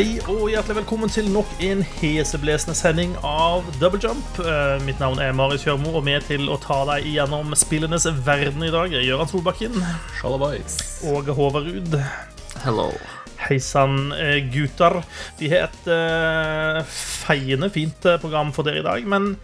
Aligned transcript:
Hei 0.00 0.14
og 0.32 0.46
hjertelig 0.48 0.78
velkommen 0.78 1.10
til 1.12 1.26
nok 1.28 1.50
en 1.60 1.82
heseblesende 1.98 2.72
sending 2.72 3.10
av 3.20 3.66
Double 3.82 3.98
Jump. 4.00 4.38
Eh, 4.40 4.78
mitt 4.86 4.96
navn 4.96 5.20
er 5.20 5.34
Marius 5.36 5.66
Hjørmo, 5.66 5.90
og 5.98 6.06
med 6.06 6.24
til 6.24 6.48
å 6.48 6.56
ta 6.56 6.78
deg 6.88 7.04
igjennom 7.10 7.52
spillenes 7.52 8.06
verden 8.24 8.64
i 8.64 8.70
dag 8.72 8.94
er 8.96 9.04
Gøran 9.04 9.28
Solbakken 9.28 9.76
Shalabais. 10.16 10.78
og 11.04 11.28
Håvard 11.36 11.98
Hello. 12.64 12.88
Hei 13.44 13.60
sann, 13.60 14.14
eh, 14.16 14.40
gutter. 14.48 15.02
Vi 15.36 15.52
har 15.52 15.68
et 15.68 15.92
uh, 15.92 16.80
feiende 16.88 17.68
fint 17.68 18.00
program 18.24 18.56
for 18.56 18.64
dere 18.64 18.80
i 18.80 18.88
dag, 18.88 19.04
men 19.04 19.34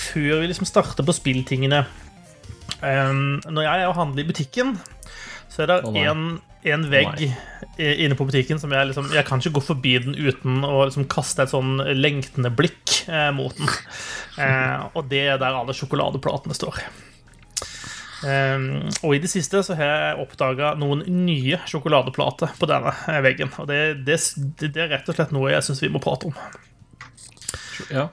før 0.00 0.40
vi 0.40 0.48
liksom 0.48 0.64
starter 0.64 1.04
på 1.04 1.12
spilltingene 1.12 1.84
Når 2.80 3.62
jeg 3.68 3.82
er 3.82 3.90
og 3.90 3.98
handler 4.00 4.24
i 4.24 4.32
butikken, 4.32 4.78
så 5.52 5.66
er 5.66 5.74
det 5.74 5.82
én 5.92 6.24
nei. 6.24 6.40
En, 6.68 6.86
vegg 6.92 7.22
inne 7.80 8.16
på 8.18 8.26
butikken 8.28 8.58
som 8.60 8.72
jeg 8.74 8.90
liksom 8.90 9.06
Jeg 9.14 9.24
kan 9.28 9.40
ikke 9.40 9.54
gå 9.56 9.62
forbi 9.64 9.94
den 10.04 10.16
uten 10.18 10.64
å 10.66 10.82
liksom 10.84 11.06
kaste 11.10 11.44
et 11.44 11.52
sånn 11.52 11.78
lengtende 11.96 12.52
blikk 12.52 13.02
eh, 13.08 13.30
mot 13.36 13.56
den. 13.56 13.70
Eh, 14.40 14.84
og 14.96 15.10
det 15.10 15.18
er 15.28 15.40
der 15.42 15.52
alle 15.58 15.74
sjokoladeplatene 15.76 16.54
står. 16.56 16.78
Um, 18.20 18.86
og 19.02 19.14
i 19.16 19.20
det 19.20 19.28
siste 19.32 19.62
så 19.64 19.74
har 19.76 19.90
jeg 19.90 20.22
oppdaga 20.22 20.70
noen 20.80 21.02
nye 21.24 21.58
sjokoladeplater 21.68 22.54
på 22.56 22.68
denne 22.70 22.92
eh, 23.10 23.20
veggen. 23.26 23.50
Og 23.60 23.68
det, 23.68 23.80
det, 24.06 24.16
det 24.62 24.80
er 24.80 24.92
rett 24.94 25.10
og 25.10 25.18
slett 25.18 25.34
noe 25.34 25.50
jeg 25.52 25.66
syns 25.66 25.82
vi 25.84 25.90
må 25.92 26.00
prate 26.00 26.30
om. 26.30 26.38
Ja. 27.90 28.06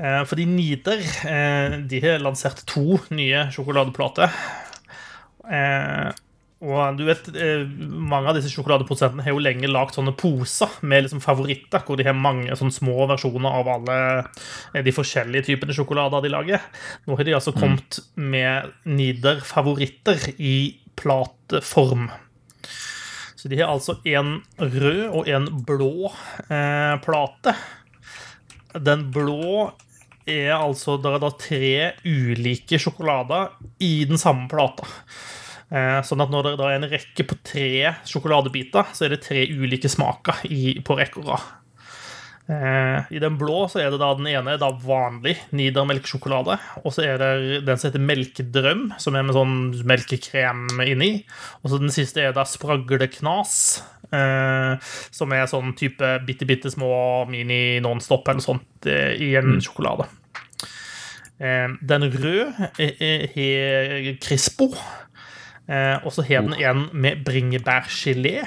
Uh, 0.00 0.22
fordi 0.26 0.48
Nider 0.50 1.04
uh, 1.04 1.78
de 1.90 2.02
har 2.02 2.24
lansert 2.24 2.64
to 2.70 2.98
nye 3.14 3.48
sjokoladeplater. 3.54 4.34
Eh, 5.50 6.10
og 6.60 6.98
du 6.98 7.06
vet, 7.08 7.28
eh, 7.40 7.64
Mange 7.64 8.28
av 8.28 8.36
disse 8.36 8.50
sjokoladeprodusentene 8.52 9.24
har 9.24 9.32
jo 9.32 9.40
lenge 9.40 9.68
lagd 9.70 9.94
sånne 9.96 10.12
poser 10.18 10.74
med 10.84 11.06
liksom 11.06 11.22
favoritter, 11.24 11.80
hvor 11.86 11.96
de 11.96 12.04
har 12.04 12.16
mange 12.16 12.52
sånne 12.52 12.74
små 12.74 13.06
versjoner 13.08 13.56
av 13.62 13.70
alle 13.76 13.96
eh, 14.74 14.82
de 14.84 14.92
forskjellige 14.92 15.48
typene 15.48 15.76
sjokolader 15.76 16.26
de 16.26 16.32
lager. 16.34 16.66
Nå 17.08 17.16
har 17.16 17.24
de 17.24 17.36
altså 17.38 17.56
kommet 17.56 18.02
med 18.14 18.68
Nider-favoritter 18.84 20.34
i 20.36 20.76
plateform. 21.00 22.10
Så 23.40 23.48
de 23.48 23.56
har 23.62 23.72
altså 23.72 23.96
en 24.04 24.42
rød 24.60 25.04
og 25.16 25.28
en 25.32 25.48
blå 25.64 26.10
eh, 26.52 26.96
plate. 27.00 27.56
Den 28.76 29.08
blå 29.10 29.70
er 30.28 30.52
altså 30.52 30.98
Det 31.00 31.10
er 31.10 31.22
da 31.22 31.30
tre 31.40 31.70
ulike 32.04 32.78
sjokolader 32.78 33.56
i 33.80 34.04
den 34.04 34.20
samme 34.20 34.44
plata. 34.52 34.84
Eh, 35.70 36.00
Sånn 36.02 36.22
at 36.24 36.32
når 36.32 36.50
det 36.50 36.66
er 36.66 36.76
en 36.76 36.90
rekke 36.90 37.26
på 37.30 37.38
tre 37.46 37.94
sjokoladebiter, 38.08 38.90
så 38.94 39.06
er 39.06 39.14
det 39.14 39.22
tre 39.26 39.46
ulike 39.46 39.90
smaker 39.90 40.42
på 40.86 40.98
rad. 40.98 41.48
Eh, 42.50 43.04
I 43.14 43.20
den 43.22 43.36
blå 43.38 43.62
så 43.70 43.78
er 43.78 43.92
det 43.92 44.00
da 44.02 44.08
den 44.18 44.26
ene 44.26 44.56
er 44.56 44.58
da 44.58 44.72
vanlig 44.74 45.36
Nidar 45.54 45.86
melkesjokolade. 45.86 46.56
Og 46.82 46.94
så 46.96 47.04
er 47.06 47.20
det 47.22 47.60
den 47.68 47.78
som 47.78 47.90
heter 47.90 48.02
Melkedrøm, 48.02 48.88
som 48.98 49.14
er 49.14 49.26
med 49.26 49.36
sånn 49.36 49.56
melkekrem 49.86 50.64
inni. 50.82 51.12
Og 51.62 51.70
så 51.70 51.78
den 51.82 51.94
siste 51.94 52.24
er 52.24 52.34
da 52.34 52.42
Spragleknas, 52.48 53.54
eh, 54.10 54.90
som 55.14 55.36
er 55.36 55.46
sånn 55.50 55.76
type 55.78 56.16
bitte, 56.26 56.48
bitte 56.48 56.72
små 56.74 57.28
mini 57.30 57.78
Nonstop 57.84 58.26
eller 58.26 58.40
noe 58.40 58.48
sånt 58.48 58.90
i 58.90 59.30
en 59.38 59.60
sjokolade. 59.62 60.08
Eh, 61.38 61.68
den 61.86 62.10
røde 62.10 62.50
har 62.58 64.10
Crispo. 64.20 64.72
Eh, 65.70 65.96
og 66.02 66.14
så 66.14 66.24
har 66.26 66.46
den 66.46 66.56
en 66.58 66.88
med 66.92 67.22
bringebærgelé. 67.26 68.40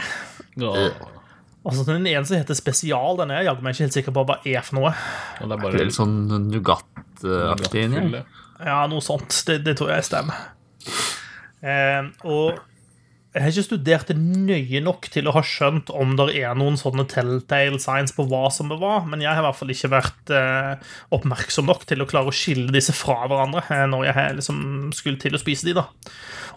Og 1.63 1.78
så 1.78 1.85
Den 1.88 2.07
ene 2.07 2.25
som 2.28 2.35
heter 2.35 2.57
Spesial, 2.59 3.16
den 3.22 3.31
er 3.31 3.41
jeg 3.41 3.51
jaggu 3.51 3.63
meg 3.63 3.75
ikke 3.75 3.85
helt 3.85 3.95
sikker 3.95 4.16
på 4.16 4.25
hva 4.28 4.39
er 4.44 4.66
for 4.67 4.81
noe. 4.81 4.91
Og 5.39 5.47
det 5.47 5.56
er 5.56 5.63
bare 5.63 5.85
litt 5.85 5.95
sånn 5.95 6.17
Nougat-aktig 6.51 7.85
inni. 7.88 8.23
Ja, 8.63 8.83
noe 8.91 9.03
sånt. 9.03 9.31
Det, 9.47 9.62
det 9.63 9.78
tror 9.79 9.94
jeg 9.95 10.07
stemmer. 10.09 10.44
Eh, 11.63 12.12
og 12.28 12.59
jeg 13.33 13.41
har 13.41 13.50
ikke 13.50 13.66
studert 13.66 14.09
det 14.12 14.16
nøye 14.19 14.81
nok 14.85 15.07
til 15.09 15.25
å 15.25 15.33
ha 15.33 15.41
skjønt 15.47 15.88
om 15.89 16.12
det 16.19 16.28
er 16.38 16.53
noen 16.59 16.75
sånne 16.78 17.07
telltale 17.09 17.79
signs 17.81 18.13
på 18.13 18.28
hva 18.29 18.44
som 18.53 18.69
det 18.69 18.78
var, 18.83 19.07
men 19.09 19.23
jeg 19.23 19.31
har 19.31 19.41
i 19.41 19.45
hvert 19.47 19.57
fall 19.57 19.73
ikke 19.73 19.89
vært 19.89 20.33
eh, 20.38 20.91
oppmerksom 21.17 21.66
nok 21.72 21.88
til 21.89 22.03
å 22.03 22.07
klare 22.12 22.29
å 22.29 22.35
skille 22.35 22.69
disse 22.75 22.94
fra 22.94 23.23
hverandre 23.25 23.63
eh, 23.73 23.88
når 23.89 24.06
jeg 24.12 24.38
liksom 24.38 24.59
skulle 24.94 25.23
til 25.23 25.33
å 25.33 25.41
spise 25.41 25.66
de 25.66 25.73
da. 25.79 25.88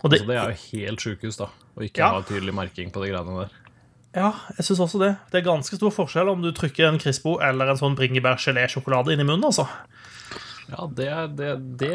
Og 0.03 0.11
det, 0.13 0.21
Altså, 0.21 0.29
det 0.29 0.37
er 0.37 0.51
jo 0.51 0.57
helt 0.73 1.01
sjukehus, 1.01 1.37
da. 1.41 1.47
Å 1.77 1.81
ikke 1.87 1.99
Ja. 2.05 2.09
ha 2.13 2.21
tydelig 2.23 2.55
merking 2.55 2.91
på 2.93 3.01
de 3.05 3.09
greiene 3.13 3.39
der. 3.43 3.51
Ja, 4.17 4.31
jeg 4.57 4.65
syns 4.65 4.81
også 4.81 4.99
det. 5.03 5.17
Det 5.31 5.39
er 5.43 5.51
ganske 5.51 5.77
stor 5.77 5.91
forskjell 5.93 6.29
om 6.33 6.41
du 6.43 6.51
trykker 6.53 6.87
en 6.89 6.99
Crispo 6.99 7.37
eller 7.45 7.67
en 7.69 7.77
sånn 7.77 7.97
bringebær-gelé-sjokolade 7.99 9.13
inn 9.13 9.21
i 9.21 9.25
munnen, 9.29 9.45
altså. 9.45 9.67
Ja, 10.69 10.87
det, 10.89 11.37
det, 11.37 11.79
det 11.79 11.93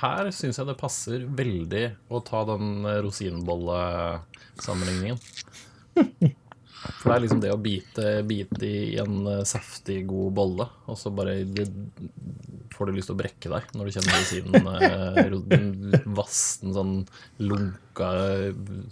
Her 0.00 0.30
syns 0.34 0.58
jeg 0.60 0.66
det 0.68 0.76
passer 0.80 1.18
veldig 1.24 1.84
å 2.10 2.20
ta 2.26 2.42
den 2.44 2.82
rosinbollesammenligningen. 3.06 5.18
For 6.78 7.10
det 7.10 7.14
er 7.16 7.22
liksom 7.24 7.40
det 7.42 7.50
å 7.52 7.58
bite, 7.60 8.10
bite 8.28 8.68
i 8.68 8.98
en 9.02 9.26
eh, 9.26 9.44
saftig, 9.48 10.02
god 10.08 10.34
bolle, 10.36 10.68
og 10.86 10.98
så 10.98 11.10
bare 11.14 11.40
det, 11.42 11.66
får 12.74 12.88
du 12.88 12.94
lyst 12.94 13.10
til 13.10 13.16
å 13.16 13.18
brekke 13.18 13.50
deg 13.50 13.72
når 13.74 13.88
du 13.88 13.96
kjenner 13.96 14.14
rosinen 14.14 14.70
eh, 15.58 16.06
vassen, 16.18 16.74
sånn 16.76 16.94
lunka, 17.42 18.12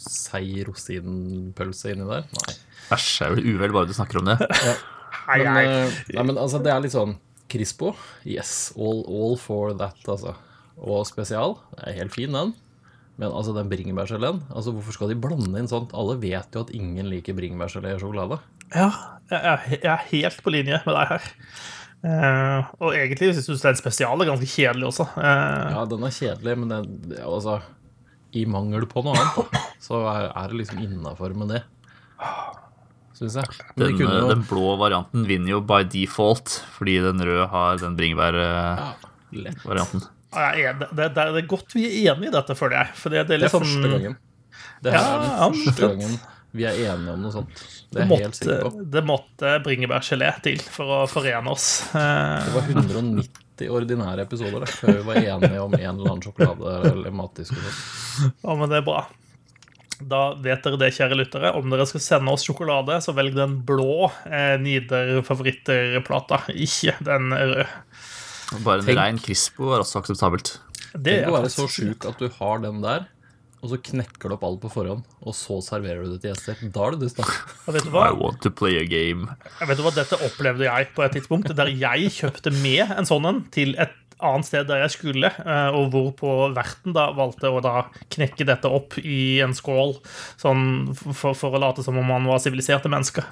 seig 0.03 0.65
rosinpølse 0.67 1.95
inni 1.95 2.09
der. 2.11 2.27
Nei. 2.41 2.57
Æsj, 2.97 3.13
er 3.27 3.37
vel 3.37 3.49
uvel 3.55 3.75
bare 3.77 3.91
du 3.91 3.95
snakker 3.97 4.23
om 4.23 4.33
det. 4.33 4.39
Ja. 4.43 4.77
Men, 5.27 5.49
hei. 5.51 5.65
eh, 5.67 5.97
nei, 6.15 6.27
men 6.29 6.37
altså, 6.39 6.61
det 6.63 6.71
er 6.71 6.83
litt 6.85 6.95
sånn 6.95 7.17
Crispo, 7.51 7.93
yes, 8.27 8.73
all, 8.75 9.05
all 9.07 9.37
for 9.39 9.75
that, 9.79 9.99
altså. 10.11 10.35
Og 10.83 11.07
spesial, 11.09 11.57
det 11.77 11.87
er 11.87 12.01
helt 12.03 12.15
fin 12.15 12.35
den. 12.35 12.53
Men 13.17 13.33
altså, 13.33 13.55
den 13.57 13.71
bringebærgeleen, 13.71 14.43
altså, 14.53 14.75
hvorfor 14.77 14.97
skal 14.97 15.13
de 15.13 15.17
blande 15.21 15.57
inn 15.57 15.71
sånt? 15.71 15.95
Alle 15.97 16.19
vet 16.21 16.53
jo 16.53 16.67
at 16.67 16.73
ingen 16.77 17.09
liker 17.09 17.37
bringebærgelé 17.37 17.95
i 17.95 18.01
sjokolade. 18.03 18.39
Ja, 18.75 18.91
jeg 19.31 19.79
er, 19.87 20.03
helt 20.11 20.43
på 20.45 20.53
linje 20.53 20.83
med 20.85 20.99
deg 20.99 21.15
her. 21.15 21.31
Uh, 22.07 22.69
og 22.77 22.93
egentlig 22.93 23.31
syns 23.39 23.49
jeg 23.49 23.63
den 23.65 23.79
spesiale 23.81 24.23
er 24.23 24.29
ganske 24.29 24.49
kjedelig 24.51 24.91
også. 24.91 25.07
Uh, 25.17 25.73
Ja, 25.73 25.87
den 25.89 26.05
er 26.05 26.13
kjedelig, 26.15 26.59
men 26.61 26.75
den, 26.75 26.91
det 27.09 27.23
er 27.23 27.31
altså 27.31 27.57
I 28.37 28.45
mangel 28.53 28.85
på 28.91 29.03
noe 29.07 29.17
annet, 29.17 29.49
da, 29.55 29.63
så 29.83 30.03
er, 30.13 30.29
er 30.29 30.53
det 30.53 30.61
liksom 30.61 30.85
innafor 30.85 31.33
med 31.41 31.55
det. 31.57 31.63
Syns 33.17 33.39
jeg. 33.41 33.57
Den, 33.81 33.97
kunne 33.97 34.21
jo 34.21 34.29
den 34.29 34.45
blå 34.45 34.75
varianten 34.77 35.25
vinner 35.25 35.55
jo 35.55 35.63
by 35.65 35.87
default, 35.89 36.59
fordi 36.77 36.99
den 37.07 37.25
røde 37.25 37.49
har 37.49 37.81
den 37.81 37.97
bringebærvarianten. 37.97 40.05
lett. 40.05 40.13
Ja, 40.37 40.71
er- 40.71 40.79
det, 40.81 40.89
det, 40.97 41.11
det 41.17 41.43
er 41.43 41.49
godt 41.51 41.75
vi 41.77 41.85
er 41.89 42.15
enige 42.15 42.31
i 42.31 42.35
dette, 42.37 42.57
føler 42.59 42.77
jeg. 42.83 42.95
For 43.01 43.15
det, 43.15 43.25
er 43.27 43.45
er 43.47 43.53
sånn 43.53 43.65
første 43.67 43.93
gangen. 43.97 44.17
Det 44.85 44.93
Ja, 44.93 45.01
er 45.01 45.27
ja, 45.27 45.49
den 45.51 45.63
første 45.65 45.89
gangen 45.91 46.19
vi 46.57 46.65
er 46.65 46.79
enige 46.93 47.13
om 47.13 47.21
noe 47.27 47.33
sånt. 47.35 47.65
Det 47.93 48.01
er 48.03 48.09
måtte, 48.11 48.23
helt 48.25 48.39
sikker 48.39 48.63
på. 48.65 48.85
det 48.95 49.03
måtte 49.07 49.51
bringebærgelé 49.65 50.31
til 50.45 50.63
for 50.73 50.93
å 50.95 51.03
forene 51.11 51.53
oss. 51.53 51.67
Det 51.93 52.55
var 52.55 52.71
190 52.73 53.69
ordinære 53.73 54.25
episoder 54.25 54.65
da, 54.65 54.69
før 54.69 54.97
vi 54.99 55.05
var 55.11 55.21
enige 55.21 55.61
om 55.63 55.77
en 55.77 55.85
eller 55.85 56.11
annen 56.11 56.25
sjokolade 56.25 56.73
eller. 56.91 57.13
Ja, 58.43 58.57
men 58.57 58.69
det 58.73 58.81
er 58.81 58.87
bra. 58.89 59.05
Da 59.97 60.23
vet 60.45 60.65
dere 60.65 60.77
det, 60.81 60.91
kjære 60.93 61.17
lyttere. 61.17 61.53
Om 61.57 61.71
dere 61.73 61.87
skal 61.89 62.03
sende 62.05 62.33
oss 62.35 62.45
sjokolade, 62.45 62.99
så 63.05 63.15
velg 63.17 63.37
den 63.37 63.55
blå 63.65 64.11
eh, 64.29 64.57
Nider-favorittplata, 64.61 66.43
ikke 66.53 66.97
den 67.07 67.33
røde. 67.33 67.67
Bare 68.65 68.81
en 68.81 68.87
Tenk- 68.87 68.99
rein 69.01 69.19
Crispo 69.23 69.73
er 69.75 69.83
også 69.85 70.01
akseptabelt. 70.03 70.59
Det 70.97 71.21
Tenk 71.25 71.29
å 71.29 71.37
være 71.41 71.51
så 71.53 71.67
sjuk 71.69 72.07
at 72.09 72.19
du 72.23 72.29
har 72.39 72.59
den 72.65 72.81
der, 72.85 73.07
og 73.63 73.71
så 73.73 73.79
knekker 73.83 74.29
du 74.31 74.35
opp 74.37 74.45
alt 74.47 74.61
på 74.63 74.71
forhånd, 74.73 75.03
og 75.27 75.35
så 75.35 75.59
serverer 75.65 76.05
du 76.05 76.13
det 76.15 76.21
til 76.23 76.31
gjester. 76.33 76.61
Da 76.73 76.87
er 76.87 76.91
det 76.97 77.01
dust, 77.01 77.17
da. 77.21 77.25
Vet 77.73 77.85
du 77.85 77.91
hva? 77.91 78.07
I 78.13 78.17
want 78.17 78.41
to 78.47 78.51
play 78.51 78.77
a 78.81 78.85
game. 78.87 79.27
Jeg 79.61 79.69
vet 79.69 79.77
du 79.81 79.83
hva, 79.83 79.93
Dette 79.97 80.21
opplevde 80.29 80.69
jeg 80.69 80.89
på 80.95 81.05
et 81.05 81.13
tidspunkt 81.19 81.53
der 81.57 81.73
jeg 81.73 82.11
kjøpte 82.21 82.53
med 82.63 82.95
en 82.97 83.09
sånn 83.09 83.27
en 83.29 83.43
til 83.51 83.75
et 83.83 83.97
annet 84.25 84.49
sted 84.49 84.69
der 84.69 84.83
jeg 84.85 84.95
skulle, 84.95 85.29
eh, 85.29 85.77
og 85.77 85.91
hvorpå 85.93 86.33
verten 86.57 86.95
da 86.97 87.11
valgte 87.17 87.51
å 87.53 87.61
da 87.65 87.87
knekke 88.13 88.47
dette 88.49 88.71
opp 88.71 88.97
i 89.03 89.39
en 89.45 89.55
skål 89.57 89.97
sånn 90.41 90.95
for, 90.97 91.37
for 91.37 91.57
å 91.57 91.61
late 91.61 91.85
som 91.85 91.99
om 92.01 92.09
man 92.09 92.29
var 92.29 92.41
siviliserte 92.43 92.91
mennesker. 92.93 93.27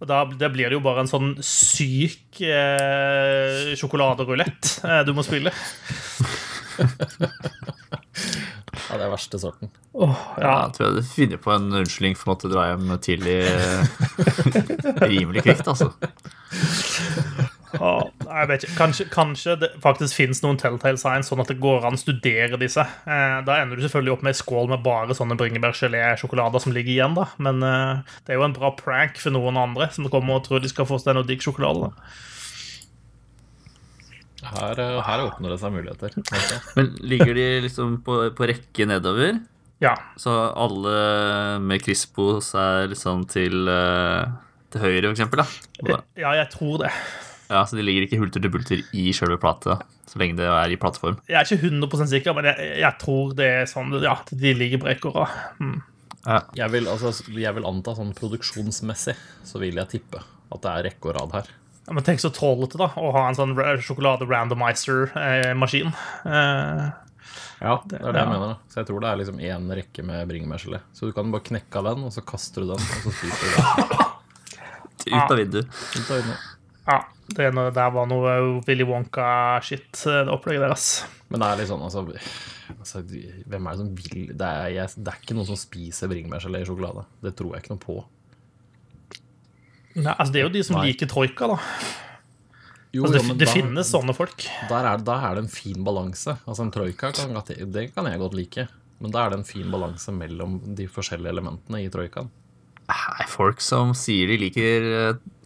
Og 0.00 0.08
da 0.10 0.22
da, 0.24 0.48
blir 0.52 0.70
det 0.70 0.78
jo 0.78 0.84
bare 0.84 1.04
en 1.04 1.10
sånn 1.10 1.34
syk 1.44 2.40
eh, 2.46 3.74
sjokoladerulett 3.78 4.80
eh, 4.86 5.02
du 5.08 5.14
må 5.16 5.24
spille. 5.26 5.52
Ja, 8.90 8.98
det 8.98 9.06
er 9.06 9.12
verste 9.12 9.38
sorten. 9.38 9.70
Oh, 9.92 10.14
Ja, 10.38 10.42
ja, 10.42 10.56
jeg 10.64 10.74
tror 10.76 10.86
jeg 10.86 10.96
du 10.96 11.08
finner 11.10 11.40
på 11.42 11.52
en 11.54 11.70
unnskyldning 11.82 12.16
for 12.18 12.30
å 12.30 12.34
måtte 12.34 12.50
dra 12.52 12.68
hjem 12.70 12.90
tidlig 13.02 13.38
eh, 13.46 13.82
rimelig 15.12 15.44
kvikt, 15.46 15.70
altså. 15.70 15.92
Åh, 17.78 18.08
jeg 18.26 18.48
vet 18.50 18.64
ikke. 18.66 18.76
Kanskje, 18.78 19.06
kanskje 19.12 19.54
det 19.60 19.68
faktisk 19.82 20.16
finnes 20.18 20.40
noen 20.42 20.58
telltale 20.60 20.98
signs, 21.00 21.30
sånn 21.30 21.42
at 21.44 21.52
det 21.52 21.60
går 21.62 21.86
an 21.86 21.98
å 21.98 22.00
studere 22.00 22.58
disse. 22.60 22.82
Eh, 22.82 23.36
da 23.46 23.60
ender 23.60 23.78
du 23.78 23.84
selvfølgelig 23.84 24.14
opp 24.16 24.24
med 24.26 24.34
ei 24.34 24.40
skål 24.40 24.72
med 24.72 24.82
bare 24.86 25.16
sånne 25.16 25.38
bringebærgelé-sjokolader 25.40 26.64
som 26.64 26.74
ligger 26.74 26.94
igjen, 26.96 27.14
da. 27.18 27.28
Men 27.42 27.62
eh, 27.66 28.16
det 28.26 28.34
er 28.34 28.40
jo 28.40 28.48
en 28.48 28.56
bra 28.56 28.72
prank 28.78 29.20
for 29.22 29.34
noen 29.36 29.60
andre 29.60 29.90
som 29.94 30.08
kommer 30.10 30.40
og 30.40 30.48
tror 30.48 30.64
de 30.64 30.72
skal 30.72 30.88
få 30.88 30.98
seg 31.02 31.16
noe 31.18 31.28
digg 31.28 31.44
sjokolade. 31.44 31.90
da. 31.90 32.10
Her, 34.50 34.80
eh, 34.80 34.98
her 35.04 35.24
åpner 35.28 35.54
det 35.54 35.60
seg 35.62 35.74
muligheter. 35.74 36.18
Men 36.76 36.92
ligger 37.04 37.34
de 37.36 37.48
liksom 37.68 38.00
på, 38.06 38.22
på 38.36 38.50
rekke 38.50 38.88
nedover? 38.88 39.40
Ja. 39.80 39.94
Så 40.20 40.32
alle 40.32 41.58
med 41.64 41.80
Crispos 41.84 42.52
er 42.58 42.90
liksom 42.90 43.24
til, 43.30 43.68
eh, 43.68 44.28
til 44.72 44.82
høyre, 44.84 45.08
for 45.08 45.14
eksempel, 45.16 45.44
da? 45.44 46.00
ja, 46.20 46.34
jeg 46.42 46.50
tror 46.52 46.82
det. 46.84 46.92
Ja, 47.50 47.64
Så 47.66 47.74
de 47.76 47.82
ligger 47.82 48.02
ikke 48.06 48.18
hulter 48.22 48.40
til 48.44 48.50
bulter 48.54 48.78
i 48.94 49.10
sjølve 49.16 49.38
plata, 49.42 49.78
så 50.06 50.18
lenge 50.22 50.36
det 50.38 50.46
er 50.46 50.70
i 50.70 50.76
plateform? 50.80 51.16
Jeg 51.28 51.36
er 51.40 51.44
ikke 51.48 51.66
100% 51.70 52.06
sikker, 52.12 52.34
men 52.36 52.44
jeg, 52.50 52.56
jeg 52.80 52.94
tror 53.02 53.32
det 53.38 53.46
er 53.60 53.64
sånn 53.70 53.90
Ja, 54.02 54.14
de 54.30 54.50
ligger 54.54 54.78
på 54.84 54.88
Mm. 55.60 55.80
Ja. 56.26 56.40
Jeg 56.54 56.70
vil, 56.74 56.84
altså, 56.88 57.10
jeg 57.32 57.54
vil 57.56 57.64
anta 57.64 57.94
sånn 57.96 58.12
produksjonsmessig 58.14 59.14
så 59.48 59.58
vil 59.62 59.74
jeg 59.80 59.88
tippe 59.88 60.18
at 60.20 60.60
det 60.62 60.70
er 60.70 60.82
rekke 60.90 61.08
og 61.08 61.14
rad 61.16 61.32
her. 61.38 61.46
Ja, 61.86 61.92
men 61.96 62.04
tenk 62.04 62.20
så 62.20 62.28
trollete, 62.30 62.76
da, 62.78 62.90
å 63.00 63.10
ha 63.16 63.22
en 63.28 63.34
sånn 63.38 63.54
sjokolade-randomizer-maskin. 63.82 65.88
Eh, 66.26 66.90
Ja, 67.60 67.74
det 67.84 67.98
er 68.00 68.14
det 68.14 68.16
jeg 68.16 68.24
ja. 68.24 68.30
mener. 68.30 68.46
da. 68.54 68.56
Så 68.72 68.78
jeg 68.80 68.86
tror 68.88 69.00
det 69.04 69.08
er 69.10 69.18
liksom 69.20 69.36
én 69.44 69.66
rekke 69.76 70.00
med 70.08 70.24
bringebærgelé. 70.30 70.78
Så 70.96 71.04
du 71.10 71.12
kan 71.12 71.28
bare 71.32 71.44
knekke 71.44 71.76
av 71.76 71.84
den, 71.90 72.04
og 72.08 72.12
så 72.14 72.22
kaster 72.24 72.64
du 72.64 72.70
den, 72.72 72.80
og 72.80 73.00
så 73.04 73.10
spiser 73.12 73.44
du 73.44 73.48
den. 73.52 73.60
Ut 75.10 75.30
av 75.34 75.36
vinduet. 75.36 75.68
Ut 75.68 76.08
av 76.10 76.16
øynene. 76.22 76.38
ja, 76.88 76.98
det 77.36 77.46
er 77.50 77.70
der 77.76 77.90
var 77.94 78.06
noe 78.10 78.34
Willy 78.66 78.84
Wonka-shit, 78.88 79.90
eh, 80.06 80.22
det 80.26 80.32
opplegget 80.34 80.64
deres. 80.66 80.86
Men 81.30 81.40
det 81.44 81.48
er 81.52 81.60
litt 81.60 81.70
sånn, 81.70 81.82
altså, 81.86 82.02
altså 82.76 83.02
Hvem 83.06 83.66
er 83.66 83.76
det 83.76 83.78
som 83.80 83.90
vil 83.98 84.30
det 84.34 84.46
er, 84.48 84.68
jeg, 84.74 84.94
det 84.98 85.12
er 85.12 85.20
ikke 85.22 85.36
noen 85.38 85.48
som 85.52 85.58
spiser 85.60 86.10
bringebærgelé 86.10 86.62
i 86.64 86.68
sjokolade. 86.68 87.04
Det 87.22 87.34
tror 87.38 87.54
jeg 87.54 87.64
ikke 87.64 87.74
noe 87.76 87.84
på. 87.84 87.98
Nei, 90.00 90.12
altså, 90.14 90.30
det 90.34 90.40
er 90.42 90.46
jo 90.46 90.52
de 90.54 90.62
som 90.66 90.78
Nei. 90.78 90.84
liker 90.90 91.10
troika, 91.10 91.48
da. 91.50 91.58
Jo, 92.94 93.04
Altså, 93.06 93.14
det, 93.18 93.22
jo, 93.28 93.34
det 93.38 93.46
da- 93.46 93.54
finnes 93.54 93.90
sånne 93.94 94.14
folk. 94.16 94.44
Der 94.70 94.86
er, 94.92 94.98
da 95.06 95.16
er 95.28 95.38
det 95.38 95.44
en 95.44 95.52
fin 95.52 95.84
balanse. 95.86 96.36
Altså 96.46 96.64
En 96.66 96.72
troika 96.74 97.12
kan, 97.14 97.34
det 97.70 97.94
kan 97.94 98.06
jeg 98.10 98.18
godt 98.18 98.34
like. 98.34 98.68
Men 99.00 99.12
da 99.14 99.24
er 99.24 99.30
det 99.30 99.38
en 99.40 99.44
fin 99.48 99.70
balanse 99.70 100.12
mellom 100.12 100.58
de 100.76 100.86
forskjellige 100.90 101.30
elementene 101.32 101.84
i 101.84 101.88
troikaen. 101.88 102.30
Nei, 102.90 103.26
folk 103.30 103.62
som 103.62 103.94
sier 103.94 104.30
de 104.30 104.36
liker 104.40 104.86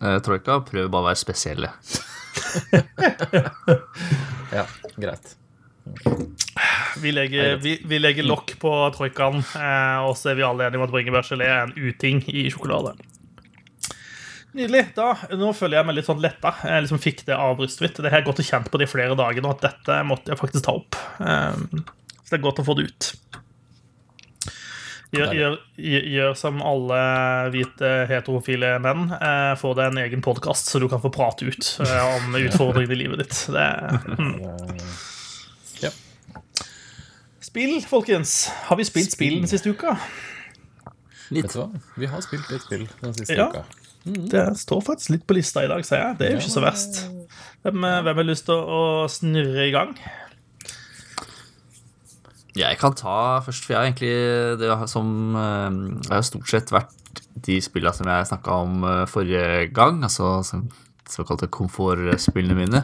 uh, 0.00 0.19
troika, 0.25 0.62
prøver 0.64 0.88
bare 0.88 1.05
å 1.05 1.08
være 1.12 1.20
spesielle. 1.20 1.73
Ja, 4.55 4.67
greit. 5.00 5.32
Vi 7.02 7.11
legger, 7.12 7.56
vi, 7.56 7.73
vi 7.85 7.99
legger 7.99 8.26
lokk 8.26 8.55
på 8.62 8.70
troikaen, 8.94 9.41
eh, 9.58 10.05
og 10.06 10.14
så 10.19 10.31
er 10.31 10.38
vi 10.38 10.44
alle 10.46 10.69
enige 10.69 10.79
om 10.79 10.87
at 10.87 10.93
bringebærgelé 10.94 11.49
er 11.49 11.64
en 11.64 11.75
uting 11.75 12.23
i 12.31 12.46
sjokolade. 12.52 12.94
Nydelig. 14.55 14.85
da, 14.94 15.08
Nå 15.35 15.50
føler 15.58 15.81
jeg 15.81 15.88
meg 15.88 15.96
litt 15.99 16.06
sånn 16.06 16.23
letta. 16.23 16.55
Jeg 16.62 16.85
liksom 16.85 17.02
fikk 17.02 17.25
det 17.26 17.35
av 17.35 17.56
brystet 17.58 17.88
mitt. 17.88 17.99
Det 17.99 18.12
har 18.12 18.23
jeg 18.23 18.29
gått 18.29 18.44
og 18.44 18.46
kjent 18.46 18.70
på 18.70 18.79
de 18.79 18.87
flere 18.87 19.19
dagene, 19.19 19.43
nå, 19.49 19.56
at 19.56 19.67
dette 19.67 19.99
måtte 20.06 20.31
jeg 20.31 20.38
faktisk 20.38 20.69
ta 20.69 20.76
opp. 20.79 21.00
Eh, 21.19 21.82
så 22.23 22.31
det 22.31 22.38
er 22.38 22.46
godt 22.46 22.62
å 22.62 22.67
få 22.69 22.79
det 22.79 22.87
ut. 22.93 23.11
Gjør, 25.15 25.33
gjør, 25.79 26.07
gjør, 26.15 26.35
som 26.39 26.61
alle 26.65 26.99
hvite 27.55 27.91
heterofile 28.11 28.75
menn. 28.83 29.07
Eh, 29.15 29.53
få 29.61 29.73
deg 29.79 29.93
en 29.93 30.01
egen 30.05 30.25
podkast, 30.25 30.71
så 30.73 30.81
du 30.83 30.89
kan 30.93 31.03
få 31.03 31.13
prate 31.15 31.47
ut 31.49 31.71
eh, 31.85 32.17
om 32.19 32.35
utfordringene 32.45 32.97
i 32.97 33.01
livet 33.05 33.25
ditt. 33.25 33.39
Det, 33.55 33.69
mm. 34.19 34.35
Ja. 35.85 35.93
Spill, 37.45 37.79
folkens. 37.87 38.37
Har 38.69 38.81
vi 38.81 38.87
spilt 38.89 39.15
spill 39.15 39.39
den 39.43 39.51
siste 39.51 39.71
uka? 39.71 39.97
Vet 41.31 41.53
du 41.53 41.61
hva? 41.61 41.71
Vi 41.99 42.11
har 42.11 42.23
spilt 42.25 42.51
litt 42.53 42.67
spill 42.67 42.87
den 43.01 43.17
siste 43.17 43.39
Ja. 43.39 43.49
uka. 43.55 43.65
Det 44.05 44.43
står 44.61 44.83
faktisk 44.85 45.15
litt 45.15 45.23
på 45.25 45.33
lista 45.39 45.63
i 45.65 45.69
dag, 45.71 45.81
sier 45.87 46.03
jeg. 46.03 46.17
Det 46.19 46.27
er 46.27 46.35
jo 46.35 46.43
ikke 46.43 46.53
så 46.53 46.61
verst. 46.61 46.99
Hvem, 47.65 47.87
eh, 47.89 48.03
hvem 48.05 48.19
har 48.21 48.27
lyst 48.29 48.45
til 48.51 48.59
å 48.61 48.83
snurre 49.09 49.65
i 49.65 49.73
gang? 49.73 49.95
Jeg 52.55 52.79
kan 52.79 52.95
ta 52.95 53.41
først, 53.43 53.65
for 53.67 53.73
jeg 53.75 53.81
har 53.81 53.87
egentlig 53.89 54.15
det 54.61 54.69
som 54.93 55.09
eh, 55.35 55.71
Det 56.05 56.12
har 56.12 56.21
jo 56.23 56.27
stort 56.29 56.49
sett 56.53 56.71
vært 56.75 56.93
de 57.45 57.56
spillene 57.62 57.95
som 57.95 58.06
jeg 58.11 58.27
snakka 58.31 58.51
om 58.62 58.73
eh, 58.87 59.05
forrige 59.11 59.67
gang, 59.75 60.03
altså 60.06 60.45
såkalte 61.11 61.49
komfortspillene 61.53 62.55
mine. 62.56 62.81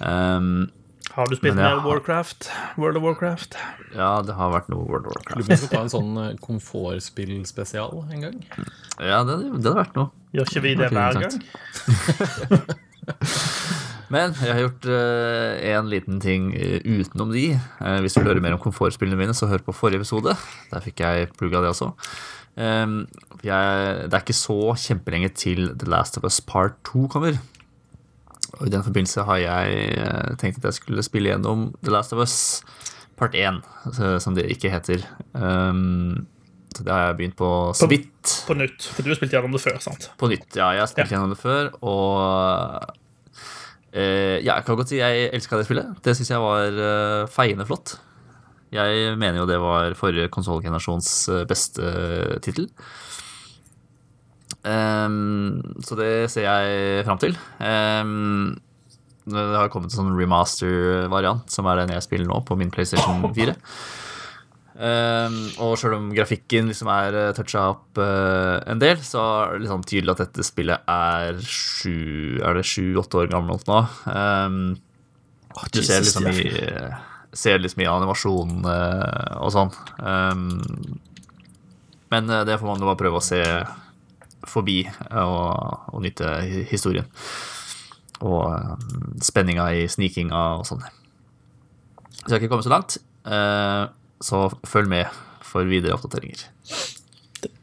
Um, 0.00 0.66
Har 1.14 1.26
du 1.30 1.36
spilt 1.38 1.54
med 1.54 1.62
har- 1.64 1.84
Warcraft? 1.86 2.48
World 2.76 2.96
of 2.98 3.02
Warcraft? 3.06 3.54
ja, 3.94 4.08
det 4.26 4.34
har 4.34 4.50
vært 4.52 4.68
noe 4.72 4.82
World 4.88 5.06
of 5.06 5.12
Warcraft. 5.14 5.36
Lurer 5.36 5.44
på 5.44 5.46
om 5.46 5.48
vi 5.52 5.56
skal 5.60 5.72
ta 5.76 5.80
en 5.84 5.92
sånn 5.94 6.12
eh, 6.24 6.32
komfortspillspesial 6.42 7.92
en 8.16 8.20
gang. 8.26 8.38
Ja, 8.98 9.22
det, 9.28 9.34
det 9.44 9.50
hadde 9.60 9.76
vært 9.78 9.94
noe. 10.00 10.08
Gjør 10.36 10.46
ikke 10.50 10.64
vi 10.66 10.72
det 10.80 10.86
Ok, 10.88 10.94
hver 10.96 11.12
gang? 11.22 11.34
Men 14.12 14.34
jeg 14.38 14.52
har 14.54 14.60
gjort 14.62 14.86
eh, 14.92 15.64
en 15.74 15.88
liten 15.90 16.20
ting 16.22 16.52
eh, 16.54 16.78
utenom 16.84 17.32
de. 17.34 17.48
Uh, 17.80 17.98
hvis 18.04 18.14
du 18.14 18.20
vil 18.20 18.30
høre 18.30 18.42
mer 18.44 18.54
om 18.56 18.62
komfortspillene 18.62 19.18
mine, 19.18 19.34
så 19.34 19.48
hør 19.50 19.64
på 19.66 19.74
forrige 19.74 20.02
episode. 20.02 20.36
Der 20.70 20.84
fikk 20.84 21.02
jeg 21.02 21.30
plugga 21.38 21.62
det 21.64 21.72
også. 21.72 21.90
Um, 22.56 23.00
jeg, 23.44 24.06
det 24.06 24.14
er 24.16 24.22
ikke 24.22 24.36
så 24.36 24.58
kjempelenge 24.80 25.32
til 25.36 25.72
The 25.76 25.90
Last 25.92 26.16
of 26.20 26.24
Us 26.28 26.38
Part 26.40 26.78
2 26.88 27.08
kommer. 27.12 27.40
Og 28.56 28.68
I 28.68 28.72
den 28.72 28.84
forbindelse 28.86 29.26
har 29.28 29.40
jeg 29.42 30.38
tenkt 30.40 30.62
at 30.62 30.70
jeg 30.70 30.78
skulle 30.78 31.04
spille 31.04 31.32
gjennom 31.34 31.66
The 31.82 31.92
Last 31.92 32.14
of 32.16 32.22
Us 32.22 32.36
Part 33.18 33.34
1, 33.36 33.58
så- 33.96 34.18
som 34.22 34.34
det 34.36 34.46
ikke 34.52 34.70
heter. 34.72 35.02
Um, 35.34 36.26
så 36.76 36.84
det 36.84 36.92
har 36.92 37.06
jeg 37.08 37.16
begynt 37.16 37.36
på 37.36 37.48
så 37.74 37.88
vidt. 37.88 38.44
På 38.46 38.54
nytt. 38.54 38.86
For 38.92 39.02
du 39.02 39.08
har 39.10 39.16
spilt 39.18 39.32
gjennom 39.32 39.52
det 39.56 39.60
før, 39.64 39.78
sant? 39.80 40.10
På 40.20 40.28
nytt, 40.28 40.48
ja. 40.56 40.70
Jeg 40.76 40.84
har 40.84 40.90
spilt 40.90 41.12
gjennom 41.12 41.32
det 41.32 41.38
før, 41.40 41.70
og 41.82 42.94
eh, 43.96 44.36
ja, 44.44 44.58
jeg 44.58 44.66
kan 44.66 44.78
godt 44.78 44.92
si 44.92 45.00
jeg 45.00 45.30
elska 45.36 45.58
det 45.58 45.66
spillet. 45.68 45.96
Det 46.04 46.14
syns 46.18 46.30
jeg 46.34 46.42
var 46.42 46.76
uh, 46.76 47.30
feiende 47.32 47.66
flott. 47.68 47.96
Jeg 48.74 49.16
mener 49.16 49.40
jo 49.40 49.48
det 49.48 49.58
var 49.62 49.94
forrige 49.98 50.30
konsollgenerasjons 50.34 51.10
eh, 51.32 51.44
beste 51.48 51.90
tittel. 52.44 52.68
Um, 54.66 55.62
så 55.86 55.94
det 55.98 56.10
ser 56.32 56.48
jeg 56.48 57.04
fram 57.06 57.20
til. 57.22 57.36
Um, 57.62 58.56
det 59.26 59.44
har 59.58 59.70
kommet 59.70 59.90
en 59.90 60.00
sånn 60.00 60.18
remaster-variant, 60.18 61.46
som 61.50 61.66
er 61.70 61.80
den 61.82 61.94
jeg 61.94 62.04
spiller 62.04 62.28
nå, 62.30 62.40
på 62.46 62.58
min 62.58 62.72
PlayStation 62.74 63.22
4. 63.38 63.54
Um, 64.76 65.36
og 65.64 65.78
sjøl 65.80 65.94
om 65.96 66.10
grafikken 66.12 66.68
liksom 66.68 66.90
er 66.92 67.14
uh, 67.16 67.34
toucha 67.36 67.62
opp 67.72 67.96
eh, 68.02 68.58
en 68.68 68.82
del, 68.82 68.98
så 69.00 69.22
er 69.24 69.54
det 69.54 69.62
liksom 69.64 69.86
tydelig 69.88 70.12
at 70.12 70.20
dette 70.26 70.44
spillet 70.44 70.90
er 70.92 71.38
sju-åtte 71.40 73.22
år 73.22 73.30
gammelt 73.32 73.64
nå. 73.70 73.78
Oh, 75.56 75.64
du 75.72 75.80
ser 75.80 76.04
liksom 76.04 76.28
i 76.28 76.42
Ser 77.36 77.58
liksom 77.60 77.82
i 77.84 77.88
animasjonen 77.90 78.64
eh, 78.70 79.32
og 79.44 79.50
sånn. 79.52 79.72
Um, 80.00 80.60
men 82.08 82.30
eh, 82.32 82.44
det 82.48 82.56
får 82.56 82.70
man 82.70 82.80
jo 82.80 82.88
bare 82.88 83.00
prøve 83.02 83.20
å 83.20 83.24
se 83.24 83.42
forbi 84.48 84.78
eh, 84.86 85.20
og, 85.20 85.90
og 85.92 86.04
nyte 86.06 86.30
historien. 86.70 87.04
Og 88.24 89.20
spenninga 89.26 89.66
i 89.76 89.84
snikinga 89.92 90.40
og 90.62 90.64
sånn. 90.70 90.86
Så 92.22 92.30
jeg 92.30 92.32
har 92.38 92.40
ikke 92.40 92.54
kommet 92.54 92.68
så 92.70 92.72
langt. 92.72 92.96
Så 94.24 94.46
følg 94.66 94.88
med 94.90 95.06
for 95.44 95.66
videre 95.68 95.96
oppdateringer. 95.96 96.46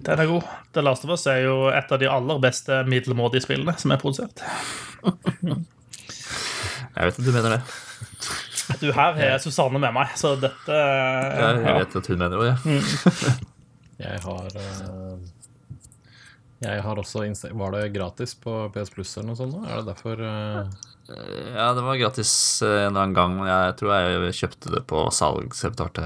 Den 0.04 0.20
er 0.20 0.30
god. 0.30 0.44
The 0.76 0.84
Last 0.84 1.06
of 1.06 1.14
Us 1.16 1.26
er 1.28 1.44
jo 1.46 1.56
et 1.74 1.92
av 1.92 2.00
de 2.00 2.08
aller 2.10 2.40
beste 2.44 2.84
middelmådige 2.88 3.44
spillene 3.46 3.74
som 3.80 3.92
er 3.96 4.02
produsert. 4.02 4.44
Jeg 6.94 7.10
vet 7.10 7.18
at 7.18 7.26
du 7.26 7.32
mener 7.34 7.56
det. 7.58 7.62
Du, 8.80 8.92
her 8.96 9.18
har 9.18 9.42
Susanne 9.44 9.80
med 9.82 9.92
meg, 9.96 10.14
så 10.18 10.36
dette 10.40 10.76
Jeg, 10.78 11.58
jeg 11.66 11.74
vet 11.82 11.96
at 12.00 12.08
hun 12.10 12.20
mener 12.22 12.32
det 12.32 12.40
òg, 12.40 12.46
ja. 12.48 13.34
Jeg 14.04 14.22
har 14.24 14.56
eh, 14.60 15.18
Jeg 16.64 16.84
har 16.86 17.02
også 17.02 17.26
insta 17.28 17.52
Var 17.54 17.76
det 17.76 17.84
gratis 17.94 18.34
på 18.40 18.56
PS 18.74 18.94
Plus 18.96 19.12
eller 19.18 19.30
noe 19.34 19.40
sånt? 19.40 19.58
nå? 19.58 19.66
Er 19.68 19.82
det 19.82 19.92
derfor 19.92 20.24
eh, 20.24 20.64
Ja, 21.08 21.74
det 21.76 21.82
var 21.84 22.00
gratis 22.00 22.62
eh, 22.62 22.70
en 22.86 22.94
eller 22.94 23.02
annen 23.02 23.18
gang, 23.18 23.36
men 23.40 23.50
jeg 23.50 23.76
tror 23.82 23.92
jeg 23.98 24.38
kjøpte 24.40 24.72
det 24.78 24.84
på 24.88 25.04
salg, 25.12 25.52
så 25.56 25.68
jeg 25.68 25.76
betalte 25.76 26.06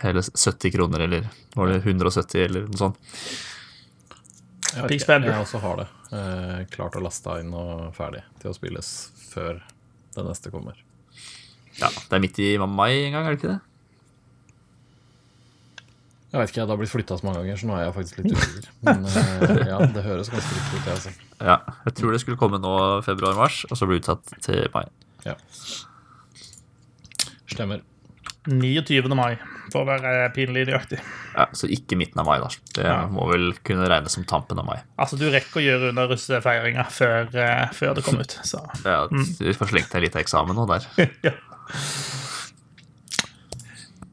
hele 0.00 0.22
70 0.24 0.72
kroner, 0.72 1.04
eller 1.04 1.28
var 1.56 1.72
det 1.72 1.82
170, 1.82 2.40
eller 2.46 2.66
noe 2.70 2.80
sånt. 2.80 2.98
Jeg, 4.72 4.82
vet 4.82 4.96
ikke, 4.96 5.18
jeg 5.24 5.40
også 5.40 5.60
har 5.62 5.78
det. 5.82 5.86
Eh, 6.16 6.58
klart 6.72 6.96
å 6.96 7.04
laste 7.04 7.36
inn 7.42 7.52
og 7.56 7.92
ferdig 7.96 8.24
til 8.42 8.52
å 8.52 8.56
spilles 8.56 8.90
før 9.30 9.60
det 10.16 10.24
neste 10.24 10.52
kommer. 10.52 10.80
Ja, 11.76 11.90
Det 11.92 12.16
er 12.16 12.22
midt 12.24 12.38
i 12.40 12.54
mai 12.58 13.04
en 13.06 13.12
gang, 13.16 13.26
er 13.26 13.34
det 13.34 13.40
ikke 13.40 13.54
det? 13.54 13.60
Jeg 16.36 16.42
vet 16.42 16.50
ikke, 16.52 16.64
det 16.68 16.74
har 16.74 16.80
blitt 16.82 16.90
flytta 16.92 17.16
så 17.16 17.24
mange 17.24 17.38
ganger, 17.40 17.56
så 17.56 17.66
nå 17.70 17.76
er 17.78 17.84
jeg 17.86 17.94
faktisk 17.96 18.18
litt 18.20 18.34
usikker. 18.36 18.66
Men 18.84 19.06
eh, 19.08 19.60
ja, 19.70 19.78
det 19.94 20.02
høres 20.04 20.28
ganske 20.28 20.52
riktig 20.58 20.76
ut, 20.76 20.84
det, 20.84 20.92
altså. 20.98 21.12
Ja, 21.40 21.54
jeg 21.86 21.94
tror 21.96 22.12
det 22.12 22.20
skulle 22.20 22.36
komme 22.40 22.58
nå 22.60 22.72
februar-mars, 23.06 23.62
og 23.70 23.78
så 23.80 23.88
bli 23.88 23.96
det 23.96 24.04
utsatt 24.04 24.34
til 24.44 24.66
mai. 24.74 24.82
Ja. 25.24 25.32
Stemmer. 27.48 27.80
29. 28.46 29.08
mai, 29.18 29.38
for 29.72 29.82
å 29.82 29.88
være 29.88 30.28
pinlig 30.36 30.66
nøyaktig. 30.68 31.00
Ja, 31.34 31.48
Så 31.56 31.66
ikke 31.72 31.96
midten 31.98 32.20
av 32.22 32.28
mai, 32.28 32.36
da. 32.44 32.50
Det 32.76 32.84
Ja. 32.84 32.98
må 33.10 33.26
vel 33.32 33.48
kunne 33.66 33.88
regnes 33.90 34.12
som 34.14 34.24
tampen 34.28 34.58
av 34.60 34.66
mai. 34.68 34.76
Altså, 34.98 35.16
du 35.18 35.24
rekker 35.32 35.58
å 35.62 35.64
gjøre 35.64 35.88
under 35.90 36.12
russefeiringa 36.12 36.84
før, 36.90 37.32
eh, 37.34 37.66
før 37.72 37.94
det 37.96 38.04
kommer 38.04 38.28
ut, 38.28 38.38
så 38.44 38.60
Ja, 38.84 39.06
du 39.08 39.52
får 39.56 39.72
slengt 39.72 39.90
deg 39.90 40.02
litt 40.02 40.16
av 40.16 40.22
eksamen 40.22 40.54
nå 40.54 40.66
der. 40.68 40.86
ja. 41.24 41.32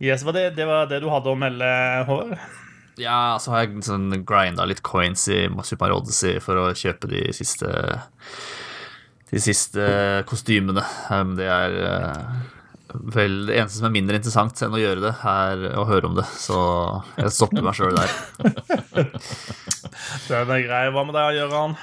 Yes, 0.01 0.23
var 0.25 0.33
det, 0.33 0.49
det 0.57 0.65
var 0.67 0.87
det 0.89 1.01
du 1.03 1.09
hadde 1.11 1.31
å 1.31 1.37
melde, 1.39 1.69
Håvard? 2.09 2.37
Ja, 3.01 3.37
så 3.41 3.53
har 3.53 3.63
jeg 3.63 3.81
sånn 3.85 4.11
grinda 4.27 4.65
litt 4.69 4.83
coins 4.85 5.25
i 5.31 5.47
Super 5.65 5.93
Odyssey 5.95 6.37
for 6.43 6.59
å 6.61 6.65
kjøpe 6.77 7.09
de 7.09 7.23
siste 7.33 7.69
De 9.31 9.41
siste 9.41 9.85
kostymene. 10.29 10.83
Um, 11.09 11.33
Det 11.39 11.47
er 11.49 11.77
uh, 11.81 12.43
vel 12.93 13.47
det 13.47 13.57
eneste 13.57 13.79
som 13.79 13.87
er 13.89 13.95
mindre 13.95 14.19
interessant 14.19 14.61
enn 14.61 14.75
å 14.77 14.81
gjøre 14.81 15.07
det, 15.07 15.13
er 15.25 15.63
å 15.79 15.87
høre 15.89 16.11
om 16.11 16.19
det. 16.19 16.27
Så 16.37 16.59
jeg 17.17 17.33
stopper 17.33 17.65
meg 17.65 17.73
sjøl 17.79 17.97
der. 17.97 18.13
Den 20.29 20.53
er 20.53 20.65
grei. 20.67 20.83
Hva 20.93 21.05
med 21.07 21.17
deg, 21.17 21.39
Gøran? 21.41 21.73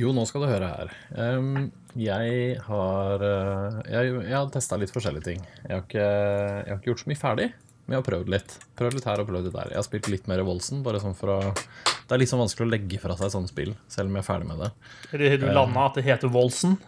Jo, 0.00 0.10
nå 0.16 0.24
skal 0.26 0.42
du 0.42 0.48
høre 0.48 0.72
her. 0.72 0.92
Ehm, 1.20 1.70
jeg 1.98 2.58
har 2.66 3.22
uh, 3.22 3.80
Jeg, 3.88 4.12
jeg 4.24 4.34
har 4.36 4.50
testa 4.54 4.78
litt 4.80 4.92
forskjellige 4.94 5.26
ting. 5.26 5.42
Jeg 5.66 5.72
har, 5.74 5.82
ikke, 5.84 6.06
jeg 6.06 6.70
har 6.70 6.78
ikke 6.80 6.90
gjort 6.92 7.02
så 7.04 7.10
mye 7.12 7.20
ferdig, 7.20 7.48
men 7.84 7.96
jeg 7.96 8.00
har 8.02 8.06
prøvd 8.08 8.30
litt. 8.32 8.54
Prøvd 8.78 8.96
litt 8.98 9.08
her 9.10 9.22
og 9.22 9.28
prøvd 9.30 9.48
litt 9.48 9.56
der. 9.58 9.72
Jeg 9.74 9.80
har 9.80 9.88
spilt 9.88 10.08
litt 10.12 10.30
mer 10.30 10.44
Volsen, 10.46 10.84
bare 10.86 11.02
sånn 11.02 11.16
for 11.18 11.34
å 11.34 11.40
Det 11.52 12.14
er 12.16 12.22
litt 12.22 12.30
sånn 12.32 12.42
vanskelig 12.42 12.68
å 12.68 12.72
legge 12.72 13.00
fra 13.02 13.16
seg 13.18 13.34
sånne 13.34 13.50
spill, 13.50 13.74
selv 13.92 14.10
om 14.12 14.16
jeg 14.18 14.24
er 14.24 14.28
ferdig 14.30 14.48
med 14.52 14.62
det. 14.64 14.70
Er 15.12 15.36
du 15.42 15.46
landa 15.52 15.88
at 15.88 15.98
det 15.98 16.06
heter 16.08 16.32
Volsen? 16.32 16.78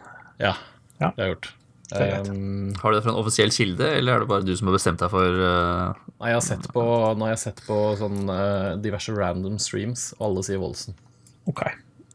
Ja, 0.41 0.57
Ja. 1.01 1.11
det 1.11 1.21
har 1.21 1.29
jeg 1.29 1.35
gjort. 1.37 1.53
Um. 1.95 2.01
Ehm, 2.01 2.75
Har 2.81 2.91
du 2.91 2.97
det 2.97 3.03
fra 3.05 3.13
en 3.13 3.21
offisiell 3.21 3.53
kilde, 3.53 3.87
eller 3.99 4.15
er 4.15 4.23
det 4.25 4.29
bare 4.31 4.47
du 4.47 4.55
som 4.57 4.71
har 4.71 4.77
bestemt 4.79 5.03
deg 5.03 5.11
for 5.13 5.37
uh, 5.37 5.93
nei, 6.17 6.31
jeg 6.33 6.39
har 6.39 6.45
sett 6.47 6.69
på, 6.73 6.85
nå 7.15 7.27
har 7.27 7.35
jeg 7.35 7.43
sett 7.45 7.61
på 7.67 7.77
sånn 8.01 8.25
uh, 8.31 8.73
diverse 8.81 9.13
random 9.15 9.59
streams, 9.61 10.13
og 10.19 10.31
alle 10.31 10.45
sier 10.47 10.63
Volsen. 10.63 10.97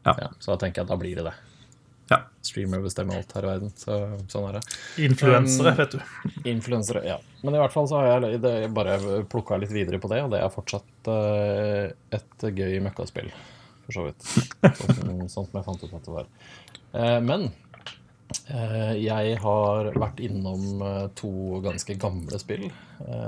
Ja. 0.04 0.16
Ja, 0.18 0.28
så 0.40 0.54
da 0.54 0.58
tenker 0.64 0.80
jeg 0.82 0.88
at 0.88 0.92
da 0.92 0.98
blir 0.98 1.20
det 1.20 1.26
det. 1.28 1.36
Ja. 2.40 2.46
Streamer 2.48 2.80
bestemmer 2.80 3.18
alt 3.20 3.32
her 3.36 3.44
i 3.44 3.48
verden, 3.50 3.70
så 3.76 3.96
sånn 4.32 4.46
er 4.48 4.54
det. 4.56 4.60
Influensere, 5.04 5.74
Um, 5.74 5.76
vet 5.76 5.92
du. 5.92 6.48
Influensere, 6.48 7.02
ja. 7.04 7.18
Men 7.44 7.54
i 7.54 7.60
hvert 7.60 7.74
fall 7.74 7.88
så 7.90 7.98
har 8.00 8.24
jeg 8.24 8.40
det, 8.40 8.52
bare 8.72 8.96
plukka 9.28 9.58
litt 9.60 9.74
videre 9.74 10.00
på 10.00 10.08
det, 10.08 10.22
og 10.24 10.32
det 10.32 10.40
er 10.40 10.54
fortsatt 10.54 11.10
uh, 11.12 11.92
et 12.16 12.46
gøy 12.48 12.78
møkkaspill, 12.86 13.28
for 13.84 13.92
så 13.98 14.06
vidt. 14.08 14.24
Sånn, 14.80 15.28
sånn 15.28 15.50
som 15.50 15.58
jeg 15.58 15.66
fant 15.68 15.84
ut 15.84 15.92
at 15.98 16.08
det 16.08 16.16
var. 16.16 16.30
Uh, 16.96 17.20
men 17.28 17.46
uh, 18.48 18.94
jeg 18.96 19.36
har 19.44 19.92
vært 20.00 20.24
innom 20.24 20.84
to 21.20 21.32
ganske 21.66 21.98
gamle 22.00 22.40
spill 22.40 22.70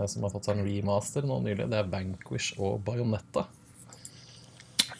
som 0.08 0.24
har 0.24 0.32
fått 0.32 0.48
seg 0.48 0.58
en 0.58 0.66
remaster 0.66 1.24
nå 1.28 1.38
nylig. 1.44 1.68
Det 1.68 1.78
er 1.80 1.92
Vanquish 1.92 2.56
og 2.60 2.80
Bajonetta. 2.84 3.46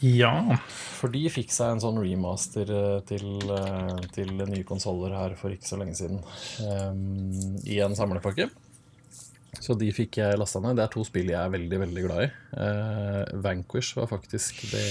Ja. 0.03 0.59
For 0.99 1.13
de 1.15 1.23
fikk 1.31 1.53
seg 1.55 1.77
en 1.77 1.83
sånn 1.83 2.01
remaster 2.03 2.69
eh, 2.75 2.99
til, 3.09 3.27
eh, 3.55 4.03
til 4.15 4.35
nye 4.41 4.67
konsoller 4.67 5.15
her 5.17 5.37
for 5.39 5.55
ikke 5.55 5.69
så 5.69 5.79
lenge 5.81 5.97
siden. 5.99 6.21
Um, 6.67 7.59
I 7.63 7.79
en 7.87 7.97
samlepakke. 7.99 8.49
Så 9.63 9.77
de 9.79 9.93
fikk 9.95 10.19
jeg 10.19 10.39
lasta 10.41 10.63
ned. 10.65 10.79
Det 10.79 10.87
er 10.87 10.93
to 10.95 11.05
spill 11.07 11.31
jeg 11.31 11.39
er 11.39 11.53
veldig 11.55 11.81
veldig 11.85 12.05
glad 12.07 12.25
i. 12.25 12.31
Uh, 12.57 13.43
Vanquish 13.45 13.95
var 13.99 14.09
faktisk 14.11 14.65
det 14.73 14.87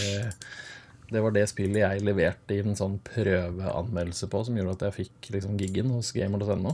Det 1.12 1.20
var 1.20 1.34
det 1.36 1.44
spillet 1.52 1.82
jeg 1.82 2.06
leverte 2.08 2.56
i 2.56 2.62
en 2.64 2.78
sånn 2.80 2.96
prøveanmeldelse 3.04 4.30
på, 4.32 4.46
som 4.48 4.56
gjorde 4.56 4.78
at 4.78 4.86
jeg 4.88 5.00
fikk 5.02 5.34
liksom 5.36 5.58
giggen 5.60 5.92
hos 5.92 6.14
gamer.no 6.16 6.72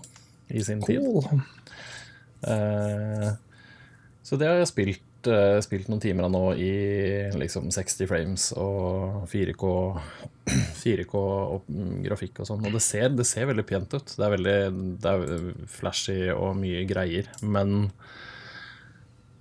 i 0.54 0.62
sin 0.64 0.84
tid. 0.86 1.02
Cool. 1.02 1.42
Eh, 2.46 3.32
så 4.24 4.38
det 4.38 4.50
har 4.50 4.60
jeg 4.60 4.70
spilt, 4.70 5.04
spilt 5.64 5.90
noen 5.90 6.02
timer 6.04 6.30
nå 6.30 6.44
i 6.62 6.74
liksom 7.38 7.72
60 7.74 8.10
frames 8.10 8.46
og 8.60 9.24
4K, 9.32 9.72
4K 10.84 11.24
og 11.24 11.72
grafikk 12.06 12.44
og 12.44 12.50
sånn. 12.52 12.68
Og 12.68 12.78
det 12.78 12.84
ser, 12.86 13.10
det 13.16 13.26
ser 13.30 13.50
veldig 13.50 13.66
pent 13.68 13.98
ut. 13.98 14.14
Det 14.14 14.28
er 14.28 14.36
veldig 14.36 14.56
det 15.02 15.14
er 15.16 15.50
flashy 15.72 16.20
og 16.36 16.56
mye 16.60 16.86
greier. 16.90 17.30
Men 17.42 17.90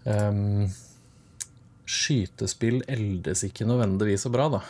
um, 0.06 0.66
skytespill 1.86 2.82
eldes 2.90 3.44
ikke 3.46 3.68
nødvendigvis 3.68 4.26
så 4.26 4.32
bra, 4.34 4.48
da. 4.58 4.64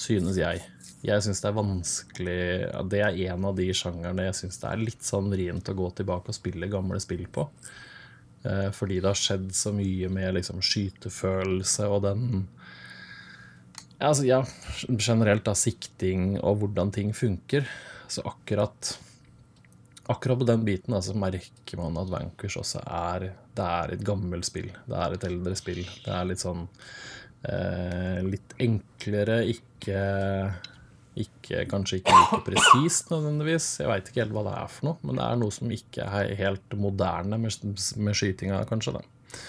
Synes 0.00 0.38
jeg. 0.40 0.64
Jeg 1.00 1.24
syns 1.24 1.40
det 1.40 1.48
er 1.48 1.56
vanskelig 1.56 2.40
Det 2.92 2.98
er 3.00 3.18
en 3.32 3.44
av 3.48 3.54
de 3.56 3.70
sjangerne 3.72 4.26
jeg 4.26 4.36
syns 4.36 4.58
det 4.60 4.66
er 4.68 4.82
litt 4.82 5.06
sånn 5.06 5.30
vrient 5.32 5.70
å 5.72 5.76
gå 5.78 5.86
tilbake 5.96 6.28
og 6.28 6.36
spille 6.36 6.68
gamle 6.72 7.00
spill 7.00 7.24
på. 7.32 7.46
Eh, 8.44 8.70
fordi 8.72 9.00
det 9.00 9.10
har 9.10 9.18
skjedd 9.18 9.50
så 9.56 9.72
mye 9.76 10.08
med 10.12 10.38
liksom 10.38 10.62
skytefølelse 10.64 11.88
og 11.92 12.06
den 12.06 12.24
ja, 14.00 14.08
altså, 14.08 14.24
ja, 14.24 14.38
generelt 14.96 15.44
da 15.44 15.52
sikting 15.58 16.38
og 16.40 16.62
hvordan 16.62 16.92
ting 16.94 17.12
funker. 17.12 17.68
Så 18.08 18.24
akkurat 18.24 18.96
Akkurat 20.10 20.40
på 20.40 20.46
den 20.48 20.64
biten 20.66 20.94
altså, 20.96 21.12
merker 21.14 21.78
man 21.78 21.98
at 22.00 22.08
Vanquish 22.10 22.58
også 22.58 22.80
er 22.82 23.28
Det 23.54 23.66
er 23.66 23.92
et 23.94 24.02
gammelt 24.02 24.48
spill. 24.48 24.70
Det 24.88 24.96
er 24.96 25.14
et 25.14 25.26
eldre 25.28 25.54
spill. 25.58 25.84
Det 25.84 26.10
er 26.16 26.26
litt 26.26 26.42
sånn 26.42 26.64
eh, 27.44 28.18
Litt 28.24 28.56
enklere, 28.58 29.42
ikke 29.52 30.00
ikke, 31.24 31.64
kanskje 31.70 32.00
ikke 32.00 32.16
like 32.16 32.40
presist 32.48 33.12
nødvendigvis. 33.12 33.68
Jeg 33.82 33.90
veit 33.90 34.10
ikke 34.10 34.24
helt 34.24 34.34
hva 34.36 34.44
det 34.46 34.54
er 34.58 34.72
for 34.72 34.90
noe, 34.90 35.00
men 35.06 35.20
det 35.20 35.26
er 35.26 35.40
noe 35.40 35.54
som 35.54 35.74
ikke 35.74 36.06
er 36.06 36.34
helt 36.40 36.78
moderne 36.78 37.40
med, 37.40 37.70
med 38.00 38.18
skytinga, 38.18 38.62
kanskje. 38.70 38.98
Da. 38.98 39.40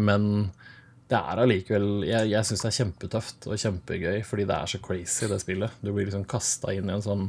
Men 0.00 0.28
det 1.10 1.18
er 1.18 1.40
allikevel 1.42 2.04
Jeg, 2.06 2.28
jeg 2.30 2.46
syns 2.46 2.62
det 2.62 2.68
er 2.70 2.76
kjempetøft 2.76 3.48
og 3.50 3.58
kjempegøy 3.58 4.20
fordi 4.26 4.46
det 4.46 4.56
er 4.56 4.70
så 4.70 4.82
crazy, 4.84 5.26
det 5.30 5.40
spillet. 5.42 5.82
Du 5.82 5.90
blir 5.90 6.06
liksom 6.06 6.28
kasta 6.30 6.74
inn 6.76 6.90
i 6.90 6.94
en 6.94 7.04
sånn 7.04 7.28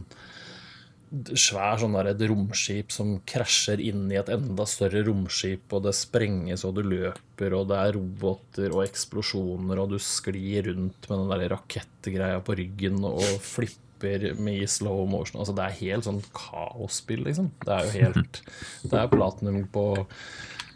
svær 1.35 1.75
sånn 1.81 1.95
der, 1.97 2.13
et 2.13 2.21
romskip 2.29 2.93
som 2.95 3.17
krasjer 3.27 3.81
inn 3.83 4.05
i 4.13 4.17
et 4.19 4.29
enda 4.31 4.63
større 4.69 5.01
romskip, 5.03 5.65
og 5.75 5.83
det 5.83 5.91
sprenges, 5.97 6.63
og 6.63 6.77
du 6.77 6.85
løper, 6.87 7.55
og 7.57 7.67
det 7.71 7.79
er 7.81 7.95
roboter 7.97 8.71
og 8.71 8.85
eksplosjoner, 8.85 9.81
og 9.81 9.91
du 9.91 9.99
sklir 9.99 10.69
rundt 10.69 11.09
med 11.09 11.23
den 11.23 11.33
der 11.33 11.51
rakettgreia 11.57 12.39
på 12.45 12.55
ryggen 12.61 13.03
og 13.07 13.25
flipper 13.43 13.89
med 14.03 14.61
i 14.63 14.69
slow 14.69 15.03
motion. 15.09 15.39
Altså, 15.41 15.55
det 15.57 15.65
er 15.65 15.79
helt 15.81 16.07
sånn 16.07 16.21
kaosspill, 16.35 17.25
liksom. 17.27 17.51
Det 17.63 17.75
er 17.75 17.87
jo 17.87 18.05
helt 18.05 18.41
Det 18.91 18.97
er 18.97 19.11
platinum 19.11 19.65
på 19.73 19.85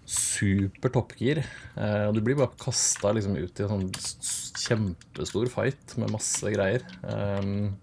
super 0.05 0.93
toppgir. 0.93 1.41
Eh, 1.75 2.03
og 2.07 2.15
du 2.15 2.21
blir 2.25 2.37
bare 2.37 2.53
kasta 2.61 3.13
liksom 3.15 3.37
ut 3.39 3.59
i 3.59 3.65
en 3.65 3.71
sånn 3.71 3.87
kjempestor 4.65 5.49
fight 5.51 5.95
med 6.01 6.13
masse 6.13 6.51
greier. 6.53 6.85
Um, 7.03 7.73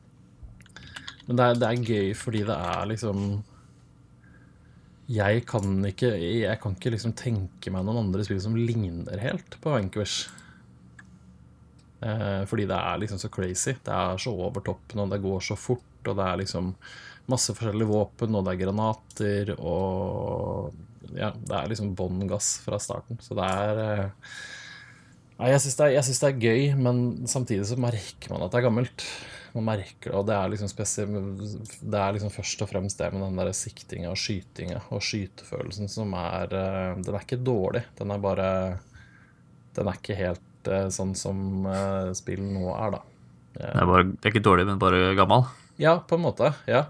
men 1.27 1.39
det 1.39 1.47
er, 1.47 1.59
det 1.59 1.69
er 1.69 1.89
gøy 1.89 2.15
fordi 2.19 2.43
det 2.49 2.55
er 2.59 2.87
liksom 2.91 3.19
Jeg 5.13 5.45
kan 5.47 5.85
ikke 5.87 6.09
Jeg 6.19 6.59
kan 6.63 6.75
ikke 6.75 6.91
liksom 6.97 7.15
tenke 7.19 7.71
meg 7.71 7.85
noen 7.87 8.01
andre 8.01 8.25
spill 8.27 8.41
som 8.43 8.57
ligner 8.59 9.23
helt 9.23 9.59
på 9.63 9.75
Vanquish. 9.75 10.27
Eh, 12.03 12.43
fordi 12.51 12.67
det 12.71 12.79
er 12.79 13.03
liksom 13.03 13.21
så 13.23 13.31
crazy. 13.33 13.77
Det 13.85 13.95
er 13.95 14.21
så 14.21 14.33
over 14.35 14.65
toppen, 14.65 15.05
og 15.05 15.13
det 15.13 15.23
går 15.23 15.45
så 15.47 15.57
fort, 15.59 16.01
og 16.07 16.17
det 16.19 16.27
er 16.27 16.41
liksom 16.43 16.73
masse 17.31 17.55
forskjellige 17.55 17.91
våpen, 17.93 18.35
og 18.35 18.47
det 18.47 18.57
er 18.57 18.65
granater, 18.67 19.55
og 19.59 20.73
Ja, 21.13 21.29
det 21.35 21.53
er 21.53 21.67
liksom 21.69 21.91
bånn 21.99 22.23
gass 22.31 22.55
fra 22.65 22.79
starten. 22.81 23.19
Så 23.21 23.35
det 23.37 23.45
er 23.45 23.81
eh, 23.83 24.35
Nei, 25.43 25.49
jeg 25.51 25.63
syns 25.65 25.77
det, 25.81 25.89
det 26.23 26.29
er 26.29 26.43
gøy, 26.45 26.63
men 26.79 26.99
samtidig 27.27 27.67
så 27.67 27.77
merker 27.81 28.31
man 28.31 28.45
at 28.45 28.53
det 28.53 28.61
er 28.61 28.67
gammelt. 28.69 29.07
Man 29.53 29.67
merker 29.67 30.15
og 30.17 30.25
det 30.29 30.37
er 30.37 30.53
liksom 30.53 30.71
Det 30.79 31.99
er 31.99 32.15
liksom 32.15 32.31
først 32.33 32.63
og 32.65 32.71
fremst 32.71 33.01
det 33.03 33.11
med 33.13 33.25
den 33.27 33.41
der 33.41 33.51
siktinga 33.53 34.13
og 34.13 34.17
skytinga 34.17 34.79
og 34.95 35.03
skytefølelsen 35.05 35.91
som 35.93 36.15
er 36.17 36.55
eh, 36.57 37.03
Den 37.03 37.13
er 37.13 37.27
ikke 37.27 37.43
dårlig, 37.43 37.85
den 37.99 38.15
er 38.15 38.23
bare 38.23 38.49
Den 39.77 39.91
er 39.91 39.99
ikke 39.99 40.17
helt 40.17 40.47
eh, 40.71 40.87
sånn 40.95 41.17
som 41.19 41.67
eh, 41.69 42.13
spill 42.19 42.45
nå 42.45 42.69
er, 42.77 42.95
da. 42.97 43.03
Det 43.53 43.67
er, 43.69 43.89
bare, 43.89 44.07
det 44.09 44.25
er 44.25 44.33
ikke 44.33 44.47
dårlig, 44.47 44.69
men 44.69 44.81
bare 44.81 45.13
gammal. 45.19 45.45
Ja, 45.81 45.99
på 46.09 46.17
en 46.17 46.25
måte. 46.25 46.53
Ja. 46.71 46.87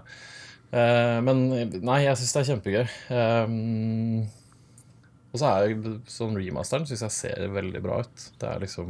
Eh, 0.73 1.17
men 1.25 1.45
nei, 1.85 1.99
jeg 2.05 2.17
syns 2.19 2.33
det 2.33 2.41
er 2.41 2.49
kjempegøy. 2.51 2.85
Um, 3.13 4.23
og 5.33 5.41
så 5.41 5.49
er 5.49 5.73
jo 5.73 5.97
sånn 6.09 6.37
remasteren 6.37 6.87
syns 6.89 7.05
jeg 7.07 7.15
ser 7.17 7.53
veldig 7.53 7.81
bra 7.83 8.01
ut. 8.05 8.25
Det 8.39 8.49
er 8.49 8.61
liksom 8.61 8.89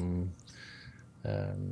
um, 1.23 1.67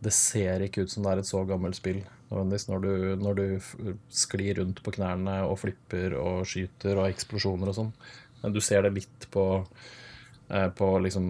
Det 0.00 0.12
ser 0.16 0.64
ikke 0.64 0.86
ut 0.86 0.92
som 0.92 1.04
det 1.04 1.12
er 1.12 1.22
et 1.22 1.28
så 1.28 1.42
gammelt 1.48 1.76
spill 1.76 2.00
nødvendigvis 2.28 2.68
når 2.68 2.82
du, 2.84 2.92
når 3.22 3.38
du 3.38 3.92
sklir 4.12 4.58
rundt 4.60 4.82
på 4.84 4.92
knærne 4.98 5.40
og 5.48 5.58
flipper 5.62 6.16
og 6.20 6.44
skyter 6.48 6.98
og 7.00 7.08
eksplosjoner 7.08 7.70
og 7.70 7.76
sånn. 7.78 7.92
Men 8.42 8.54
du 8.54 8.60
ser 8.64 8.84
det 8.84 8.94
litt 8.98 9.28
på 9.32 9.44
eh, 10.52 10.68
på 10.76 10.90
liksom 11.04 11.28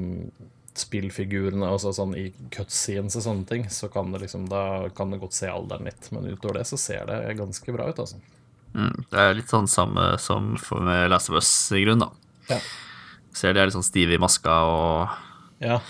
spillfigurene, 0.82 1.66
altså 1.68 1.92
sånn 1.97 2.14
i 2.18 2.26
cutscenes 2.54 3.16
og 3.18 3.25
sånne 3.25 3.47
ting, 3.49 3.68
så 3.73 3.90
kan 3.92 4.12
det 4.14 4.23
liksom 4.25 4.49
Da 4.50 4.88
kan 4.97 5.12
det 5.12 5.20
godt 5.23 5.37
se 5.37 5.50
alderen 5.50 5.88
litt, 5.88 6.11
men 6.14 6.28
utover 6.30 6.61
det 6.61 6.66
så 6.70 6.80
ser 6.80 7.08
det 7.11 7.38
ganske 7.38 7.75
bra 7.75 7.88
ut, 7.90 8.02
altså. 8.04 8.20
Mm, 8.75 9.06
det 9.11 9.23
er 9.23 9.38
litt 9.38 9.50
sånn 9.50 9.70
samme 9.70 10.11
som 10.20 10.52
med 10.85 11.08
Last 11.11 11.32
of 11.32 11.38
Us 11.40 11.50
i 11.76 11.82
grunn, 11.87 12.04
da. 12.04 12.12
Ja. 12.50 12.61
Ser 13.37 13.54
de 13.54 13.62
er 13.62 13.70
litt 13.70 13.76
sånn 13.76 13.87
stive 13.87 14.16
i 14.16 14.20
maska 14.20 14.61
og 14.68 15.18
ja. 15.58 15.80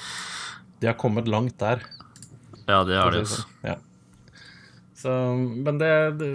De 0.81 0.89
har 0.89 0.97
kommet 0.97 1.29
langt 1.29 1.59
der. 1.61 1.83
Ja, 2.67 2.83
det 2.85 2.97
har 2.97 3.13
de 3.13 3.19
det 3.19 3.27
også. 3.27 3.43
sånn. 3.43 3.57
Ja. 3.67 3.77
Så, 4.99 5.11
men 5.39 5.79
det, 5.79 5.91
det 6.19 6.29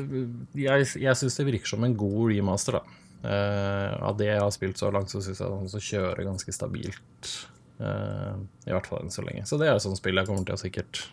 Jeg, 0.56 0.88
jeg 1.04 1.20
syns 1.20 1.36
det 1.40 1.48
virker 1.50 1.74
som 1.74 1.84
en 1.84 1.98
god 2.00 2.32
remaster, 2.32 2.80
da. 2.80 3.00
Uh, 3.24 4.10
av 4.10 4.18
det 4.20 4.28
jeg 4.28 4.42
har 4.42 4.52
spilt 4.52 4.80
så 4.80 4.92
langt, 4.92 5.12
så 5.12 5.22
syns 5.24 5.40
jeg 5.40 5.48
at 5.48 5.56
han 5.56 5.88
kjører 5.90 6.28
ganske 6.28 6.56
stabilt. 6.56 7.34
Eh, 7.80 8.34
I 8.68 8.74
hvert 8.74 8.90
fall 8.90 9.04
enn 9.06 9.14
så 9.14 9.24
lenge. 9.26 9.46
Så 9.50 9.58
det 9.62 9.70
er 9.70 9.78
et 9.78 9.86
sånt 9.86 10.00
spill 10.00 10.20
jeg 10.20 10.30
kommer 10.30 10.46
til 10.48 10.58
å 10.58 10.62
sikkert 10.62 11.04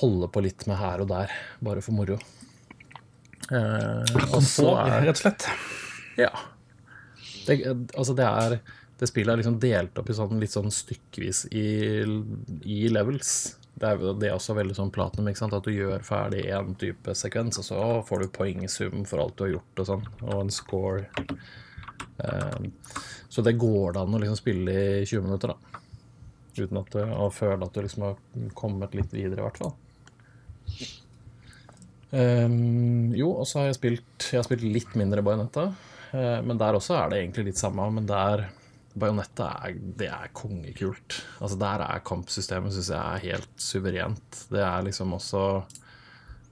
holde 0.00 0.28
på 0.34 0.42
litt 0.42 0.66
med 0.66 0.80
her 0.80 1.04
og 1.04 1.10
der, 1.12 1.32
bare 1.62 1.84
for 1.84 1.94
moro. 1.94 2.18
Eh, 3.54 4.16
og 4.34 4.42
så 4.42 4.72
er 4.82 5.04
Rett 5.06 5.14
og 5.14 5.22
slett. 5.22 5.48
ja. 6.18 6.32
Det, 7.46 7.60
altså 7.94 8.10
det 8.18 8.24
er 8.26 8.56
Det 8.98 9.06
spillet 9.06 9.30
er 9.30 9.38
liksom 9.38 9.58
delt 9.62 9.98
opp 10.00 10.08
i 10.10 10.14
sånn 10.16 10.40
litt 10.40 10.50
sånn 10.50 10.72
stykkevis 10.72 11.44
i, 11.54 11.66
i 12.64 12.88
levels. 12.88 13.30
Det 13.76 13.90
er, 13.92 14.00
det 14.16 14.30
er 14.30 14.34
også 14.38 14.54
veldig 14.56 14.74
sånn 14.78 14.90
platinum, 14.90 15.28
at 15.28 15.66
du 15.66 15.70
gjør 15.74 16.00
ferdig 16.00 16.46
én 16.48 16.72
type 16.80 17.12
sekvens, 17.14 17.58
og 17.60 17.66
så 17.66 17.80
får 18.08 18.24
du 18.24 18.32
poengsum 18.32 19.04
for 19.04 19.20
alt 19.20 19.36
du 19.36 19.44
har 19.44 19.52
gjort, 19.58 19.82
og 19.82 19.88
sånn, 19.90 20.06
og 20.24 20.38
en 20.40 20.52
score. 20.56 21.04
Eh, 22.24 22.56
så 23.36 23.42
det 23.44 23.58
går 23.60 23.92
det 23.92 24.00
an 24.00 24.14
å 24.16 24.18
liksom 24.22 24.38
spille 24.38 24.72
i 24.72 25.02
20 25.04 25.26
minutter, 25.26 25.52
da. 25.52 25.82
Uten 26.56 26.78
at 26.80 26.94
du, 26.94 27.02
og 27.04 27.34
føle 27.36 27.66
at 27.66 27.74
du 27.74 27.82
liksom 27.84 28.06
har 28.06 28.46
kommet 28.56 28.94
litt 28.96 29.12
videre, 29.12 29.42
i 29.42 29.44
hvert 29.44 29.60
fall. 29.60 29.74
Um, 32.16 33.12
jo, 33.12 33.28
og 33.34 33.44
så 33.44 33.58
har 33.58 33.66
jeg 33.66 33.76
spilt 33.76 34.26
Jeg 34.30 34.38
har 34.38 34.46
spilt 34.46 34.64
litt 34.64 34.94
mindre 34.96 35.24
Bajonetta. 35.26 35.66
Uh, 36.14 36.40
men 36.46 36.56
der 36.56 36.78
også 36.78 36.96
er 36.96 37.12
det 37.12 37.20
egentlig 37.20 37.50
litt 37.50 37.60
samme. 37.60 37.90
Men 37.92 38.08
der 38.08 38.46
Bajonetta 38.96 39.50
er, 39.66 39.76
det 40.00 40.08
er 40.08 40.32
kongekult. 40.32 41.20
Altså 41.36 41.60
Der 41.60 41.84
er 41.90 42.04
kampsystemet 42.08 42.72
syns 42.72 42.88
jeg 42.94 43.02
er 43.02 43.26
helt 43.34 43.60
suverent. 43.60 44.44
Det 44.48 44.64
er 44.64 44.88
liksom 44.88 45.12
også 45.18 45.44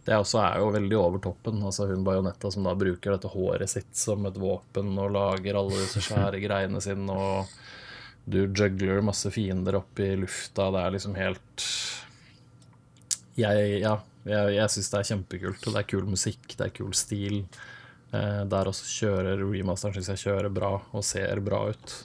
Det 0.05 0.17
også 0.21 0.41
er 0.43 0.61
jo 0.61 0.73
veldig 0.75 0.97
over 1.01 1.23
toppen. 1.25 1.63
Altså 1.65 1.89
Hun 1.89 2.05
Bajonetta 2.05 2.51
som 2.53 2.67
da 2.69 2.75
bruker 2.77 3.15
dette 3.15 3.31
håret 3.33 3.73
sitt 3.73 3.97
som 3.97 4.27
et 4.29 4.41
våpen 4.41 4.93
og 5.01 5.15
lager 5.15 5.57
alle 5.57 5.81
disse 5.81 6.03
svære 6.05 6.43
greiene 6.43 6.83
sine, 6.85 7.09
og 7.09 7.49
du 8.25 8.43
juggler 8.45 9.05
masse 9.05 9.31
fiender 9.33 9.79
opp 9.81 10.01
i 10.01 10.15
lufta. 10.17 10.71
Det 10.75 10.83
er 10.83 10.97
liksom 10.97 11.17
helt 11.19 11.69
jeg, 13.35 13.81
ja, 13.83 13.97
jeg, 14.29 14.53
jeg 14.55 14.71
syns 14.71 14.91
det 14.93 14.99
er 15.01 15.09
kjempekult. 15.11 15.65
Det 15.67 15.81
er 15.81 15.89
kul 15.91 16.05
musikk, 16.07 16.45
det 16.53 16.69
er 16.69 16.75
kul 16.77 16.93
stil. 16.97 17.41
Eh, 18.15 18.43
der 18.51 18.71
også 18.71 18.87
kjører 18.87 19.41
remasteren 19.43 19.97
syns 19.97 20.13
jeg 20.13 20.27
kjører 20.29 20.53
bra 20.55 20.77
og 20.79 21.07
ser 21.07 21.41
bra 21.45 21.65
ut. 21.73 21.97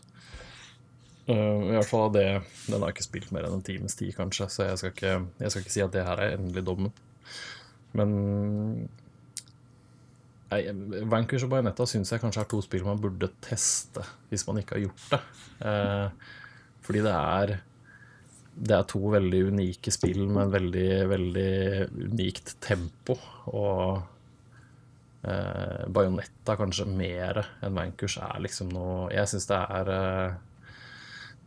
Uh, 1.30 1.62
I 1.70 1.76
hvert 1.76 1.86
fall 1.86 2.08
det 2.10 2.24
Den 2.66 2.82
har 2.82 2.90
ikke 2.90 3.06
spilt 3.06 3.30
mer 3.30 3.46
enn 3.46 3.60
en 3.60 3.62
times 3.62 3.94
tid, 3.94 4.16
kanskje, 4.18 4.48
så 4.50 4.66
jeg 4.66 4.80
skal 4.82 4.94
ikke, 4.96 5.12
jeg 5.44 5.52
skal 5.52 5.62
ikke 5.62 5.74
si 5.76 5.84
at 5.86 5.94
det 5.94 6.06
her 6.08 6.22
er 6.24 6.38
endelig 6.40 6.64
dommen. 6.66 6.96
Men 7.98 8.12
nei, 10.52 10.62
Vanquish 11.10 11.46
og 11.48 11.54
Bajonetta 11.54 11.88
syns 11.90 12.14
jeg 12.14 12.22
kanskje 12.22 12.44
er 12.44 12.52
to 12.52 12.60
spill 12.66 12.86
man 12.86 13.02
burde 13.02 13.32
teste 13.44 14.04
hvis 14.30 14.46
man 14.50 14.62
ikke 14.62 14.78
har 14.78 14.86
gjort 14.88 15.10
det. 15.16 15.24
Eh, 15.70 16.38
fordi 16.86 17.02
det 17.06 17.16
er 17.16 17.58
det 18.60 18.76
er 18.76 18.88
to 18.92 19.00
veldig 19.14 19.42
unike 19.54 19.92
spill 19.94 20.26
med 20.36 20.52
veldig, 20.52 20.90
veldig 21.08 21.52
unikt 22.10 22.56
tempo. 22.64 23.16
Og 23.56 24.02
eh, 25.24 25.86
Bajonetta 25.88 26.58
kanskje 26.60 26.90
mer 26.92 27.40
enn 27.64 27.78
Vanquish 27.78 28.20
er 28.20 28.42
liksom 28.44 28.74
noe 28.74 29.08
Jeg 29.14 29.32
syns 29.32 29.48
det 29.50 29.60
er 29.80 29.94
eh, 29.96 30.38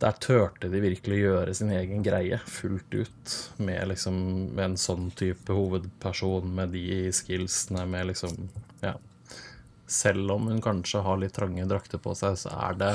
Der 0.03 0.17
turte 0.19 0.67
de 0.67 0.81
virkelig 0.83 1.21
gjøre 1.21 1.53
sin 1.55 1.69
egen 1.71 2.03
greie 2.03 2.39
fullt 2.49 2.91
ut. 2.91 3.35
Med 3.63 3.87
liksom 3.93 4.59
en 4.59 4.75
sånn 4.79 5.09
type 5.15 5.55
hovedperson, 5.55 6.49
med 6.57 6.73
de 6.75 7.07
skillsene, 7.15 7.85
med 7.87 8.11
liksom 8.11 8.49
Ja. 8.83 8.97
Selv 9.87 10.31
om 10.31 10.47
hun 10.49 10.61
kanskje 10.63 11.03
har 11.05 11.19
litt 11.21 11.35
trange 11.35 11.63
drakter 11.69 11.99
på 12.01 12.15
seg, 12.17 12.35
så 12.39 12.51
er 12.67 12.77
det 12.79 12.91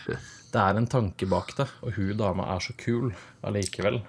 det 0.52 0.60
er 0.60 0.76
en 0.80 0.88
tanke 0.90 1.28
bak 1.30 1.52
det, 1.56 1.68
og 1.84 1.92
hun 1.96 2.16
dama 2.18 2.48
er 2.56 2.64
så 2.64 2.74
kul 2.80 3.12
allikevel. 3.46 4.00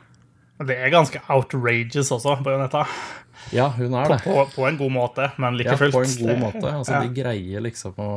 Det 0.62 0.76
er 0.78 0.92
ganske 0.94 1.22
outrageous 1.34 2.12
også, 2.14 2.36
Bajonetta. 2.46 2.84
Ja, 3.54 3.68
hun 3.78 3.94
er 3.98 4.12
det. 4.14 4.20
På, 4.26 4.44
på 4.54 4.66
en 4.68 4.78
god 4.78 4.92
måte, 4.94 5.30
men 5.42 5.58
like 5.58 5.72
Ja, 5.74 5.78
fullt. 5.80 5.94
på 5.96 6.04
en 6.04 6.18
god 6.28 6.42
måte. 6.44 6.68
Altså, 6.72 6.94
ja. 6.98 7.02
De 7.06 7.22
greier 7.22 7.64
liksom 7.66 7.98
å 8.02 8.10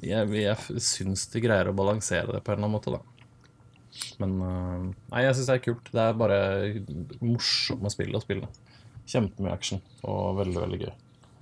Jeg, 0.00 0.30
jeg 0.32 0.82
syns 0.84 1.26
de 1.32 1.42
greier 1.44 1.68
å 1.70 1.76
balansere 1.76 2.36
det 2.36 2.40
på 2.44 2.52
en 2.52 2.60
eller 2.60 2.68
annen 2.68 2.76
måte, 2.78 2.94
da. 2.94 3.00
Men 4.22 4.34
øh, 4.44 4.86
Nei, 5.10 5.22
jeg 5.26 5.36
syns 5.36 5.50
det 5.50 5.56
er 5.58 5.64
kult. 5.64 5.92
Det 5.92 6.02
er 6.02 6.18
bare 6.18 6.40
morsomme 7.20 7.92
spill 7.92 8.16
å 8.16 8.22
spille. 8.22 8.48
Kjempemye 9.10 9.52
action 9.52 9.82
og 10.06 10.40
veldig, 10.40 10.58
veldig 10.62 10.80
gøy. 10.84 10.92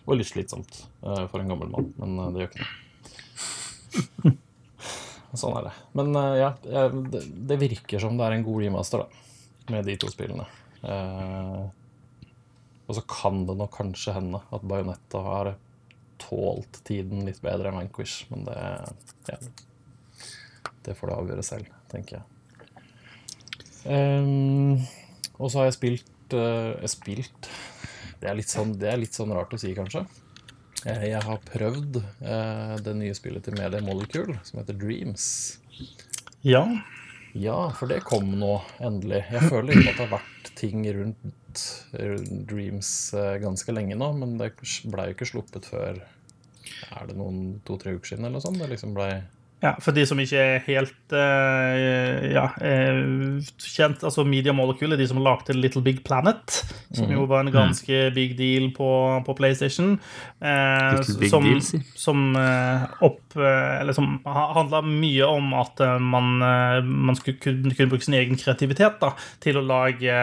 Og 0.09 0.17
litt 0.17 0.31
slitsomt 0.31 0.83
øh, 1.05 1.25
for 1.29 1.43
en 1.43 1.51
gammel 1.53 1.73
mann, 1.73 1.91
men 2.01 2.19
øh, 2.19 2.31
det 2.35 2.45
gjør 2.45 2.53
ikke 2.53 2.65
noe. 2.65 4.37
Sånn 5.39 5.59
er 5.59 5.67
det. 5.69 5.75
Men 5.99 6.15
ja, 6.41 6.55
det, 6.65 7.21
det 7.51 7.59
virker 7.61 8.01
som 8.01 8.17
det 8.17 8.25
er 8.25 8.39
en 8.39 8.47
god 8.47 8.63
remaster, 8.65 9.05
da, 9.05 9.09
med 9.75 9.85
de 9.85 9.99
to 10.01 10.09
spillene. 10.09 10.47
Eh, 10.81 11.65
og 12.89 12.97
så 12.97 13.05
kan 13.05 13.43
det 13.47 13.57
nok 13.59 13.75
kanskje 13.77 14.15
hende 14.17 14.41
at 14.55 14.65
Bajonetta 14.65 15.21
har 15.27 15.51
tålt 16.23 16.81
tiden 16.89 17.25
litt 17.27 17.41
bedre 17.45 17.71
enn 17.71 17.81
Vanquish, 17.81 18.27
men 18.33 18.47
det 18.49 18.59
ja, 19.29 19.39
Det 20.87 20.95
får 20.99 21.11
du 21.11 21.15
avgjøre 21.17 21.45
selv, 21.47 21.73
tenker 21.93 22.19
jeg. 22.19 22.27
Um, 23.89 24.81
og 25.39 25.51
så 25.51 25.61
har 25.61 25.69
jeg 25.69 25.77
spilt 25.79 26.35
eh, 26.35 26.89
Spilt 26.91 27.47
det 28.19 28.27
er, 28.27 28.41
sånn, 28.43 28.73
det 28.75 28.89
er 28.91 28.99
litt 28.99 29.15
sånn 29.15 29.31
rart 29.31 29.53
å 29.55 29.61
si, 29.61 29.71
kanskje. 29.77 30.03
Eh, 30.87 31.05
jeg 31.13 31.23
har 31.23 31.39
prøvd 31.47 32.01
uh, 32.03 32.75
det 32.83 32.95
nye 32.99 33.15
spillet 33.15 33.47
til 33.47 33.55
Media 33.59 33.79
Molecule, 33.85 34.35
som 34.47 34.59
heter 34.59 34.75
Dreams. 34.79 35.27
Ja. 36.43 36.65
Ja, 37.37 37.71
for 37.77 37.91
det 37.91 38.01
kom 38.09 38.31
nå, 38.41 38.55
endelig. 38.81 39.25
Jeg 39.33 39.51
føler 39.51 39.73
liksom 39.73 39.91
at 39.91 39.99
det 39.99 40.07
har 40.07 40.15
vært 40.17 40.53
ting 40.59 40.85
rundt 40.97 41.65
Dreams 42.49 42.93
eh, 43.17 43.35
ganske 43.43 43.75
lenge 43.75 43.99
nå, 43.99 44.13
men 44.21 44.37
det 44.41 44.53
blei 44.89 45.11
jo 45.11 45.17
ikke 45.17 45.29
sluppet 45.33 45.69
før 45.69 46.01
Er 46.95 47.09
det 47.09 47.17
noen 47.19 47.59
to-tre 47.67 47.95
uker 47.97 48.13
siden, 48.13 48.25
eller 48.25 48.39
noe 48.39 48.45
sånt? 48.45 48.61
Det 48.61 48.71
liksom 48.73 48.95
blei 48.97 49.11
ja. 49.59 49.73
For 49.83 49.95
de 49.95 50.05
som 50.07 50.21
ikke 50.23 50.39
er 50.39 50.61
helt 50.69 51.15
uh, 51.15 52.27
ja, 52.31 52.45
eh, 52.63 52.99
kjent 53.59 54.05
Altså 54.07 54.23
Media 54.23 54.53
Molecule 54.55 54.95
er 54.95 55.01
de 55.01 55.09
som 55.11 55.19
lagde 55.23 55.57
Little 55.57 55.83
Big 55.83 56.05
Planet, 56.07 56.61
som 56.95 57.11
jo 57.11 57.25
var 57.31 57.43
en 57.43 57.51
ganske 57.55 58.03
big 58.15 58.37
deal 58.39 58.69
på, 58.77 58.91
på 59.27 59.35
PlayStation. 59.39 59.97
Uh, 60.39 61.01
som 61.03 61.47
deal, 61.49 61.63
si. 61.65 61.81
som 61.99 62.37
uh, 62.39 62.87
opp 63.05 63.35
Eller 63.39 63.97
som 63.97 64.21
handla 64.25 64.83
mye 64.87 65.27
om 65.27 65.51
at 65.59 65.83
man, 66.03 66.39
man 66.39 67.19
skulle 67.19 67.41
kunne, 67.43 67.75
kunne 67.75 67.91
bruke 67.91 68.07
sin 68.07 68.17
egen 68.19 68.39
kreativitet 68.39 69.01
da, 69.03 69.13
til 69.43 69.59
å 69.59 69.65
lage 69.67 70.15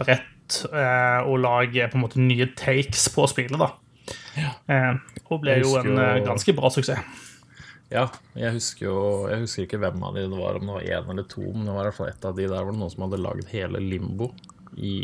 brett 0.00 0.60
og 0.70 1.36
lage 1.38 1.86
på 1.90 1.98
en 1.98 2.02
måte 2.02 2.22
nye 2.22 2.48
takes 2.58 3.08
på 3.14 3.26
spillet. 3.30 3.58
da. 3.60 3.70
Eh, 4.70 4.94
og 5.30 5.42
ble 5.44 5.60
jo 5.62 5.76
en 5.78 5.98
ganske 6.26 6.54
bra 6.56 6.70
suksess. 6.72 7.26
Ja, 7.90 8.04
jeg 8.38 8.54
husker 8.54 8.86
jo 8.86 8.98
Jeg 9.26 9.42
husker 9.42 9.64
ikke 9.66 9.80
hvem 9.82 10.02
av 10.06 10.14
de 10.14 10.22
det 10.30 10.38
var, 10.38 10.58
om 10.60 10.68
det 10.68 10.74
var 10.76 10.84
én 10.86 11.10
eller 11.10 11.26
to, 11.30 11.42
men 11.50 11.66
det 11.66 11.74
var 11.74 11.88
i 11.88 11.90
hvert 11.90 11.98
fall 11.98 12.10
ett 12.12 12.24
av 12.28 12.36
de 12.38 12.46
der 12.46 12.62
var 12.62 12.70
det 12.70 12.78
noen 12.78 12.92
som 12.94 13.04
hadde 13.06 13.18
lagd 13.22 13.50
hele 13.50 13.80
Limbo 13.82 14.30
i 14.78 14.94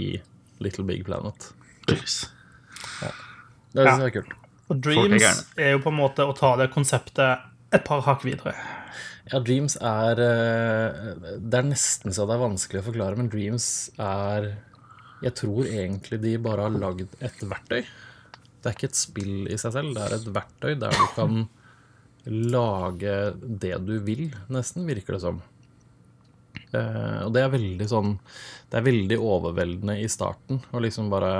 Little 0.63 0.85
Big 0.87 1.03
Planet. 1.09 1.49
Det 1.89 1.99
syns 1.99 2.29
Ja. 3.03 3.11
jeg 3.75 4.07
er 4.07 4.15
kult. 4.21 4.33
Og 4.71 4.81
Dreams 4.83 5.45
er 5.59 5.75
jo 5.75 5.83
på 5.85 5.91
en 5.93 5.99
måte 5.99 6.25
å 6.27 6.35
ta 6.35 6.55
det 6.59 6.71
konseptet 6.75 7.43
et 7.75 7.85
par 7.87 8.01
hakk 8.07 8.25
videre. 8.27 8.55
Ja, 9.33 9.41
Dreams 9.43 9.75
er 9.83 10.21
eh, 10.23 11.37
Det 11.43 11.59
er 11.59 11.67
nesten 11.67 12.15
så 12.15 12.27
det 12.29 12.37
er 12.37 12.45
vanskelig 12.45 12.81
å 12.83 12.87
forklare, 12.93 13.19
men 13.19 13.29
Dreams 13.33 13.91
er 13.99 14.53
Jeg 15.25 15.35
tror 15.43 15.67
egentlig 15.67 16.21
de 16.23 16.37
bare 16.39 16.69
har 16.69 16.75
lagd 16.79 17.09
et 17.25 17.43
verktøy. 17.43 17.83
Det 17.83 18.71
er 18.71 18.75
ikke 18.77 18.91
et 18.91 18.99
spill 18.99 19.47
i 19.51 19.57
seg 19.59 19.73
selv, 19.75 19.95
det 19.97 20.03
er 20.07 20.15
et 20.21 20.27
verktøy 20.35 20.75
der 20.79 20.95
du 20.95 21.07
kan 21.17 21.49
lage 22.27 23.17
det 23.41 23.77
du 23.87 23.99
vil, 24.03 24.29
nesten, 24.53 24.87
virker 24.87 25.17
det 25.17 25.23
som. 25.23 25.43
Eh, 26.73 27.21
og 27.25 27.33
det 27.35 27.43
er 27.45 27.53
veldig 27.53 27.87
sånn 27.87 28.15
Det 28.67 28.79
er 28.81 28.87
veldig 28.89 29.19
overveldende 29.23 29.99
i 30.03 30.09
starten, 30.11 30.59
å 30.75 30.81
liksom 30.83 31.11
bare 31.13 31.33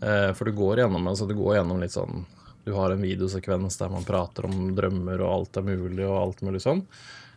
eh, 0.00 0.30
For 0.34 0.48
du 0.48 0.56
går 0.58 0.82
gjennom 0.82 1.06
altså 1.06 1.28
du 1.30 1.36
går 1.38 1.60
gjennom 1.60 1.78
litt 1.82 1.94
sånn 1.94 2.24
Du 2.66 2.72
har 2.74 2.90
en 2.90 3.04
videosekvens 3.04 3.78
der 3.78 3.92
man 3.92 4.06
prater 4.08 4.48
om 4.48 4.72
drømmer 4.74 5.22
og 5.22 5.34
alt 5.36 5.60
er 5.60 5.68
mulig 5.68 6.06
og 6.08 6.16
alt 6.16 6.42
mulig 6.42 6.64
sånn. 6.64 6.80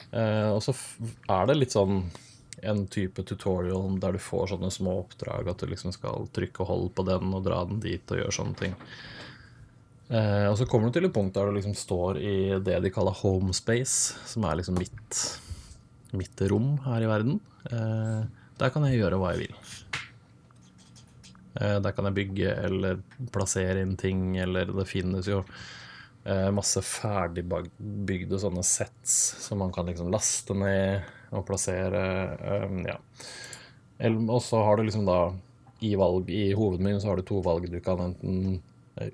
Eh, 0.10 0.50
og 0.54 0.62
så 0.64 0.74
er 1.28 1.50
det 1.50 1.60
litt 1.60 1.76
sånn 1.76 2.06
en 2.66 2.86
type 2.90 3.22
tutorial 3.28 4.00
der 4.02 4.16
du 4.16 4.22
får 4.24 4.54
sånne 4.54 4.72
små 4.74 4.96
oppdrag, 5.04 5.50
at 5.52 5.60
du 5.62 5.68
liksom 5.70 5.94
skal 5.94 6.30
trykke 6.34 6.64
og 6.64 6.72
holde 6.72 6.94
på 6.96 7.06
den 7.06 7.36
og 7.36 7.44
dra 7.46 7.60
den 7.68 7.84
dit 7.84 8.14
og 8.16 8.22
gjøre 8.22 8.34
sånne 8.34 8.58
ting. 8.58 8.78
Eh, 10.08 10.46
og 10.48 10.56
så 10.56 10.66
kommer 10.70 10.88
du 10.88 10.96
til 10.96 11.08
et 11.10 11.16
punkt 11.16 11.36
der 11.36 11.50
du 11.50 11.58
liksom 11.58 11.76
står 11.76 12.20
i 12.22 12.36
det 12.64 12.78
de 12.84 12.92
kaller 12.96 13.16
home 13.20 13.52
space, 13.56 14.16
som 14.30 14.46
er 14.48 14.60
liksom 14.60 14.78
mitt, 14.80 15.24
mitt 16.16 16.44
rom 16.48 16.78
her 16.86 17.04
i 17.04 17.10
verden. 17.12 17.42
Eh, 17.68 18.22
der 18.58 18.72
kan 18.74 18.88
jeg 18.88 19.02
gjøre 19.02 19.20
hva 19.20 19.34
jeg 19.34 19.48
vil. 19.48 19.58
Eh, 21.60 21.80
der 21.84 21.96
kan 21.98 22.08
jeg 22.08 22.18
bygge 22.22 22.54
eller 22.70 23.02
plassere 23.36 23.84
inn 23.84 23.98
ting, 24.00 24.30
eller 24.40 24.72
det 24.72 24.88
finnes 24.90 25.28
jo 25.32 25.44
masse 26.28 26.82
ferdigbygde 26.84 28.36
sånne 28.36 28.60
sets 28.68 29.14
som 29.40 29.62
man 29.64 29.70
kan 29.72 29.88
liksom 29.88 30.10
laste 30.12 30.52
ned 30.60 31.06
og 31.32 31.46
plassere. 31.48 32.02
Ja. 32.84 32.98
Og 34.18 34.42
så 34.44 34.60
har 34.60 34.76
du 34.76 34.84
liksom 34.84 35.06
da 35.08 35.22
i 35.88 35.94
valg 35.96 36.28
i 36.28 36.50
hovedmenyen 36.52 37.00
så 37.00 37.14
har 37.14 37.22
du 37.22 37.24
to 37.30 37.40
valg. 37.46 37.70
Du 37.72 37.80
kan 37.80 38.04
enten 38.10 38.60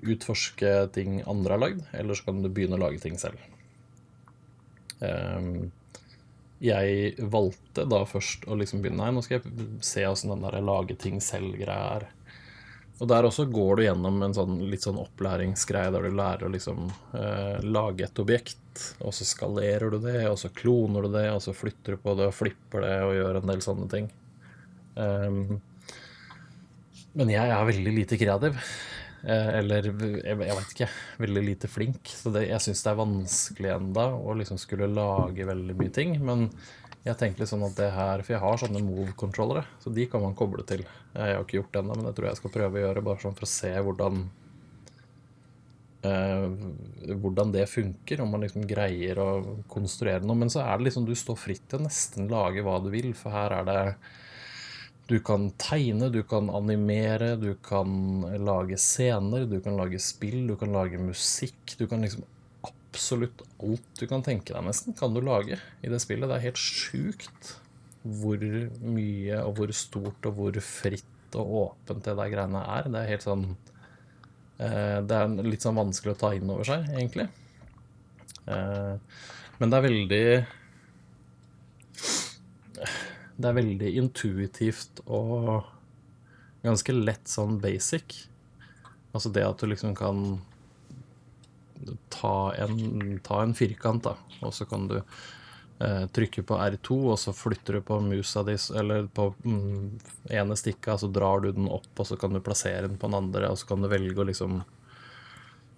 utforske 0.02 0.74
ting 0.94 1.20
andre 1.28 1.56
har 1.56 1.62
lagd, 1.62 1.82
eller 1.92 2.16
så 2.16 2.30
kan 2.30 2.42
du 2.42 2.48
begynne 2.48 2.78
å 2.78 2.84
lage 2.84 3.02
ting 3.02 3.18
selv. 3.20 3.40
Jeg 6.64 7.14
valgte 7.34 7.84
da 7.90 7.98
først 8.08 8.46
å 8.48 8.56
liksom 8.56 8.80
begynne 8.80 9.02
Nei, 9.02 9.12
nå 9.12 9.24
skal 9.26 9.40
jeg 9.40 9.66
se 9.84 10.06
åssen 10.08 10.32
den 10.32 10.46
der 10.46 10.62
lage 10.64 10.96
ting 10.96 11.18
selv-greia 11.20 11.98
er. 11.98 12.06
Og 13.02 13.10
der 13.10 13.26
også 13.26 13.48
går 13.50 13.76
du 13.76 13.82
gjennom 13.88 14.22
en 14.22 14.34
sånn, 14.36 14.58
litt 14.70 14.84
sånn 14.86 15.00
opplæringsgreie 15.02 15.90
der 15.90 16.06
du 16.06 16.14
lærer 16.14 16.46
å 16.46 16.52
liksom 16.52 16.86
eh, 17.18 17.58
lage 17.66 18.06
et 18.06 18.20
objekt, 18.22 18.84
og 19.02 19.14
så 19.16 19.26
skalerer 19.26 19.90
du 19.90 19.98
det, 20.04 20.20
og 20.30 20.38
så 20.38 20.50
kloner 20.54 21.06
du 21.06 21.16
det, 21.16 21.26
og 21.34 21.42
så 21.42 21.56
flytter 21.56 21.96
du 21.96 22.04
på 22.04 22.14
det 22.18 22.28
og 22.30 22.36
flipper 22.36 22.86
det 22.86 22.96
og 23.02 23.16
gjør 23.18 23.40
en 23.40 23.50
del 23.50 23.64
sånne 23.66 23.88
ting. 23.90 24.08
Um, 24.94 25.58
men 27.18 27.32
jeg 27.34 27.50
er 27.50 27.66
veldig 27.66 27.94
lite 27.98 28.18
kreativ. 28.18 28.62
Eh, 29.24 29.50
eller 29.58 29.86
jeg, 29.88 30.36
veit 30.36 30.72
ikke, 30.74 30.88
veldig 31.22 31.42
lite 31.46 31.68
flink. 31.70 32.12
Så 32.12 32.32
det, 32.34 32.46
jeg 32.50 32.60
syns 32.60 32.84
det 32.84 32.92
er 32.92 33.00
vanskelig 33.00 33.70
enda 33.72 34.08
å 34.18 34.36
liksom 34.36 34.60
skulle 34.60 34.90
lage 34.90 35.48
veldig 35.48 35.76
mye 35.80 35.92
ting. 35.94 36.16
Men 36.24 36.48
jeg 37.04 37.16
tenkte 37.20 37.42
litt 37.44 37.52
sånn 37.52 37.64
at 37.64 37.76
det 37.78 37.90
her, 37.94 38.24
For 38.24 38.36
jeg 38.36 38.42
har 38.44 38.60
sånne 38.60 38.84
move-controllere, 38.84 39.64
så 39.80 39.92
de 39.92 40.06
kan 40.10 40.24
man 40.24 40.36
koble 40.36 40.64
til. 40.68 40.84
Jeg 41.14 41.36
har 41.36 41.44
ikke 41.44 41.60
gjort 41.60 41.72
det 41.72 41.84
ennå, 41.84 41.98
men 41.98 42.08
det 42.08 42.16
tror 42.16 42.30
jeg 42.30 42.40
skal 42.40 42.56
prøve 42.56 42.80
å 42.80 42.84
gjøre, 42.86 43.04
bare 43.08 43.24
sånn 43.24 43.38
for 43.38 43.48
å 43.48 43.52
se 43.54 43.72
hvordan 43.88 44.20
eh, 46.04 47.14
hvordan 47.24 47.54
det 47.54 47.64
funker, 47.72 48.20
om 48.24 48.36
man 48.36 48.44
liksom 48.44 48.66
greier 48.68 49.20
å 49.24 49.30
konstruere 49.72 50.24
noe. 50.24 50.42
Men 50.44 50.52
så 50.52 50.66
er 50.66 50.76
det 50.76 50.90
liksom 50.90 51.08
du 51.08 51.14
står 51.16 51.40
fritt 51.40 51.64
til 51.70 51.80
å 51.80 51.86
nesten 51.86 52.28
lage 52.32 52.64
hva 52.64 52.76
du 52.84 52.90
vil, 52.92 53.12
for 53.16 53.32
her 53.36 53.56
er 53.62 53.68
det 53.68 53.80
Du 55.06 55.18
kan 55.20 55.50
tegne, 55.60 56.08
du 56.08 56.22
kan 56.24 56.48
animere, 56.48 57.34
du 57.36 57.52
kan 57.60 58.22
lage 58.40 58.78
scener, 58.80 59.44
du 59.44 59.58
kan 59.60 59.76
lage 59.76 60.00
spill, 60.00 60.46
du 60.48 60.54
kan 60.56 60.72
lage 60.72 61.00
musikk. 61.00 61.74
Du 61.76 61.84
kan 61.90 62.00
liksom 62.04 62.24
absolutt 62.64 63.42
alt 63.60 64.00
du 64.00 64.06
kan 64.08 64.24
tenke 64.24 64.54
deg, 64.54 64.64
nesten, 64.64 64.96
kan 64.96 65.12
du 65.12 65.20
lage 65.20 65.58
i 65.84 65.92
det 65.92 66.00
spillet. 66.00 66.30
Det 66.30 66.38
er 66.38 66.46
helt 66.46 66.62
sjukt 66.62 67.52
hvor 68.04 68.40
mye 68.84 69.42
og 69.44 69.58
hvor 69.58 69.76
stort 69.76 70.28
og 70.28 70.38
hvor 70.38 70.58
fritt 70.64 71.36
og 71.36 71.54
åpent 71.60 72.04
det 72.06 72.16
der 72.16 72.32
greiene 72.32 72.64
er. 72.78 72.88
Det 72.88 73.00
er 73.00 73.12
helt 73.12 73.26
sånn 73.26 73.46
eh, 74.62 74.98
Det 75.04 75.20
er 75.20 75.38
litt 75.44 75.64
sånn 75.64 75.80
vanskelig 75.80 76.14
å 76.14 76.20
ta 76.20 76.32
inn 76.36 76.52
over 76.52 76.68
seg, 76.68 76.88
egentlig. 76.94 77.28
Eh, 78.48 78.94
men 79.60 79.72
det 79.72 79.78
er 79.78 79.88
veldig 79.88 80.26
Det 83.36 83.50
er 83.50 83.56
veldig 83.58 83.92
intuitivt 83.98 85.02
og 85.04 85.64
ganske 86.64 86.94
lett 86.96 87.28
sånn 87.28 87.58
basic. 87.62 88.16
Altså 89.14 89.30
det 89.34 89.44
at 89.46 89.60
du 89.60 89.70
liksom 89.70 89.94
kan 89.98 90.24
ta 92.08 92.54
en, 92.54 93.18
ta 93.22 93.42
en 93.42 93.54
firkant, 93.54 94.04
da, 94.06 94.16
og 94.40 94.54
så 94.54 94.66
kan 94.68 94.86
du 94.88 94.96
eh, 95.00 96.04
trykke 96.14 96.44
på 96.46 96.58
R2, 96.58 96.96
og 97.12 97.18
så 97.20 97.34
flytter 97.36 97.78
du 97.78 97.84
på 97.86 97.98
musa 98.02 98.42
di, 98.46 98.56
eller 98.78 99.08
på 99.14 99.28
mm, 99.44 99.90
ene 100.34 100.56
stikka, 100.58 100.96
så 100.98 101.10
drar 101.12 101.44
du 101.44 101.50
den 101.52 101.68
opp, 101.68 101.90
og 101.98 102.08
så 102.08 102.18
kan 102.20 102.34
du 102.34 102.42
plassere 102.44 102.88
den 102.88 102.98
på 102.98 103.10
den 103.10 103.18
andre, 103.20 103.50
og 103.50 103.60
så 103.60 103.70
kan 103.70 103.84
du 103.84 103.90
velge 103.92 104.22
å 104.22 104.28
liksom 104.30 104.62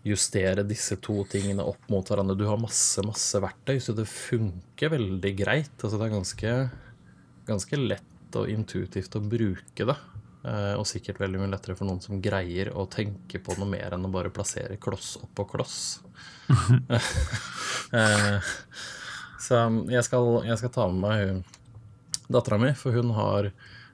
justere 0.07 0.63
disse 0.63 0.97
to 1.03 1.25
tingene 1.27 1.65
opp 1.67 1.89
mot 1.91 2.07
hverandre. 2.07 2.39
Du 2.39 2.47
har 2.47 2.61
masse, 2.63 3.03
masse 3.03 3.41
verktøy, 3.43 3.81
så 3.83 3.95
det 3.97 4.07
funker 4.07 4.93
veldig 4.93 5.33
greit. 5.35 5.75
Altså 5.81 5.99
det 5.99 6.07
er 6.07 6.15
ganske, 6.15 6.53
ganske 7.47 7.79
lett 7.81 8.37
og 8.37 8.51
intuitivt 8.51 9.17
å 9.17 9.23
bruke 9.25 9.87
det. 9.89 9.97
Eh, 10.47 10.75
og 10.79 10.87
sikkert 10.87 11.19
veldig 11.19 11.41
mye 11.41 11.51
lettere 11.51 11.75
for 11.79 11.89
noen 11.89 12.03
som 12.03 12.21
greier 12.23 12.71
å 12.77 12.87
tenke 12.91 13.41
på 13.43 13.57
noe 13.59 13.69
mer 13.71 13.97
enn 13.97 14.07
å 14.07 14.13
bare 14.13 14.31
plassere 14.35 14.79
kloss 14.83 15.17
oppå 15.23 15.49
kloss. 15.57 15.81
Eh, 17.95 18.47
så 19.39 19.61
jeg 19.93 20.03
skal, 20.03 20.25
jeg 20.43 20.59
skal, 20.59 20.71
ta 20.75 20.87
med 20.91 21.05
meg 21.05 22.25
dattera 22.27 22.59
mi, 22.59 22.73
for 22.75 22.97
hun 22.97 23.13
har 23.15 23.53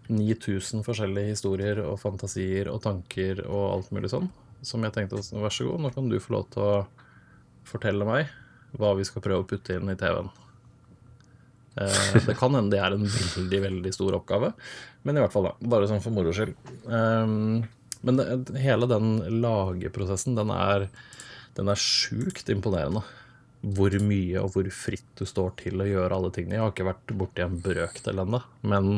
9000 0.08 0.80
forskjellige 0.86 1.34
historier 1.34 1.82
og 1.84 1.98
fantasier 2.00 2.70
og 2.72 2.80
tanker 2.86 3.44
og 3.44 3.66
alt 3.66 3.92
mulig 3.92 4.08
sånn. 4.14 4.30
Som 4.64 4.86
jeg 4.86 4.96
tenkte 4.96 5.20
vær 5.36 5.52
så 5.52 5.68
god, 5.68 5.84
nå 5.84 5.92
kan 5.92 6.08
du 6.08 6.16
få 6.24 6.38
lov 6.38 6.48
til 6.54 6.64
å 6.64 6.72
fortelle 7.68 8.08
meg 8.08 8.32
hva 8.80 8.94
vi 8.96 9.04
skal 9.04 9.24
prøve 9.26 9.44
å 9.44 9.50
putte 9.52 9.76
inn 9.76 9.92
i 9.92 9.98
TV-en. 10.00 10.32
Eh, 11.74 12.26
det 12.26 12.35
kan 12.38 12.54
hende 12.54 12.74
det 12.74 12.82
er 12.82 12.96
en 12.96 13.06
veldig, 13.06 13.61
veldig 13.66 13.92
stor 13.94 14.18
oppgave, 14.18 14.52
men 15.06 15.16
i 15.16 15.24
hvert 15.24 15.35
fall, 15.35 15.48
da. 15.50 15.70
Bare 15.74 15.88
sånn 15.90 16.02
for 16.04 16.14
moro 16.14 16.35
skyld. 16.37 16.54
Um, 16.85 17.64
men 18.02 18.18
det, 18.18 18.26
hele 18.61 18.88
den 18.90 19.40
lageprosessen, 19.42 20.37
den 20.38 20.52
er, 20.54 20.88
den 21.56 21.70
er 21.72 21.80
sjukt 21.80 22.50
imponerende. 22.52 23.04
Hvor 23.62 23.94
mye 24.02 24.40
og 24.42 24.56
hvor 24.56 24.66
fritt 24.74 25.06
du 25.20 25.22
står 25.28 25.52
til 25.61 25.82
å 25.82 25.87
gjøre 25.87 26.16
alle 26.16 26.32
tingene. 26.35 26.56
Jeg 26.56 26.64
har 26.64 26.72
ikke 26.74 26.88
vært 26.88 27.14
borti 27.14 27.44
en 27.44 27.61
brøkdel 27.62 28.24
ennå, 28.24 28.42
men 28.66 28.88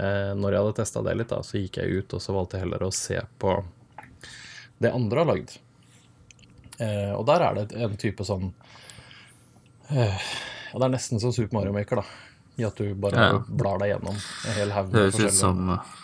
eh, 0.00 0.32
når 0.32 0.56
jeg 0.56 0.62
hadde 0.62 0.78
testa 0.80 1.04
det 1.04 1.18
litt, 1.20 1.32
da, 1.34 1.42
så 1.44 1.60
gikk 1.60 1.82
jeg 1.82 2.00
ut 2.00 2.16
og 2.16 2.24
så 2.24 2.36
valgte 2.36 2.56
jeg 2.56 2.64
heller 2.64 2.86
å 2.86 2.94
se 2.96 3.20
på 3.42 3.58
det 4.80 4.90
andre 4.92 5.20
har 5.20 5.30
lagd. 5.30 5.52
Eh, 6.80 7.12
og 7.14 7.26
der 7.28 7.44
er 7.44 7.60
det 7.60 7.84
en 7.84 7.94
type 8.00 8.24
sånn 8.26 8.48
eh, 9.92 10.24
Og 10.74 10.80
det 10.82 10.88
er 10.88 10.96
nesten 10.96 11.22
som 11.22 11.32
Super 11.32 11.54
Mario 11.54 11.74
Maker, 11.74 12.02
da. 12.02 12.32
I 12.58 12.64
at 12.66 12.78
du 12.78 12.94
bare 12.98 13.26
ja. 13.30 13.38
blar 13.46 13.80
deg 13.82 13.94
gjennom 13.94 14.14
en 14.14 14.56
hel 14.58 14.72
haug 14.74 14.90
med 14.90 15.08
forskjellige 15.08 15.30
Høres 15.30 15.34
ut 15.34 15.40
som 15.40 15.70
uh, 15.70 15.94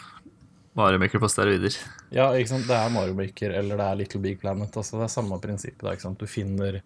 Mario 0.79 1.01
Maker 1.03 1.23
på 1.23 1.31
steroider. 1.31 1.77
Ja, 2.15 2.29
ikke 2.39 2.53
sant? 2.53 2.69
det 2.71 2.77
er 2.79 2.93
Mario 2.95 3.17
Maker 3.19 3.55
eller 3.59 3.79
det 3.79 3.87
er 3.87 3.99
Little 3.99 4.21
Big 4.23 4.39
Planet. 4.43 4.71
Altså, 4.71 4.99
det 4.99 5.07
er 5.07 5.13
samme 5.15 5.39
prinsippet. 5.43 5.83
Da, 5.83 5.95
ikke 5.95 6.07
sant? 6.07 6.23
Du 6.23 6.31
finner, 6.31 6.81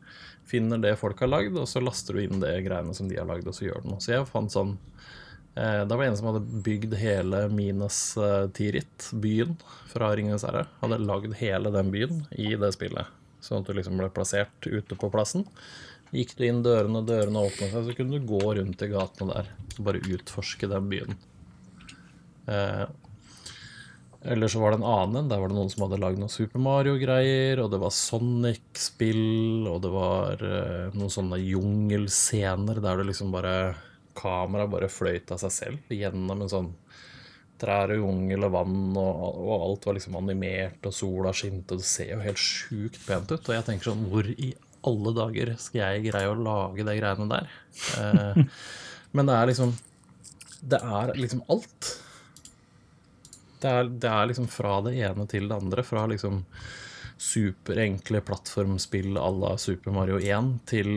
finner, 0.49 0.81
det 0.81 0.95
folk 1.01 1.21
har 1.25 1.33
lagd, 1.33 1.57
og 1.61 1.69
så 1.69 1.83
laster 1.85 2.17
du 2.17 2.25
inn 2.25 2.41
det 2.45 2.55
greiene 2.65 2.97
som 2.97 3.09
de 3.11 3.21
har 3.21 3.29
lagd, 3.29 3.49
og 3.49 3.57
så 3.57 3.69
gjør 3.69 3.85
du 3.85 3.93
noe. 3.93 4.01
Så 4.05 4.15
jeg 4.15 4.29
fant 4.31 4.53
sånn 4.53 4.77
eh, 5.57 5.83
Det 5.85 5.97
var 5.97 6.07
en 6.07 6.17
som 6.21 6.31
hadde 6.33 6.63
bygd 6.65 6.97
hele 7.01 7.45
Minas 7.53 7.99
uh, 8.21 8.47
Tirith, 8.57 9.13
byen 9.21 9.57
fra 9.93 10.15
Ringenes 10.17 10.49
herre. 10.49 10.67
Hadde 10.81 11.01
lagd 11.05 11.37
hele 11.41 11.73
den 11.73 11.93
byen 11.93 12.25
i 12.33 12.55
det 12.61 12.73
spillet. 12.77 13.13
Sånn 13.45 13.61
at 13.61 13.69
du 13.69 13.77
liksom 13.77 14.01
ble 14.01 14.09
plassert 14.15 14.67
ute 14.67 14.97
på 14.97 15.13
plassen. 15.13 15.45
Gikk 16.15 16.37
du 16.39 16.45
inn 16.47 16.63
dørene, 16.65 17.03
dørene 17.05 17.47
åpna 17.49 17.71
seg, 17.73 17.89
så 17.89 17.95
kunne 17.99 18.19
du 18.19 18.29
gå 18.29 18.43
rundt 18.57 18.83
i 18.87 18.91
gatene 18.93 19.35
der 19.35 19.55
og 19.75 19.87
bare 19.89 20.03
utforske 20.15 20.69
den 20.71 20.91
byen. 20.91 21.17
Eh, 22.47 22.85
eller 24.25 24.49
så 24.49 24.61
var 24.63 24.73
det 24.73 24.81
en 24.81 24.89
annen. 24.89 25.29
Der 25.29 25.41
var 25.41 25.51
det 25.51 25.57
noen 25.59 25.73
som 25.73 25.85
hadde 25.85 26.01
lagd 26.01 26.21
noen 26.21 26.33
Super 26.33 26.63
Mario-greier, 26.65 27.61
og 27.61 27.73
det 27.73 27.81
var 27.83 27.93
Sonic-spill, 27.93 29.67
og 29.69 29.83
det 29.85 29.91
var 29.93 30.45
eh, 30.49 30.95
noen 30.97 31.13
sånne 31.13 31.41
jungelscener 31.43 32.81
der 32.85 33.03
det 33.03 33.11
liksom 33.11 33.35
bare 33.35 33.75
Kameraet 34.15 34.71
bare 34.71 34.89
fløyt 34.93 35.33
av 35.35 35.41
seg 35.43 35.53
selv 35.53 35.93
gjennom 35.93 36.45
en 36.45 36.51
sånn 36.53 36.71
trær 37.61 37.95
og 37.95 38.01
jungel 38.03 38.47
og 38.49 38.55
vann, 38.57 38.79
og, 38.99 39.25
og, 39.45 39.55
alt 39.69 39.89
var 39.89 39.99
liksom 39.99 40.19
animert, 40.19 40.81
og 40.89 40.95
sola 40.97 41.33
skinte, 41.37 41.77
og 41.77 41.83
det 41.83 41.89
ser 41.89 42.15
jo 42.15 42.23
helt 42.25 42.41
sjukt 42.41 43.01
pent 43.07 43.31
ut. 43.31 43.41
Og 43.41 43.57
jeg 43.57 43.67
tenker 43.69 43.91
sånn, 43.91 44.07
hvor 44.13 44.29
i 44.35 44.53
alle 44.85 45.15
dager 45.17 45.55
skal 45.61 45.81
jeg 45.81 46.09
greie 46.11 46.31
å 46.31 46.39
lage 46.39 46.87
de 46.87 46.97
greiene 46.99 47.29
der? 47.31 47.53
Eh, 48.01 48.41
men 49.17 49.31
det 49.31 49.37
er 49.37 49.51
liksom 49.51 49.77
Det 50.65 50.81
er 50.81 51.13
liksom 51.19 51.43
alt. 51.53 51.91
Det 53.61 53.71
er, 53.71 53.89
det 53.89 54.11
er, 54.11 54.27
liksom 54.29 54.49
fra 54.49 54.79
det 54.85 54.95
ene 55.07 55.27
til 55.29 55.49
det 55.49 55.57
andre. 55.57 55.85
Fra 55.85 56.07
liksom 56.09 56.43
superenkle 57.21 58.21
plattformspill 58.25 59.19
à 59.21 59.29
la 59.31 59.55
Super 59.61 59.93
Mario 59.95 60.19
1 60.19 60.51
til 60.69 60.91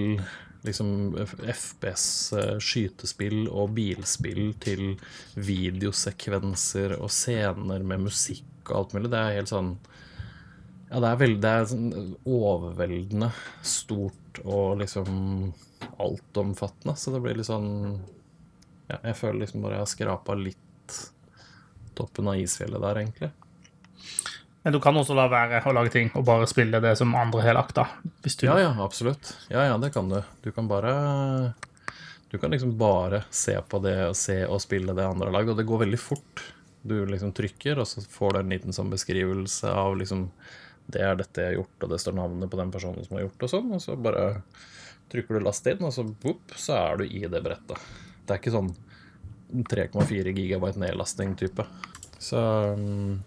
liksom 0.66 1.16
FPS 1.18 2.34
eh, 2.38 3.48
og 3.52 3.74
bilspill 3.78 4.54
til 4.64 4.98
videosekvenser 5.36 6.98
og 6.98 7.12
scener 7.14 7.86
med 7.86 8.08
musikk 8.08 8.72
og 8.72 8.78
alt 8.82 8.98
mulig. 8.98 9.12
Det 9.14 9.22
er 9.22 9.40
helt 9.40 9.54
sånn 9.54 9.78
Ja, 10.90 11.02
det 11.04 11.10
er 11.10 11.22
veldig 11.22 11.42
Det 11.44 11.54
er 11.54 11.66
sånn 11.72 12.14
overveldende 12.26 13.32
stort 13.62 14.42
og 14.46 14.80
liksom 14.82 15.54
altomfattende, 16.02 16.96
så 16.98 17.14
det 17.14 17.22
blir 17.24 17.38
litt 17.38 17.50
sånn 17.50 18.00
Ja, 18.88 19.02
jeg 19.04 19.18
føler 19.20 19.44
liksom 19.44 19.66
bare 19.66 19.80
jeg 19.80 19.86
har 19.86 19.92
skrapa 19.94 20.38
litt 20.40 21.02
toppen 21.98 22.30
av 22.30 22.40
isfjellet 22.40 22.84
der, 22.84 23.00
egentlig. 23.02 23.32
Men 24.68 24.74
du 24.74 24.82
kan 24.84 24.98
også 25.00 25.16
la 25.16 25.30
være 25.32 25.62
å 25.64 25.72
lage 25.72 25.94
ting 25.94 26.10
og 26.20 26.26
bare 26.28 26.44
spille 26.52 26.82
det 26.84 26.90
som 27.00 27.14
andre 27.16 27.40
har 27.40 27.56
lagt, 27.56 27.78
da. 27.78 27.86
Hvis 28.20 28.36
du 28.36 28.50
Ja, 28.50 28.58
ja, 28.60 28.74
absolutt. 28.84 29.30
Ja, 29.48 29.62
ja, 29.64 29.78
det 29.80 29.94
kan 29.96 30.10
du. 30.12 30.18
Du 30.44 30.50
kan 30.52 30.68
bare 30.68 31.54
Du 32.28 32.36
kan 32.38 32.52
liksom 32.52 32.74
bare 32.78 33.22
se 33.32 33.56
på 33.64 33.80
det 33.80 33.96
og 34.10 34.18
se 34.20 34.36
og 34.44 34.60
spille 34.60 34.92
det 34.92 35.06
andre 35.08 35.30
har 35.30 35.38
lagd, 35.38 35.54
og 35.54 35.56
det 35.56 35.64
går 35.70 35.86
veldig 35.86 36.00
fort. 36.02 36.44
Du 36.84 37.06
liksom 37.08 37.32
trykker, 37.32 37.80
og 37.80 37.88
så 37.88 38.04
får 38.04 38.34
du 38.34 38.40
en 38.42 38.52
liten 38.52 38.76
sånn 38.76 38.92
beskrivelse 38.92 39.72
av 39.72 39.96
liksom 40.02 40.26
Det 40.84 41.00
er 41.00 41.16
dette 41.16 41.46
jeg 41.46 41.54
har 41.54 41.58
gjort, 41.62 41.88
og 41.88 41.96
det 41.96 42.02
står 42.04 42.20
navnet 42.20 42.52
på 42.52 42.60
den 42.60 42.76
personen 42.76 43.08
som 43.08 43.16
har 43.16 43.24
gjort 43.24 43.48
og 43.48 43.54
sånn, 43.54 43.72
og 43.72 43.86
så 43.86 43.96
bare 43.96 44.26
trykker 45.08 45.40
du 45.40 45.46
last 45.48 45.72
inn, 45.72 45.80
og 45.80 45.96
så 45.96 46.04
boop, 46.04 46.52
så 46.60 46.76
er 46.82 47.00
du 47.00 47.08
i 47.08 47.24
det 47.24 47.40
brettet. 47.48 47.88
Det 48.28 48.36
er 48.36 48.44
ikke 48.44 48.56
sånn 48.60 48.76
3,4 49.72 50.36
gigabyte 50.36 50.84
nedlasting-type. 50.84 51.70
Så 52.20 52.44
mm, 52.76 53.18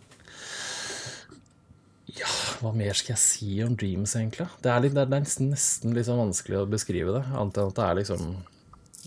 ja, 2.16 2.28
hva 2.60 2.70
mer 2.76 2.96
skal 2.96 3.14
jeg 3.14 3.22
si 3.22 3.50
om 3.64 3.74
Dreams, 3.78 4.14
egentlig? 4.18 4.46
Det 4.62 4.70
er, 4.72 4.80
litt, 4.84 4.94
det 4.96 5.02
er 5.04 5.10
nesten, 5.12 5.50
nesten 5.52 5.96
sånn 6.06 6.20
vanskelig 6.22 6.60
å 6.62 6.68
beskrive 6.70 7.14
det, 7.16 7.22
annet 7.30 7.60
enn 7.60 7.70
at 7.72 7.76
det 7.78 7.84
er 7.86 7.98
liksom 8.00 8.24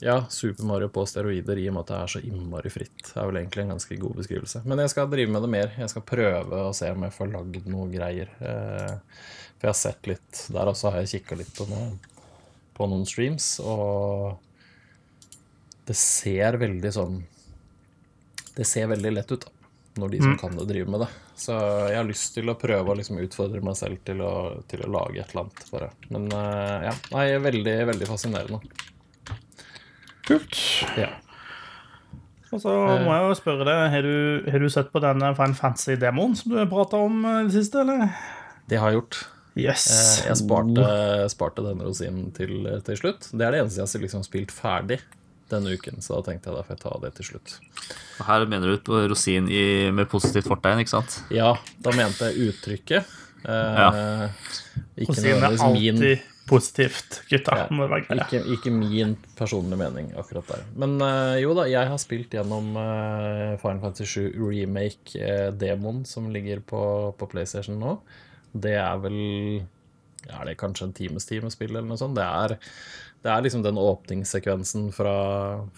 Ja, 0.03 0.15
Super 0.33 0.67
Mario 0.67 0.89
på 0.93 1.05
steroider 1.07 1.59
i 1.61 1.67
og 1.69 1.75
med 1.75 1.83
at 1.85 1.91
det 1.91 1.97
er 1.99 2.11
så 2.15 2.21
innmari 2.25 2.71
fritt. 2.73 2.95
Det 3.05 3.17
er 3.21 3.27
vel 3.29 3.39
egentlig 3.39 3.63
en 3.63 3.73
ganske 3.75 3.97
god 4.01 4.17
beskrivelse. 4.19 4.63
Men 4.67 4.81
jeg 4.83 4.91
skal 4.91 5.11
drive 5.11 5.31
med 5.31 5.45
det 5.45 5.51
mer. 5.53 5.75
Jeg 5.79 5.91
skal 5.93 6.05
prøve 6.09 6.63
å 6.65 6.73
se 6.75 6.89
om 6.91 7.05
jeg 7.05 7.15
får 7.15 7.31
lagd 7.31 7.69
noe 7.71 7.87
greier. 7.93 8.31
Eh, 8.41 8.95
For 9.53 9.69
jeg 9.69 9.71
har 9.71 9.79
sett 9.79 10.09
litt 10.09 10.41
Der 10.51 10.71
også 10.73 10.91
har 10.91 11.03
jeg 11.03 11.11
kikka 11.13 11.37
litt 11.39 11.53
på, 11.55 11.69
noen, 11.69 11.93
på 12.75 12.89
noen 12.89 13.05
streams, 13.07 13.53
og 13.63 14.41
det 15.87 15.95
ser 15.99 16.57
veldig 16.59 16.91
sånn 16.95 17.17
Det 18.57 18.65
ser 18.67 18.89
veldig 18.91 19.13
lett 19.13 19.31
ut, 19.31 19.45
da 19.45 19.62
når 19.99 20.13
de 20.13 20.21
som 20.23 20.37
kan 20.41 20.55
det, 20.57 20.65
driver 20.69 20.93
med 20.93 21.03
det. 21.05 21.09
Så 21.37 21.57
jeg 21.89 21.97
har 21.99 22.07
lyst 22.07 22.33
til 22.37 22.49
å 22.49 22.55
prøve 22.59 22.93
å 22.93 22.95
liksom 22.97 23.19
utfordre 23.21 23.61
meg 23.65 23.77
selv 23.77 24.01
til 24.07 24.23
å, 24.25 24.33
til 24.69 24.85
å 24.85 24.91
lage 24.93 25.21
et 25.21 25.33
eller 25.33 25.45
annet. 25.45 25.65
Bare. 25.73 25.89
Men 26.13 26.29
uh, 26.33 26.87
ja, 26.87 26.95
nei, 27.13 27.25
veldig, 27.43 27.75
veldig 27.91 28.09
fascinerende. 28.09 28.61
Kult. 30.27 30.57
Ja. 30.97 31.11
Og 32.53 32.61
så 32.61 32.73
må 33.01 33.09
jeg 33.09 33.25
jo 33.25 33.37
spørre 33.37 33.65
deg, 33.65 33.83
har 33.95 34.05
du, 34.05 34.49
har 34.53 34.61
du 34.61 34.69
sett 34.71 34.91
på 34.93 35.01
denne 35.03 35.33
Fine 35.37 35.57
Fancy-demoen 35.57 36.35
som 36.37 36.53
du 36.53 36.59
har 36.61 36.69
prata 36.69 36.99
om 37.01 37.23
eh, 37.25 37.39
i 37.41 37.47
det 37.47 37.55
siste, 37.55 37.81
eller? 37.81 38.13
Det 38.69 38.77
har 38.77 38.93
jeg 38.93 38.99
gjort. 38.99 39.17
Yes. 39.57 39.87
Eh, 39.89 40.27
Jeg 40.29 40.39
sparte, 40.43 40.85
sparte 41.33 41.65
denne 41.65 41.87
rosinen 41.87 42.29
til, 42.37 42.61
til 42.85 42.99
slutt. 42.99 43.25
Det 43.33 43.45
er 43.45 43.55
det 43.55 43.63
eneste 43.63 43.81
jeg 43.81 43.89
har 43.89 44.05
liksom 44.05 44.25
spilt 44.25 44.53
ferdig 44.53 44.99
denne 45.51 45.73
uken, 45.75 45.99
så 46.01 46.19
da 46.19 46.31
tenkte 46.31 46.49
jeg 46.49 46.55
da 46.57 46.63
får 46.67 46.75
jeg 46.77 46.81
ta 46.83 46.93
det 47.03 47.11
til 47.19 47.25
slutt. 47.31 47.55
Og 48.19 48.25
Her 48.29 48.45
mener 48.49 48.73
du 48.73 48.77
på 48.85 49.01
rosin 49.11 49.49
i, 49.51 49.63
med 49.91 50.07
positivt 50.11 50.47
fortegn, 50.49 50.79
ikke 50.83 50.93
sant? 50.95 51.19
Ja, 51.33 51.53
da 51.83 51.91
mente 51.97 52.29
jeg 52.31 52.53
uttrykket. 52.53 53.09
Eh, 53.43 53.81
Ja. 53.83 53.89
Ikke 54.97 55.11
Rosinen 55.13 55.43
er 55.43 55.49
alltid 55.49 55.97
min 55.99 56.19
positivt, 56.47 57.21
gutta. 57.29 57.55
Ja. 57.69 57.99
Ikke, 58.15 58.39
ikke 58.55 58.71
min 58.73 59.15
personlige 59.37 59.77
mening 59.79 60.09
akkurat 60.19 60.47
der. 60.51 60.63
Men 60.79 60.95
eh, 61.01 61.41
jo 61.43 61.53
da, 61.57 61.65
jeg 61.71 61.87
har 61.89 61.99
spilt 62.01 62.33
gjennom 62.35 62.73
eh, 62.79 63.53
Final 63.61 63.79
Fantasy 63.83 64.05
7 64.05 64.39
remake-demoen 64.51 66.03
som 66.05 66.29
ligger 66.33 66.59
på, 66.67 66.81
på 67.17 67.29
PlayStation 67.31 67.79
nå. 67.81 67.97
Det 68.53 68.75
er 68.77 68.99
vel 69.01 69.17
ja, 70.27 70.37
Er 70.41 70.45
det 70.51 70.57
kanskje 70.61 70.85
en 70.87 70.93
times 70.95 71.25
time 71.25 71.49
spill, 71.51 71.73
eller 71.75 71.87
noe 71.89 71.97
sånt? 71.99 72.15
Det 72.15 72.23
er, 72.23 72.57
det 73.23 73.31
er 73.31 73.43
liksom 73.45 73.63
den 73.63 73.79
åpningssekvensen 73.79 74.89
fra, 74.95 75.13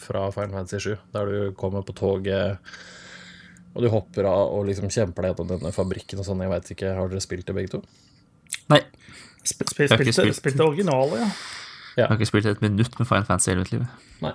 fra 0.02 0.28
Final 0.34 0.56
Fantasy 0.60 0.92
7, 0.96 0.96
der 1.14 1.30
du 1.30 1.52
kommer 1.58 1.86
på 1.86 1.94
toget 1.98 2.58
og 3.76 3.84
du 3.84 3.90
hopper 3.92 4.24
av 4.30 4.54
og 4.56 4.64
liksom 4.70 4.88
kjemper 4.88 5.26
deg 5.26 5.34
gjennom 5.34 5.50
denne 5.52 5.72
fabrikken 5.76 6.22
og 6.22 6.26
sånn. 6.26 6.42
Jeg 6.46 6.52
vet 6.54 6.70
ikke, 6.78 6.94
Har 6.96 7.10
dere 7.12 7.24
spilt 7.24 7.46
det, 7.50 7.56
begge 7.58 7.74
to? 7.74 7.82
Nei. 8.72 8.80
Sp 9.44 9.68
sp 9.68 9.82
har 9.92 10.02
ikke 10.02 10.14
spilt. 10.16 10.56
det 10.56 10.64
originalet, 10.64 11.20
ja. 11.26 11.28
Jeg 11.96 12.08
har 12.08 12.16
ikke 12.18 12.30
spilt 12.30 12.48
et 12.50 12.64
minutt 12.64 12.96
med 13.00 13.08
Final 13.08 13.28
Fantasy 13.28 13.50
i 13.50 13.54
hele 13.54 13.66
mitt 13.66 13.74
liv. 13.76 13.84
Nei. 14.24 14.32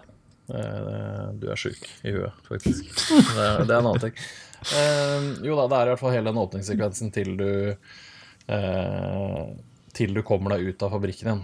Eh, 0.52 1.24
Du 1.40 1.48
er 1.50 1.60
sjuk 1.60 1.88
i 2.04 2.12
huet, 2.14 2.36
faktisk. 2.48 2.84
Det 3.08 3.46
er, 3.46 3.64
en 3.64 3.74
annen 3.80 4.04
ting. 4.04 4.20
Eh, 4.76 5.26
jo 5.48 5.56
da, 5.56 5.66
det 5.72 5.78
er 5.80 5.88
i 5.88 5.92
hvert 5.94 6.02
fall 6.04 6.14
hele 6.14 6.28
den 6.30 6.42
åpningssekvensen 6.44 7.12
til 7.16 7.32
du 7.40 7.50
eh, 8.52 9.42
Til 9.96 10.12
du 10.12 10.20
kommer 10.26 10.52
deg 10.52 10.68
ut 10.68 10.84
av 10.84 10.92
fabrikken 10.92 11.30
igjen, 11.30 11.42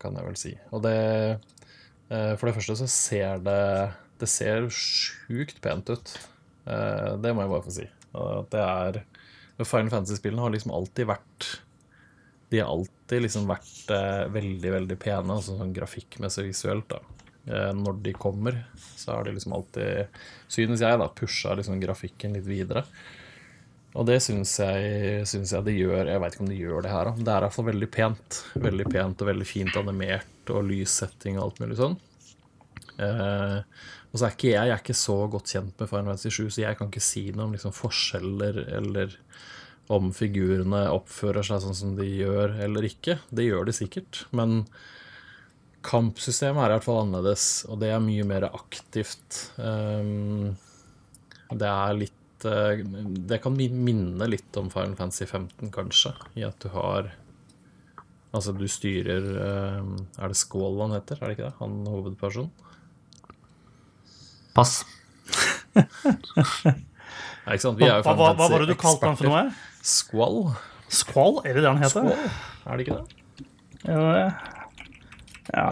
kan 0.00 0.16
jeg 0.16 0.24
vel 0.24 0.40
si. 0.40 0.54
Og 0.72 0.82
det 0.86 0.96
eh, 0.96 2.34
For 2.38 2.48
det 2.48 2.56
første 2.56 2.78
så 2.80 2.88
ser 2.88 3.42
det 3.44 3.60
Det 4.18 4.28
ser 4.30 4.68
sjukt 4.72 5.60
pent 5.64 5.92
ut. 5.92 6.14
Eh, 6.66 7.14
det 7.20 7.34
må 7.34 7.44
jeg 7.44 7.52
bare 7.52 7.66
få 7.66 7.76
si. 7.78 7.88
Det 8.50 8.62
er 8.64 9.02
Final 9.58 9.90
Fantasy-spillene 9.92 10.42
har 10.42 10.54
liksom 10.54 10.72
alltid 10.74 11.10
vært 11.10 11.48
de 12.48 12.60
har 12.62 12.70
alltid 12.72 13.22
liksom 13.22 13.48
vært 13.48 13.90
eh, 13.92 14.24
veldig, 14.32 14.70
veldig 14.72 14.96
pene, 15.00 15.34
altså 15.34 15.58
sånn 15.58 15.74
grafikkmessig 15.76 16.46
visuelt, 16.46 16.88
da. 16.94 17.02
Eh, 17.48 17.72
når 17.76 18.00
de 18.06 18.14
kommer, 18.16 18.62
så 18.96 19.18
har 19.18 19.26
de 19.26 19.34
liksom 19.36 19.54
alltid, 19.56 20.20
synes 20.48 20.84
jeg, 20.84 21.00
da, 21.00 21.10
pusha 21.20 21.52
liksom 21.58 21.80
grafikken 21.82 22.36
litt 22.38 22.48
videre. 22.48 22.86
Og 23.98 24.06
det 24.06 24.20
syns 24.22 24.52
jeg, 24.62 25.22
syns 25.26 25.52
jeg 25.56 25.66
det 25.66 25.74
gjør. 25.74 26.06
Jeg 26.06 26.22
veit 26.22 26.34
ikke 26.36 26.44
om 26.44 26.50
de 26.52 26.58
gjør 26.60 26.84
det 26.86 26.90
her, 26.92 27.08
da. 27.08 27.14
Det 27.18 27.32
er 27.34 27.46
iallfall 27.46 27.66
veldig 27.72 27.88
pent. 27.90 28.42
Veldig 28.68 28.86
pent 28.92 29.24
og 29.24 29.30
veldig 29.32 29.46
fint 29.48 29.78
animert 29.80 30.52
og 30.54 30.68
lyssetting 30.68 31.38
og 31.38 31.48
alt 31.48 31.62
mulig 31.64 31.78
sånn. 31.80 31.96
Eh, 33.02 33.56
og 34.08 34.14
så 34.14 34.28
er 34.28 34.36
ikke 34.36 34.52
jeg, 34.52 34.68
jeg 34.68 34.74
er 34.74 34.82
ikke 34.82 34.98
så 35.00 35.16
godt 35.30 35.52
kjent 35.52 35.74
med 35.74 35.90
Final 35.90 36.12
Fantasy 36.12 36.30
7, 36.34 36.44
så 36.46 36.62
jeg 36.62 36.78
kan 36.78 36.90
ikke 36.90 37.04
si 37.04 37.24
noe 37.32 37.48
om 37.48 37.56
liksom 37.56 37.74
forskjeller 37.76 38.60
eller 38.78 39.18
om 39.92 40.12
figurene 40.12 40.84
oppfører 40.92 41.46
seg 41.46 41.62
sånn 41.64 41.76
som 41.76 41.96
de 41.98 42.06
gjør 42.06 42.54
eller 42.64 42.86
ikke. 42.88 43.18
Det 43.34 43.48
gjør 43.48 43.68
de 43.68 43.74
sikkert, 43.76 44.22
men 44.36 44.62
kampsystemet 45.86 46.62
er 46.62 46.72
i 46.72 46.76
hvert 46.76 46.86
fall 46.86 47.02
annerledes, 47.04 47.48
og 47.68 47.80
det 47.82 47.92
er 47.94 48.04
mye 48.04 48.26
mer 48.28 48.48
aktivt. 48.50 49.42
Eh, 49.58 50.14
det 51.58 51.72
er 51.72 51.98
litt 51.98 52.17
eh, 52.46 52.82
Det 53.30 53.40
kan 53.42 53.56
minne 53.56 54.28
litt 54.30 54.56
om 54.60 54.68
Final 54.70 54.94
Fantasy 54.98 55.26
15, 55.26 55.70
kanskje, 55.74 56.12
i 56.38 56.44
at 56.46 56.58
du 56.62 56.68
har 56.74 57.10
Altså, 58.34 58.52
du 58.52 58.66
styrer 58.68 59.24
um, 59.80 59.94
Er 60.20 60.28
det 60.28 60.36
Skål 60.36 60.82
han 60.84 60.92
heter, 60.98 61.16
er 61.22 61.30
det 61.30 61.36
ikke 61.38 61.46
det? 61.48 61.54
Han 61.62 61.78
hovedpersonen? 61.88 62.50
Pass. 64.54 64.82
Nei, 65.74 67.54
ikke 67.54 67.62
sant? 67.62 67.78
Vi 67.78 67.86
er 67.86 68.00
jo 68.00 68.04
hva, 68.04 68.32
hva 68.36 68.48
var 68.50 68.64
det 68.64 68.68
du 68.72 68.78
kalte 68.78 69.06
han 69.08 69.16
for 69.18 69.30
noe? 69.30 69.44
Skål. 69.86 70.40
Skål, 70.92 71.40
er 71.46 71.56
det 71.58 71.64
det 71.64 71.70
han 71.70 71.80
heter? 71.82 72.04
Squall? 72.04 72.32
Er 72.66 72.76
det 72.80 72.86
ikke 72.86 72.98
det? 72.98 73.06
Ja, 73.88 74.00
ja 75.54 75.66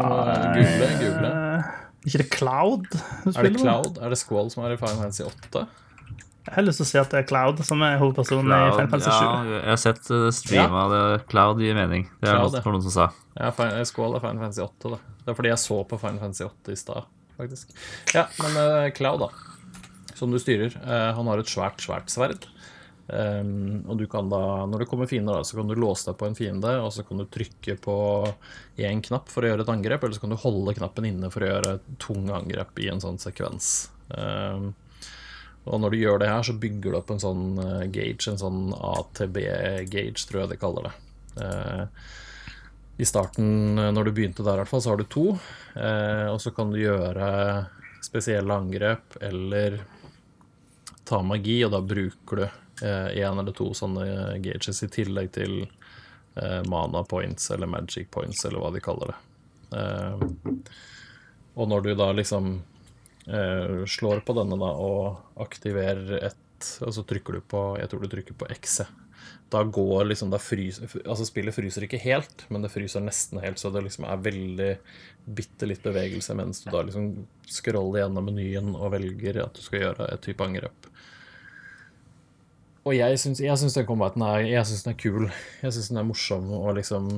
Google, 0.55 0.91
google. 1.03 1.31
eh, 1.33 1.73
Ikke 2.07 2.21
det 2.23 2.29
Cloud? 2.33 2.87
du 2.95 3.33
Er 3.35 3.49
det? 3.49 3.57
Cloud? 3.61 3.99
Er 4.01 4.15
det 4.15 4.19
Squall 4.21 4.49
som 4.55 4.65
er 4.65 4.77
i 4.77 4.79
Final 4.81 5.03
Fantasy 5.03 5.27
8? 5.27 5.67
Jeg 6.47 6.55
har 6.55 6.63
lyst 6.63 6.79
til 6.79 6.87
å 6.87 6.89
si 6.89 6.99
at 7.01 7.11
det 7.11 7.21
er 7.25 7.27
Cloud 7.27 7.61
som 7.67 7.81
er 7.83 7.97
hovedpersonen 7.99 8.53
i 8.55 8.59
Final 8.71 8.91
Fantasy 8.93 9.11
7. 9.11 9.23
ja, 9.27 9.39
jeg 9.57 9.73
har 9.73 9.81
sett 9.83 10.11
uh, 10.15 10.27
streama 10.35 10.85
det. 10.93 11.03
Cloud 11.33 11.63
gir 11.65 11.75
mening. 11.75 12.07
Det 12.21 12.31
er 12.31 12.39
Cloud, 12.39 12.59
noen 12.71 12.85
som 12.85 12.95
sa. 12.95 13.07
Ja, 13.35 13.51
jeg 13.51 13.83
er 13.83 13.89
Final 13.91 14.21
Fantasy 14.23 14.63
8, 14.63 14.93
da. 14.95 15.01
Det 15.25 15.33
er 15.33 15.39
fordi 15.41 15.51
jeg 15.51 15.63
så 15.65 15.81
på 15.91 15.99
Final 15.99 16.23
Fantasy 16.23 16.47
8 16.47 16.77
i 16.77 16.79
stad, 16.79 17.09
faktisk. 17.41 17.75
Ja, 18.15 18.29
men 18.45 18.61
uh, 18.63 18.87
Cloud, 18.95 19.27
da. 19.27 20.13
Som 20.15 20.31
du 20.31 20.39
styrer. 20.41 20.79
uh, 20.87 21.11
han 21.19 21.33
har 21.33 21.43
et 21.43 21.51
svært, 21.51 21.83
svært 21.83 22.15
sverd. 22.15 22.47
Um, 23.07 23.83
og 23.87 24.01
du 24.01 24.07
kan 24.11 24.31
da, 24.31 24.41
når 24.71 24.83
det 24.83 24.89
kommer 24.91 25.11
fiender, 25.11 25.39
da, 25.39 25.47
så 25.47 25.59
kan 25.59 25.69
du 25.71 25.75
låse 25.79 26.07
deg 26.09 26.17
på 26.19 26.31
en 26.31 26.39
fiende, 26.39 26.79
og 26.83 26.95
så 26.95 27.03
kan 27.07 27.19
du 27.19 27.27
trykke 27.27 27.75
på 27.83 27.99
én 28.87 29.03
knapp 29.03 29.31
for 29.35 29.43
å 29.43 29.51
gjøre 29.51 29.67
et 29.67 29.75
angrep, 29.75 30.07
eller 30.07 30.15
så 30.15 30.23
kan 30.23 30.35
du 30.35 30.41
holde 30.47 30.79
knappen 30.79 31.11
inne 31.11 31.31
for 31.35 31.43
å 31.43 31.51
gjøre 31.53 31.77
tunge 32.03 32.35
angrep 32.39 32.83
i 32.83 32.91
en 32.95 33.03
sånn 33.03 33.19
sekvens. 33.23 33.91
Um, 34.15 34.75
og 35.67 35.81
når 35.83 35.93
du 35.93 35.99
gjør 35.99 36.21
det 36.23 36.29
her, 36.31 36.45
så 36.47 36.55
bygger 36.63 36.93
du 36.93 36.99
opp 36.99 37.11
en 37.11 37.23
sånn 37.23 37.47
eh, 37.59 37.87
gauge, 37.91 38.29
en 38.31 38.39
sånn 38.39 38.61
ATB-gauge, 38.75 40.27
tror 40.29 40.45
jeg 40.45 40.53
de 40.53 40.59
kaller 40.61 40.87
det. 40.87 40.93
Eh, 41.43 42.05
I 43.03 43.09
starten, 43.09 43.49
eh, 43.75 43.91
når 43.95 44.07
du 44.07 44.13
begynte 44.15 44.47
der, 44.47 44.61
i 44.61 44.63
hvert 44.63 44.71
fall, 44.71 44.85
så 44.85 44.93
har 44.93 45.03
du 45.03 45.09
to. 45.11 45.27
Og 45.77 46.39
så 46.41 46.53
kan 46.57 46.71
du 46.73 46.79
gjøre 46.81 47.27
spesielle 48.05 48.55
angrep 48.55 49.19
eller 49.21 49.81
ta 51.07 51.19
magi, 51.27 51.59
og 51.67 51.75
da 51.75 51.83
bruker 51.83 52.41
du 52.41 52.47
én 52.87 53.41
eller 53.41 53.53
to 53.57 53.67
sånne 53.77 54.39
gauges 54.45 54.83
i 54.85 54.89
tillegg 54.93 55.31
til 55.35 55.59
mana 56.69 57.03
points 57.09 57.51
eller 57.53 57.69
magic 57.69 58.09
points, 58.13 58.45
eller 58.45 58.63
hva 58.63 58.71
de 58.73 58.83
kaller 58.85 59.13
det. 59.13 59.21
Og 61.57 61.69
når 61.69 61.85
du 61.85 61.93
da 61.97 62.11
liksom 62.17 62.59
slår 63.27 64.21
på 64.23 64.37
denne 64.39 64.59
da 64.61 64.69
og 64.79 65.41
aktiverer 65.43 66.21
et 66.21 66.43
og 66.81 66.95
så 66.95 67.03
trykker 67.05 67.37
du 67.37 67.43
på 67.45 67.63
Jeg 67.81 67.91
tror 67.91 68.03
du 68.03 68.09
trykker 68.11 68.37
på 68.39 68.49
X. 68.55 68.81
Da 69.53 69.63
går 69.63 70.09
liksom 70.09 70.31
da 70.33 70.39
fryser, 70.43 70.89
Altså 71.05 71.27
spillet 71.29 71.55
fryser 71.55 71.87
ikke 71.87 72.01
helt, 72.03 72.47
men 72.51 72.65
det 72.65 72.73
fryser 72.73 73.05
nesten 73.05 73.41
helt, 73.43 73.61
så 73.61 73.71
det 73.71 73.85
liksom 73.87 74.07
er 74.09 74.23
veldig 74.25 74.71
bitte 75.37 75.69
litt 75.69 75.85
bevegelse 75.85 76.35
mens 76.39 76.63
du 76.65 76.71
da 76.71 76.83
liksom 76.87 77.27
scroller 77.51 78.05
gjennom 78.05 78.27
menyen 78.27 78.75
og 78.75 78.93
velger 78.95 79.43
at 79.45 79.55
du 79.55 79.63
skal 79.63 79.85
gjøre 79.85 80.09
et 80.15 80.25
type 80.27 80.43
angrep. 80.43 80.91
Og 82.87 82.95
jeg 82.95 83.19
syns, 83.19 83.43
jeg 83.43 83.59
syns 83.59 83.75
den 83.75 83.87
combaten 83.87 84.23
er 84.23 84.45
Jeg 84.47 84.67
syns 84.69 84.85
den 84.87 84.95
er 84.95 85.01
kul. 85.03 85.25
Jeg 85.63 85.75
syns 85.75 85.89
den 85.91 85.99
er 85.99 86.07
morsom 86.07 86.53
og 86.55 86.77
liksom 86.79 87.09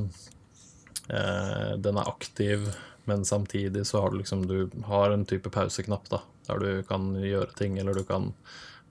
eh, 1.12 1.74
Den 1.76 2.00
er 2.00 2.08
aktiv, 2.08 2.70
men 3.08 3.24
samtidig 3.24 3.86
så 3.88 4.02
har 4.02 4.12
du 4.12 4.18
liksom 4.20 4.46
Du 4.46 4.70
har 4.84 5.10
en 5.10 5.24
type 5.28 5.50
pauseknapp, 5.50 6.08
da, 6.12 6.22
der 6.46 6.58
du 6.64 6.82
kan 6.88 7.14
gjøre 7.16 7.56
ting, 7.56 7.78
eller 7.78 7.96
du 7.96 8.04
kan 8.04 8.32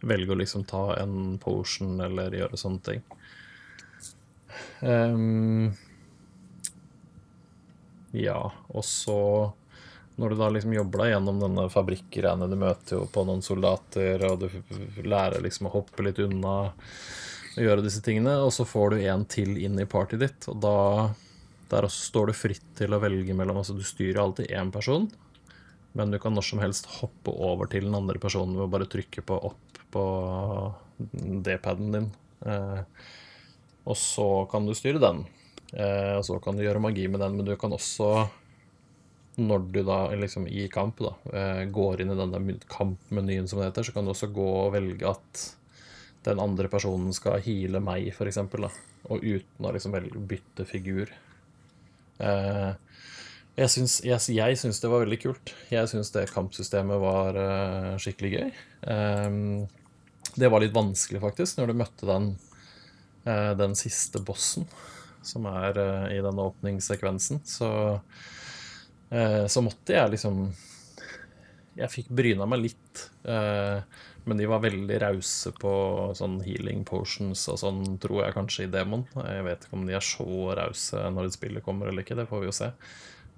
velge 0.02 0.34
å 0.34 0.40
liksom 0.42 0.66
ta 0.70 0.96
en 1.02 1.38
potion 1.42 2.00
eller 2.02 2.34
gjøre 2.34 2.58
sånne 2.58 2.82
ting. 2.86 3.06
Um, 4.82 5.74
ja, 8.12 8.42
og 8.70 8.86
så 8.86 9.22
når 10.18 10.34
du 10.34 10.40
da 10.40 10.50
liksom 10.50 10.74
jobber 10.74 11.04
deg 11.04 11.12
gjennom 11.12 11.42
denne 11.42 11.68
fabrikkgreiene, 11.70 12.50
du 12.50 12.58
møter 12.58 12.98
jo 12.98 13.04
på 13.14 13.22
noen 13.28 13.44
soldater, 13.46 14.24
og 14.26 14.42
du 14.42 15.06
lærer 15.06 15.44
liksom 15.46 15.70
å 15.70 15.76
hoppe 15.76 16.06
litt 16.08 16.22
unna 16.24 16.56
og 17.58 17.62
gjøre 17.62 17.86
disse 17.86 18.02
tingene, 18.06 18.34
og 18.42 18.50
så 18.54 18.66
får 18.66 18.94
du 18.94 19.04
en 19.06 19.26
til 19.30 19.58
inn 19.62 19.78
i 19.82 19.86
partyet 19.90 20.24
ditt, 20.26 20.50
og 20.50 20.58
da 20.66 20.78
der 21.72 21.88
også 21.88 22.10
står 22.10 22.30
du 22.30 22.38
fritt 22.38 22.68
til 22.80 22.94
å 22.96 23.02
velge 23.04 23.36
mellom 23.36 23.60
Altså, 23.62 23.76
du 23.76 23.84
styrer 23.86 24.22
alltid 24.24 24.52
én 24.56 24.72
person, 24.74 25.10
men 25.98 26.14
du 26.14 26.20
kan 26.22 26.36
når 26.36 26.46
som 26.46 26.62
helst 26.62 26.90
hoppe 27.00 27.34
over 27.34 27.70
til 27.72 27.88
den 27.88 27.98
andre 27.98 28.22
personen 28.22 28.56
ved 28.58 28.68
å 28.68 28.72
bare 28.72 28.90
trykke 28.90 29.24
på 29.26 29.40
opp 29.50 29.82
på 29.92 30.04
D-paden 31.46 31.94
din. 31.94 32.10
Eh, 32.46 32.82
og 33.88 33.98
så 33.98 34.28
kan 34.52 34.68
du 34.68 34.76
styre 34.78 35.02
den. 35.02 35.24
Eh, 35.74 36.16
og 36.18 36.26
så 36.28 36.40
kan 36.44 36.58
du 36.58 36.64
gjøre 36.66 36.84
magi 36.84 37.08
med 37.12 37.24
den, 37.24 37.38
men 37.40 37.48
du 37.48 37.56
kan 37.60 37.74
også, 37.76 38.28
når 39.42 39.68
du 39.74 39.82
da 39.88 40.00
liksom 40.16 40.48
i 40.50 40.68
kamp 40.72 41.02
da, 41.04 41.14
eh, 41.34 41.64
går 41.72 42.04
inn 42.04 42.14
i 42.14 42.20
denne 42.20 42.58
kampmenyen, 42.72 43.48
som 43.48 43.62
det 43.62 43.72
heter, 43.72 43.88
så 43.88 43.96
kan 43.96 44.06
du 44.06 44.14
også 44.14 44.32
gå 44.34 44.48
og 44.66 44.74
velge 44.76 45.08
at 45.08 45.46
den 46.28 46.42
andre 46.44 46.68
personen 46.68 47.14
skal 47.16 47.40
heale 47.44 47.80
meg, 47.84 48.10
f.eks., 48.12 48.42
og 49.08 49.24
uten 49.24 49.64
å 49.64 49.72
liksom 49.72 49.94
bytte 50.28 50.66
figur. 50.68 51.14
Eh, 52.20 52.72
jeg 53.58 53.74
syns, 53.74 53.98
jeg, 54.06 54.22
jeg 54.38 54.60
syns, 54.62 54.82
det 54.84 54.92
var 54.92 55.02
veldig 55.04 55.20
kult. 55.22 55.54
Jeg 55.74 55.90
syns 55.90 56.12
det 56.14 56.28
kampsystemet 56.30 57.02
var 57.02 57.38
uh, 57.42 57.94
skikkelig 57.98 58.32
gøy. 58.36 58.52
Um, 58.86 59.64
det 60.38 60.52
var 60.54 60.62
litt 60.62 60.76
vanskelig, 60.76 61.22
faktisk, 61.24 61.58
når 61.58 61.72
du 61.72 61.80
møtte 61.80 62.06
den, 62.06 62.28
den 63.58 63.74
siste 63.76 64.22
bossen, 64.22 64.68
som 65.26 65.48
er 65.50 65.80
i 66.14 66.20
denne 66.22 66.46
åpningssekvensen. 66.52 67.42
Så, 67.50 67.70
så 69.50 69.64
måtte 69.66 69.96
jeg 69.96 70.14
liksom 70.14 70.44
Jeg 71.80 71.90
fikk 71.96 72.14
bryna 72.14 72.46
meg 72.46 72.68
litt. 72.68 73.02
Men 74.28 74.38
de 74.38 74.48
var 74.50 74.60
veldig 74.64 74.98
rause 75.02 75.54
på 75.56 75.74
sånn 76.20 76.42
healing 76.44 76.84
potions 76.88 77.46
og 77.52 77.62
sånn, 77.62 77.84
tror 78.04 78.26
jeg 78.26 78.36
kanskje, 78.36 78.66
i 78.68 78.72
Demon. 78.74 79.06
Jeg 79.16 79.46
vet 79.48 79.64
ikke 79.64 79.80
om 79.80 79.86
de 79.88 79.96
er 79.96 80.04
så 80.04 80.28
rause 80.60 81.04
når 81.16 81.30
et 81.30 81.38
spillet 81.38 81.64
kommer 81.64 81.88
eller 81.88 82.04
ikke, 82.04 82.18
det 82.20 82.28
får 82.28 82.44
vi 82.44 82.50
jo 82.50 82.58
se. 82.58 82.68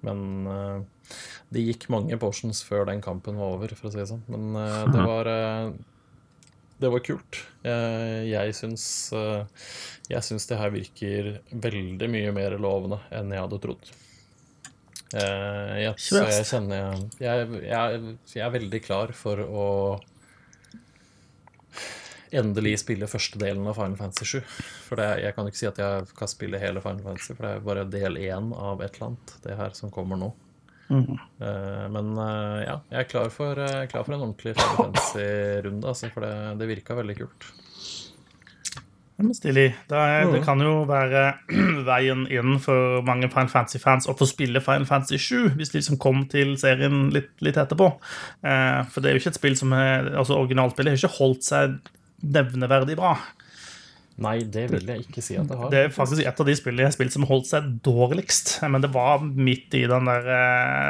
Men 0.08 0.48
uh, 0.48 1.14
det 1.54 1.68
gikk 1.68 1.90
mange 1.94 2.18
potions 2.22 2.64
før 2.66 2.88
den 2.90 3.04
kampen 3.06 3.38
var 3.40 3.58
over, 3.58 3.76
for 3.78 3.90
å 3.90 3.94
si 3.94 4.02
det 4.02 4.10
sånn. 4.10 4.26
Men 4.32 4.50
uh, 4.58 4.84
det 4.90 5.06
var 5.12 5.30
uh, 5.30 5.72
Det 6.80 6.90
var 6.94 7.02
kult. 7.04 7.42
jeg 7.62 8.54
syns 8.56 8.84
Jeg 10.08 10.24
syns 10.24 10.46
det 10.48 10.58
her 10.62 10.72
virker 10.72 11.34
veldig 11.52 12.08
mye 12.10 12.32
mer 12.32 12.56
lovende 12.58 13.02
enn 13.12 13.34
jeg 13.36 13.44
hadde 13.46 13.60
trodd. 13.66 13.90
Jeg, 15.10 15.94
så 15.98 16.22
jeg 16.22 16.46
kjenner 16.46 17.00
jeg, 17.18 17.46
jeg, 17.66 18.02
jeg 18.30 18.44
er 18.46 18.52
veldig 18.54 18.82
klar 18.86 19.12
for 19.18 19.42
å 19.42 19.66
endelig 22.32 22.80
spille 22.84 23.10
første 23.10 23.40
delen 23.42 23.68
av 23.70 23.78
Final 23.80 23.98
Fantasy 24.00 24.40
7. 24.40 24.52
For 24.90 25.00
det, 25.00 25.08
jeg 25.24 25.36
kan 25.38 25.50
ikke 25.50 25.62
si 25.62 25.70
at 25.70 25.80
jeg 25.82 26.12
kan 26.20 26.32
spille 26.32 26.62
hele 26.62 26.84
Final 26.84 27.02
Fantasy, 27.06 27.34
for 27.34 27.46
det 27.46 27.56
er 27.56 27.66
bare 27.72 27.88
del 27.90 28.20
én 28.22 28.54
av 28.56 28.84
et 28.84 28.94
eller 28.96 29.12
annet, 29.12 29.36
det 29.46 29.58
her 29.60 29.76
som 29.78 29.94
kommer 29.94 30.20
nå. 30.20 30.34
Mm. 30.90 31.18
Men 31.94 32.14
uh, 32.18 32.60
ja, 32.64 32.76
jeg 32.90 33.04
er 33.04 33.10
klar 33.10 33.30
for, 33.34 33.62
uh, 33.62 33.86
klar 33.90 34.06
for 34.06 34.16
en 34.16 34.24
ordentlig 34.24 34.56
Final 34.58 34.78
Fantasy-runde, 34.80 35.88
altså, 35.88 36.10
for 36.14 36.26
det, 36.26 36.36
det 36.62 36.70
virka 36.72 36.98
veldig 36.98 37.18
kult. 37.22 37.50
Stilig. 39.36 39.76
Det, 39.90 40.00
mm. 40.00 40.30
det, 40.32 40.42
kan 40.48 40.62
jo 40.64 40.86
være 40.88 41.26
veien 41.90 42.24
inn 42.32 42.56
for 42.64 43.04
mange 43.06 43.28
Final 43.30 43.52
Fantasy-fans 43.52 44.08
å 44.10 44.16
få 44.18 44.30
spille 44.30 44.64
Final 44.64 44.88
Fantasy 44.90 45.20
7, 45.20 45.60
hvis 45.60 45.74
de 45.74 45.82
liksom 45.82 46.00
kom 46.02 46.24
til 46.32 46.56
serien 46.62 47.10
litt, 47.14 47.34
litt 47.44 47.60
etterpå. 47.60 47.92
for 48.40 49.04
det 49.04 49.10
er 49.10 49.18
jo 49.18 49.22
ikke 49.22 49.34
et 49.34 49.42
spill 49.42 49.58
som 49.60 49.76
er, 49.76 50.08
altså 50.16 50.40
Originalspillet 50.40 50.96
har 50.96 51.04
ikke 51.04 51.20
holdt 51.20 51.50
seg 51.50 51.76
nevneverdig 52.22 52.98
bra. 53.00 53.18
Nei, 54.20 54.42
det 54.52 54.66
vil 54.74 54.90
jeg 54.90 55.06
ikke 55.06 55.22
si 55.24 55.38
at 55.40 55.48
det 55.48 55.56
har. 55.56 55.70
Det 55.72 55.80
er 55.86 55.94
faktisk 55.96 56.26
et 56.28 56.40
av 56.44 56.48
de 56.50 56.56
spillene 56.58 56.82
jeg 56.84 56.90
har 56.90 56.98
spilt 56.98 57.14
som 57.16 57.24
holdt 57.30 57.48
seg 57.48 57.64
dårligst. 57.86 58.48
Men 58.68 58.82
det 58.84 58.92
var 58.92 59.24
midt 59.24 59.72
i 59.80 59.88
den 59.88 60.06
der 60.10 60.24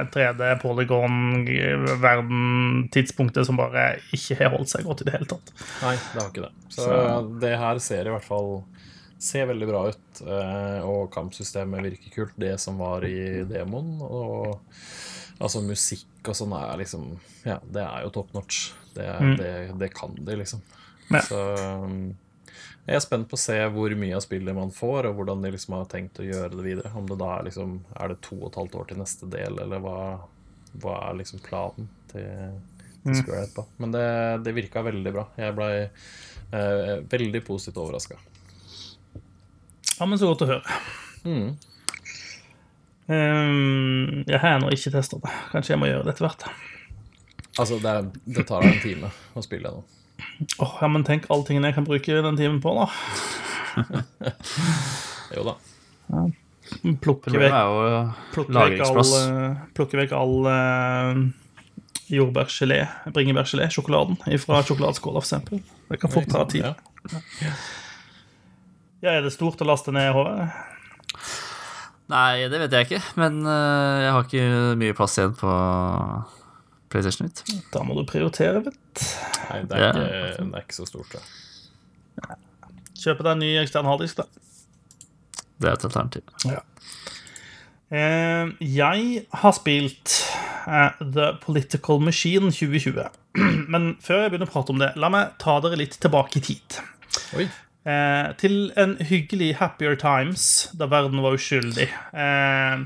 3D 0.09 0.41
eh, 0.47 0.57
polygon-verden-tidspunktet 0.63 3.45
som 3.45 3.59
bare 3.59 4.01
ikke 4.15 4.35
har 4.39 4.49
holdt 4.55 4.71
seg 4.73 4.81
godt 4.87 5.01
i 5.03 5.05
det 5.09 5.15
hele 5.19 5.29
tatt. 5.29 5.47
Nei, 5.83 5.95
det 5.99 6.17
har 6.17 6.29
ikke 6.31 6.47
det. 6.47 6.53
Så, 6.69 6.81
Så. 6.81 6.87
det 7.45 7.53
her 7.61 7.75
ser 7.85 8.03
i 8.09 8.13
hvert 8.15 8.25
fall 8.25 8.49
ser 9.19 9.49
veldig 9.49 9.67
bra 9.67 9.81
ut, 9.91 10.21
eh, 10.23 10.79
og 10.87 11.09
kampsystemet 11.13 11.83
virker 11.83 12.13
kult, 12.15 12.35
det 12.39 12.55
som 12.63 12.79
var 12.79 13.03
i 13.05 13.43
demoen. 13.47 13.99
Og 14.01 14.61
altså 15.39 15.61
musikk 15.63 16.07
og 16.27 16.35
sånn 16.35 16.51
er 16.57 16.79
liksom 16.81 17.13
Ja, 17.45 17.59
det 17.63 17.85
er 17.85 18.03
jo 18.03 18.11
top 18.15 18.33
notch. 18.35 18.71
Det, 18.95 19.05
mm. 19.05 19.35
det, 19.37 19.51
det 19.79 19.91
kan 19.93 20.15
de, 20.17 20.35
liksom. 20.39 20.63
Ja. 21.09 21.21
Så 21.25 21.39
um, 21.85 22.17
jeg 22.89 22.97
er 22.97 23.03
spent 23.03 23.27
på 23.29 23.37
å 23.37 23.41
se 23.41 23.57
hvor 23.73 23.93
mye 24.01 24.15
av 24.17 24.23
spillet 24.25 24.55
man 24.57 24.71
får, 24.73 25.09
og 25.09 25.19
hvordan 25.19 25.43
de 25.45 25.51
liksom 25.53 25.75
har 25.77 25.89
tenkt 25.91 26.21
å 26.21 26.25
gjøre 26.25 26.55
det 26.55 26.65
videre. 26.65 26.91
Om 26.97 27.05
det 27.09 27.19
da 27.21 27.35
er 27.35 27.45
liksom 27.49 27.75
Er 27.93 28.09
det 28.09 28.21
to 28.25 28.39
og 28.39 28.49
et 28.49 28.59
halvt 28.61 28.77
år 28.79 28.89
til 28.89 29.01
neste 29.01 29.29
del, 29.29 29.59
eller 29.61 29.83
hva, 29.83 29.99
hva 30.81 30.95
er 31.09 31.19
liksom 31.19 31.43
planen 31.45 31.89
til, 32.09 32.57
til 33.03 33.13
mm. 33.13 33.19
Square 33.21 33.43
Head 33.43 33.61
Men 33.77 33.93
det, 33.93 34.07
det 34.47 34.55
virka 34.57 34.85
veldig 34.85 35.13
bra. 35.13 35.27
Jeg 35.37 35.57
blei 35.59 35.73
eh, 35.85 36.95
veldig 37.13 37.43
positivt 37.45 37.77
overraska. 37.83 38.17
Ja, 39.99 40.07
men 40.07 40.17
så 40.17 40.31
godt 40.31 40.47
å 40.47 40.49
høre. 40.53 40.79
Mm. 41.27 41.57
Um, 43.09 44.23
jeg 44.29 44.37
har 44.39 44.55
ennå 44.55 44.69
ikke 44.73 44.93
testa 44.93 45.17
det. 45.21 45.31
Kanskje 45.53 45.75
jeg 45.75 45.81
må 45.81 45.89
gjøre 45.89 46.05
det 46.07 46.15
etter 46.15 46.25
hvert. 46.25 46.49
Altså, 47.59 47.77
det, 47.83 47.95
det 48.25 48.45
tar 48.47 48.65
en 48.65 48.81
time 48.81 49.09
å 49.35 49.43
spille 49.43 49.77
nå. 49.77 49.85
Oh, 50.59 50.77
ja, 50.81 50.87
men 50.91 51.05
tenk 51.07 51.27
alle 51.29 51.47
tingene 51.47 51.71
jeg 51.71 51.77
kan 51.79 51.87
bruke 51.87 52.21
den 52.25 52.39
timen 52.39 52.61
på, 52.63 52.73
da. 52.77 52.87
jo 55.35 55.45
da. 55.51 55.57
Ja. 56.09 56.29
Plukke 57.01 57.33
vekk, 57.33 57.53
vekk 58.45 58.81
all, 58.85 59.13
eh, 59.17 59.61
plukke 59.73 59.97
vekk 59.97 60.13
all 60.13 60.35
uh, 60.45 61.21
jordbærgelé, 62.13 62.83
bringebærgelé, 63.15 63.69
sjokoladen 63.73 64.19
fra 64.43 64.61
sjokoladeskåla, 64.67 65.23
f.eks. 65.23 65.49
Det 65.89 65.99
kan 66.01 66.13
fort 66.13 66.29
ta 66.29 66.45
tid. 66.49 66.67
Ja. 66.69 66.75
ja, 69.01 69.15
er 69.15 69.25
det 69.25 69.33
stort 69.33 69.61
å 69.65 69.69
laste 69.69 69.93
ned 69.95 70.11
håret? 70.13 70.53
Nei, 72.09 72.49
det 72.49 72.61
vet 72.63 72.73
jeg 72.73 72.87
ikke. 72.87 73.01
Men 73.21 73.41
uh, 73.45 74.01
jeg 74.01 74.13
har 74.13 74.29
ikke 74.29 74.75
mye 74.81 74.97
plass 74.97 75.17
igjen 75.17 75.35
på 75.37 75.55
PlayStation 76.89 77.29
ut. 77.29 77.43
Da 77.73 77.83
må 77.85 77.95
du 77.97 78.03
prioritere 78.09 78.63
litt. 78.65 79.03
Nei, 79.49 79.61
det 79.69 79.77
er, 79.77 79.83
ja. 79.83 79.89
ikke, 79.93 80.05
det 80.39 80.49
er 80.49 80.65
ikke, 80.65 80.77
så 80.77 80.87
stort, 80.89 81.15
det. 81.15 82.37
Kjøpe 82.99 83.23
deg 83.23 83.31
en 83.31 83.43
ny 83.45 83.53
ekstern 83.61 83.87
harddisk, 83.89 84.19
da. 84.19 84.27
Det 85.59 85.69
er 85.69 85.77
et 85.77 85.85
alternativ. 85.87 86.35
Ja. 86.47 86.63
Eh, 87.89 88.51
jeg 88.61 89.23
har 89.41 89.55
spilt 89.57 90.19
eh, 90.69 90.99
The 91.01 91.31
Political 91.43 92.03
Machine 92.03 92.51
2020. 92.53 93.07
Men 93.73 93.95
før 94.03 94.23
jeg 94.23 94.33
begynner 94.33 94.49
å 94.49 94.53
prate 94.53 94.75
om 94.75 94.81
det, 94.81 94.93
la 94.99 95.09
meg 95.13 95.33
ta 95.41 95.57
dere 95.63 95.79
litt 95.79 95.97
tilbake 96.01 96.39
i 96.39 96.45
tid. 96.51 96.79
Oi. 97.37 97.49
Eh, 97.87 98.33
til 98.35 98.73
en 98.77 98.97
hyggelig 99.07 99.53
Happier 99.55 99.95
Times 99.95 100.67
da 100.75 100.89
verden 100.91 101.21
var 101.23 101.37
uskyldig. 101.37 101.87
Eh, 102.11 102.81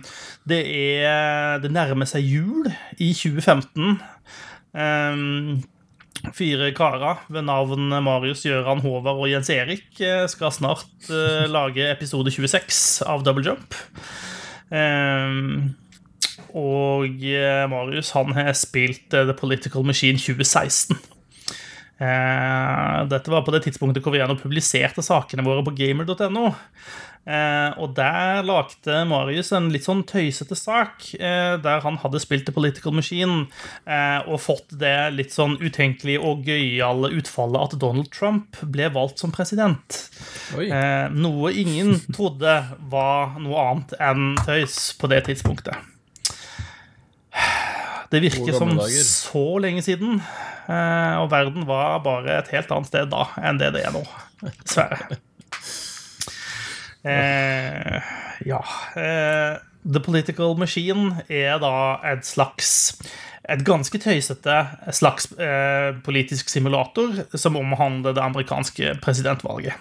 det 0.46 0.62
er 0.70 1.60
Det 1.64 1.72
nærmer 1.72 2.06
seg 2.06 2.22
jul 2.22 2.70
i 3.02 3.10
2015. 3.14 4.02
Eh, 4.78 5.64
fire 6.32 6.72
karer 6.78 7.26
ved 7.30 7.42
navn 7.50 7.90
Marius, 8.04 8.46
Gøran, 8.46 8.84
Håvard 8.86 9.18
og 9.18 9.30
Jens 9.32 9.50
Erik 9.50 10.00
eh, 10.00 10.28
skal 10.28 10.52
snart 10.52 11.10
eh, 11.10 11.50
lage 11.50 11.90
episode 11.90 12.32
26 12.32 13.02
av 13.08 13.26
Double 13.26 13.44
Jump. 13.44 13.74
Eh, 14.72 15.42
og 16.54 17.26
Marius 17.70 18.12
han 18.14 18.32
har 18.38 18.54
spilt 18.54 19.10
The 19.10 19.34
Political 19.34 19.84
Machine 19.86 20.22
2016. 20.22 21.02
Eh, 22.02 23.00
dette 23.12 23.32
var 23.32 23.46
på 23.46 23.54
det 23.54 23.64
tidspunktet 23.68 24.04
hvor 24.04 24.16
vi 24.16 24.22
gjerne 24.22 24.40
publiserte 24.40 25.04
sakene 25.06 25.46
våre 25.46 25.64
på 25.66 25.76
gamer.no. 25.78 26.50
Eh, 27.24 27.70
og 27.80 27.94
der 27.96 28.42
lagde 28.44 28.98
Marius 29.08 29.54
en 29.56 29.70
litt 29.72 29.86
sånn 29.86 30.02
tøysete 30.10 30.58
sak 30.60 31.06
eh, 31.16 31.54
der 31.64 31.86
han 31.86 31.96
hadde 32.02 32.20
spilt 32.20 32.44
The 32.50 32.56
Political 32.56 32.98
Machine 32.98 33.46
eh, 33.88 34.20
og 34.28 34.42
fått 34.44 34.76
det 34.82 35.14
litt 35.16 35.32
sånn 35.32 35.56
utenkelige 35.62 36.20
og 36.20 36.44
gøyale 36.50 37.14
utfallet 37.16 37.64
at 37.64 37.80
Donald 37.80 38.12
Trump 38.12 38.60
ble 38.68 38.92
valgt 38.92 39.24
som 39.24 39.32
president. 39.32 40.02
Oi. 40.58 40.68
Eh, 40.68 41.08
noe 41.16 41.56
ingen 41.56 41.96
trodde 42.12 42.60
var 42.92 43.40
noe 43.40 43.70
annet 43.70 43.96
enn 44.04 44.34
tøys 44.44 44.92
på 45.00 45.08
det 45.14 45.24
tidspunktet. 45.30 45.93
Det 48.14 48.22
virker 48.22 48.54
som 48.54 48.76
dager. 48.78 49.04
så 49.10 49.44
lenge 49.64 49.82
siden, 49.82 50.20
eh, 50.70 51.16
og 51.18 51.32
verden 51.34 51.66
var 51.66 51.98
bare 52.06 52.40
et 52.44 52.52
helt 52.54 52.72
annet 52.76 52.92
sted 52.92 53.10
da 53.10 53.26
enn 53.42 53.62
det 53.62 53.74
det 53.74 53.88
er 53.88 53.96
nå. 53.96 54.04
Dessverre. 54.46 55.18
Eh, 57.04 57.98
ja 58.48 58.60
eh, 58.96 59.58
The 59.84 60.00
Political 60.00 60.54
Machine 60.56 61.26
er 61.28 61.58
da 61.60 62.00
et 62.14 62.24
slags 62.24 62.94
et 63.44 63.60
ganske 63.68 64.00
tøysete 64.00 64.56
slags 64.96 65.28
eh, 65.36 65.92
politisk 66.06 66.48
simulator 66.48 67.26
som 67.36 67.60
omhandler 67.60 68.16
det 68.16 68.24
amerikanske 68.24 68.94
presidentvalget. 69.04 69.76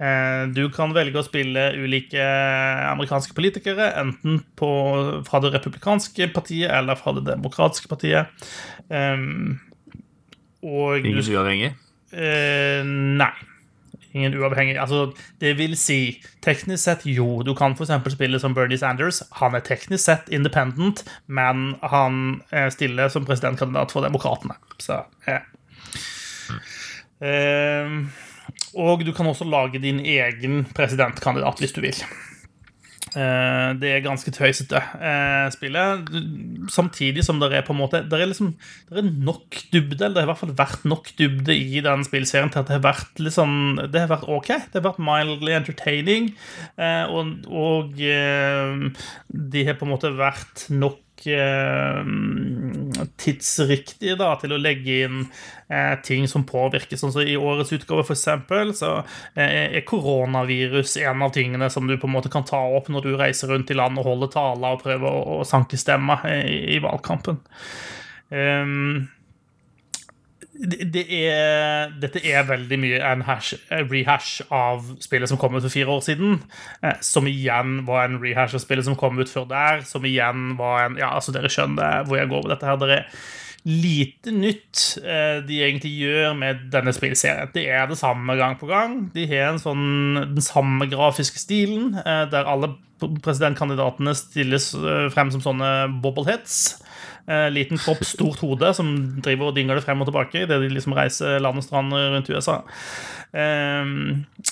Eh, 0.00 0.46
Du 0.54 0.68
kan 0.74 0.94
velge 0.94 1.20
å 1.20 1.26
spille 1.26 1.68
ulike 1.78 2.24
amerikanske 2.90 3.34
politikere, 3.36 3.92
enten 4.00 4.42
på, 4.58 4.70
fra 5.28 5.40
det 5.44 5.54
republikanske 5.54 6.32
partiet 6.34 6.70
eller 6.70 6.98
fra 6.98 7.14
det 7.18 7.26
demokratiske 7.28 7.88
partiet. 7.88 8.26
Um, 8.88 9.60
og 10.64 10.98
Ingen 11.04 11.20
uavhengig. 11.22 11.74
Eh, 12.14 12.82
nei. 12.84 13.32
Ingen 14.14 14.36
uavhengig. 14.38 14.76
Altså, 14.78 15.08
det 15.42 15.56
vil 15.58 15.74
si, 15.76 16.20
teknisk 16.44 16.84
sett 16.84 17.06
jo. 17.06 17.42
Du 17.42 17.50
kan 17.58 17.74
f.eks. 17.74 17.90
spille 18.14 18.38
som 18.38 18.54
Bernie 18.54 18.78
Sanders. 18.78 19.22
Han 19.40 19.56
er 19.58 19.64
teknisk 19.66 20.04
sett 20.04 20.30
independent, 20.30 21.02
men 21.26 21.74
han 21.82 22.40
eh, 22.54 22.68
stiller 22.70 23.10
som 23.10 23.26
presidentkandidat 23.26 23.94
for 23.94 24.06
Demokratene. 24.06 24.54
Så 24.78 25.02
eh. 25.26 25.42
Eh, 27.24 27.98
Og 28.74 29.04
du 29.06 29.12
kan 29.14 29.26
også 29.30 29.46
lage 29.48 29.78
din 29.82 30.00
egen 30.04 30.64
presidentkandidat 30.74 31.60
hvis 31.62 31.72
du 31.76 31.80
vil. 31.84 31.98
Eh, 33.14 33.70
Det 33.78 33.90
er 33.94 34.00
ganske 34.02 34.30
tøysete 34.34 34.80
eh, 34.98 35.46
spillet. 35.54 36.08
Samtidig 36.72 37.22
som 37.22 37.38
det 37.38 37.52
er 37.54 37.62
på 37.62 37.70
en 37.74 37.78
måte 37.78 38.00
Det 38.10 38.18
er 38.18 38.26
liksom 38.26 38.54
Det 38.90 38.98
er 38.98 39.10
nok 39.28 39.54
dybde, 39.70 40.00
eller 40.02 40.14
det 40.16 40.22
har 40.22 40.26
i 40.26 40.30
hvert 40.32 40.40
fall 40.40 40.56
vært 40.58 40.84
nok 40.88 41.12
dybde 41.20 41.54
i 41.54 41.78
den 41.84 42.02
spillserien 42.02 42.50
til 42.50 42.64
at 42.64 42.66
det 42.72 42.78
har 42.80 42.86
vært 42.88 43.22
litt 43.22 43.36
sånn 43.36 43.76
Det 43.92 44.00
har 44.02 44.10
vært 44.10 44.26
ok. 44.26 44.48
Det 44.72 44.80
har 44.80 44.86
vært 44.88 44.98
mildly 45.06 45.54
entertaining. 45.60 46.32
eh, 46.76 47.04
Og, 47.06 47.46
og 47.46 47.94
de 47.94 49.64
har 49.68 49.78
på 49.78 49.86
en 49.86 49.94
måte 49.94 50.10
vært 50.18 50.66
nok 50.74 50.98
eh, 51.30 52.00
tidsriktige 53.20 54.16
da, 54.20 54.32
til 54.40 54.54
å 54.54 54.60
legge 54.60 54.98
inn 55.06 55.22
eh, 55.68 55.94
ting 56.04 56.28
som 56.30 56.46
påvirker. 56.48 56.98
Sånn 57.00 57.14
som 57.14 57.24
I 57.24 57.38
årets 57.38 57.74
utgave 57.76 58.04
for 58.06 58.16
eksempel, 58.16 58.74
så 58.76 58.96
eh, 59.34 59.78
er 59.80 59.88
koronavirus 59.88 60.98
en 61.04 61.24
av 61.26 61.34
tingene 61.36 61.70
som 61.72 61.88
du 61.88 61.96
på 61.98 62.10
en 62.10 62.16
måte 62.16 62.32
kan 62.32 62.46
ta 62.48 62.60
opp 62.76 62.90
når 62.92 63.08
du 63.08 63.16
reiser 63.20 63.52
rundt 63.52 63.72
i 63.72 63.78
landet 63.78 64.04
og 64.04 64.12
holder 64.12 64.32
taler 64.36 64.76
og 64.76 64.84
prøver 64.84 65.10
å, 65.10 65.40
å 65.40 65.48
sanke 65.48 65.80
stemmer 65.80 66.24
i, 66.30 66.60
i 66.76 66.80
valgkampen. 66.84 67.40
Um, 68.34 69.04
det 70.54 71.02
er, 71.10 71.90
dette 71.98 72.20
er 72.30 72.46
veldig 72.46 72.76
mye 72.78 72.98
en 73.02 73.24
hash, 73.26 73.56
rehash 73.90 74.44
av 74.54 74.84
spillet 75.02 75.30
som 75.30 75.38
kom 75.40 75.56
ut 75.56 75.64
for 75.64 75.74
fire 75.74 75.90
år 75.96 76.04
siden. 76.06 76.36
Eh, 76.82 77.00
som 77.02 77.26
igjen 77.26 77.80
var 77.88 78.06
en 78.06 78.20
rehash 78.22 78.54
av 78.54 78.62
spillet 78.62 78.86
som 78.86 78.98
kom 78.98 79.18
ut 79.18 79.30
før 79.30 79.48
der. 79.50 79.82
Som 79.88 80.06
igjen 80.06 80.54
var 80.60 80.84
en 80.86 81.00
Ja, 81.00 81.10
altså 81.16 81.34
dere 81.34 81.50
skjønner 81.50 82.06
hvor 82.06 82.20
jeg 82.20 82.30
går 82.30 82.44
med 82.44 82.54
dette 82.54 82.70
her. 82.70 82.78
Det 82.78 83.00
er 83.00 83.08
lite 83.64 84.30
nytt 84.36 84.82
eh, 85.02 85.40
de 85.48 85.60
egentlig 85.64 85.94
gjør 86.04 86.34
med 86.38 86.66
denne 86.72 86.94
spillserien. 86.94 87.50
Det 87.54 87.66
er 87.66 87.88
det 87.90 87.98
samme 87.98 88.36
gang 88.38 88.58
på 88.60 88.68
gang. 88.70 88.98
De 89.14 89.26
har 89.30 89.58
sånn, 89.58 90.20
den 90.36 90.44
samme 90.44 90.86
grafiske 90.92 91.42
stilen, 91.42 91.96
eh, 91.98 92.26
der 92.30 92.46
alle 92.46 92.76
presidentkandidatene 93.00 94.14
stilles 94.18 94.72
eh, 94.78 95.08
frem 95.14 95.32
som 95.34 95.42
sånne 95.44 95.70
bobbleheads. 96.04 96.58
Eh, 97.24 97.48
liten 97.48 97.80
kropp, 97.80 98.02
stort 98.04 98.42
hode, 98.44 98.68
som 98.76 98.90
driver 99.24 99.48
og 99.48 99.56
dingler 99.56 99.78
det 99.78 99.86
frem 99.86 100.02
og 100.02 100.10
tilbake 100.10 100.42
idet 100.44 100.58
de 100.60 100.68
liksom 100.68 100.92
reiser 100.96 101.38
land 101.40 101.56
og 101.56 101.64
strand 101.64 101.94
rundt 101.96 102.28
USA. 102.28 102.58
Eh, 103.32 103.92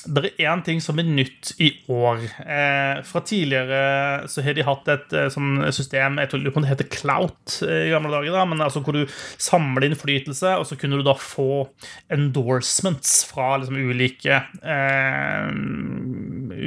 det 0.09 0.22
er 0.24 0.49
én 0.49 0.62
ting 0.64 0.80
som 0.80 0.97
er 0.99 1.05
nytt 1.05 1.53
i 1.61 1.68
år. 1.93 2.24
Eh, 2.40 3.03
fra 3.05 3.22
tidligere 3.28 4.24
så 4.32 4.45
har 4.47 4.57
de 4.57 4.64
hatt 4.64 4.88
et 4.88 5.14
sånn 5.34 5.61
system 5.74 6.16
Jeg 6.18 6.30
tror 6.32 6.49
det 6.49 6.70
heter 6.70 6.88
Clout 6.93 7.59
i 7.66 7.93
gamle 7.93 8.14
dager, 8.14 8.32
da, 8.32 8.47
men 8.49 8.64
altså 8.64 8.80
hvor 8.80 8.97
du 8.97 9.05
samler 9.36 9.90
innflytelse, 9.90 10.57
og 10.57 10.64
så 10.68 10.78
kunne 10.80 10.97
du 10.97 11.05
da 11.05 11.14
få 11.18 11.66
endorsements 12.12 13.20
fra 13.28 13.59
liksom 13.61 13.76
ulike 13.76 14.40
eh, 14.64 15.53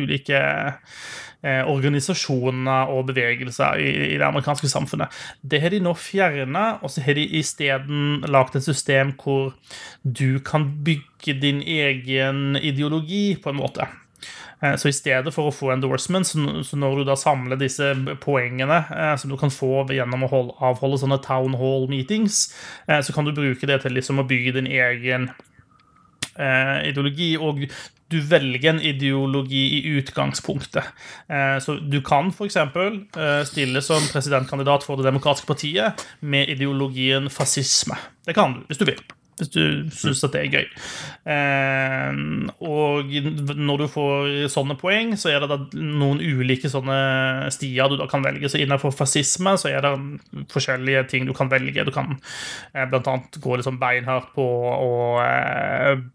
Ulike 0.05 0.39
organisasjoner 1.45 2.91
og 2.93 3.09
bevegelser 3.11 3.81
i, 3.81 3.89
i 4.13 4.17
det 4.17 4.25
amerikanske 4.25 4.69
samfunnet. 4.71 5.13
Det 5.41 5.59
har 5.61 5.73
de 5.73 5.81
nå 5.83 5.93
fjerna, 5.93 6.65
og 6.81 6.89
så 6.93 7.03
har 7.05 7.17
de 7.19 7.27
isteden 7.39 8.25
lagd 8.31 8.57
et 8.57 8.65
system 8.65 9.13
hvor 9.21 9.53
du 10.01 10.39
kan 10.45 10.65
bygge 10.85 11.37
din 11.41 11.61
egen 11.61 12.57
ideologi, 12.57 13.35
på 13.43 13.53
en 13.53 13.61
måte. 13.61 13.87
Eh, 14.61 14.75
Så 14.75 14.89
i 14.89 14.95
stedet 14.95 15.33
for 15.33 15.49
å 15.49 15.53
få 15.53 15.71
endorsements, 15.73 16.35
så 16.69 16.79
når 16.79 17.01
du 17.01 17.03
da 17.09 17.15
samler 17.19 17.59
disse 17.59 17.91
poengene 18.23 18.83
eh, 18.89 19.15
som 19.19 19.31
du 19.31 19.37
kan 19.37 19.53
få 19.53 19.85
gjennom 19.93 20.25
å 20.25 20.31
avholde 20.71 21.01
sånne 21.01 21.21
town 21.25 21.57
hall 21.59 21.89
meetings, 21.91 22.47
eh, 22.87 23.01
så 23.01 23.13
kan 23.13 23.27
du 23.27 23.35
bruke 23.35 23.67
det 23.67 23.81
til 23.83 23.95
liksom 23.97 24.21
å 24.21 24.27
bygge 24.27 24.55
din 24.59 24.71
egen 24.71 25.29
eh, 26.39 26.89
ideologi, 26.89 27.35
og 27.37 27.65
du 28.11 28.19
velger 28.21 28.69
en 28.69 28.81
ideologi 28.85 29.63
i 29.79 29.81
utgangspunktet. 29.97 30.93
Eh, 31.27 31.57
så 31.63 31.77
du 31.81 31.99
kan 32.05 32.29
f.eks. 32.29 32.57
Eh, 32.61 33.41
stille 33.49 33.81
som 33.81 34.05
presidentkandidat 34.11 34.85
for 34.85 34.99
Det 34.99 35.09
demokratiske 35.09 35.49
partiet 35.49 36.07
med 36.21 36.49
ideologien 36.53 37.29
fascisme. 37.33 37.97
Det 38.25 38.37
kan 38.37 38.59
du, 38.59 38.65
hvis 38.69 38.81
du 38.81 38.85
vil. 38.91 39.01
Hvis 39.35 39.49
du 39.51 39.89
syns 39.91 40.21
at 40.23 40.31
det 40.31 40.41
er 40.45 40.53
gøy. 40.53 40.67
Eh, 41.33 42.19
og 42.63 43.09
når 43.57 43.81
du 43.81 43.87
får 43.91 44.29
sånne 44.53 44.77
poeng, 44.79 45.11
så 45.19 45.33
er 45.33 45.43
det 45.43 45.49
da 45.51 45.57
noen 45.75 46.21
ulike 46.23 46.71
sånne 46.71 47.49
stier 47.51 47.91
du 47.91 47.97
da 47.99 48.07
kan 48.11 48.23
velge. 48.23 48.47
Så 48.51 48.61
innenfor 48.63 48.95
fascisme 48.95 49.57
så 49.59 49.73
er 49.73 49.83
det 49.83 50.45
forskjellige 50.53 51.03
ting 51.11 51.27
du 51.27 51.33
kan 51.35 51.51
velge. 51.51 51.83
Du 51.83 51.91
kan 51.95 52.15
eh, 52.71 52.85
annet 52.85 53.41
gå 53.43 53.59
liksom 53.59 53.81
beinhardt 53.81 54.31
på 54.37 54.45
å 54.45 54.93
eh, 55.25 55.64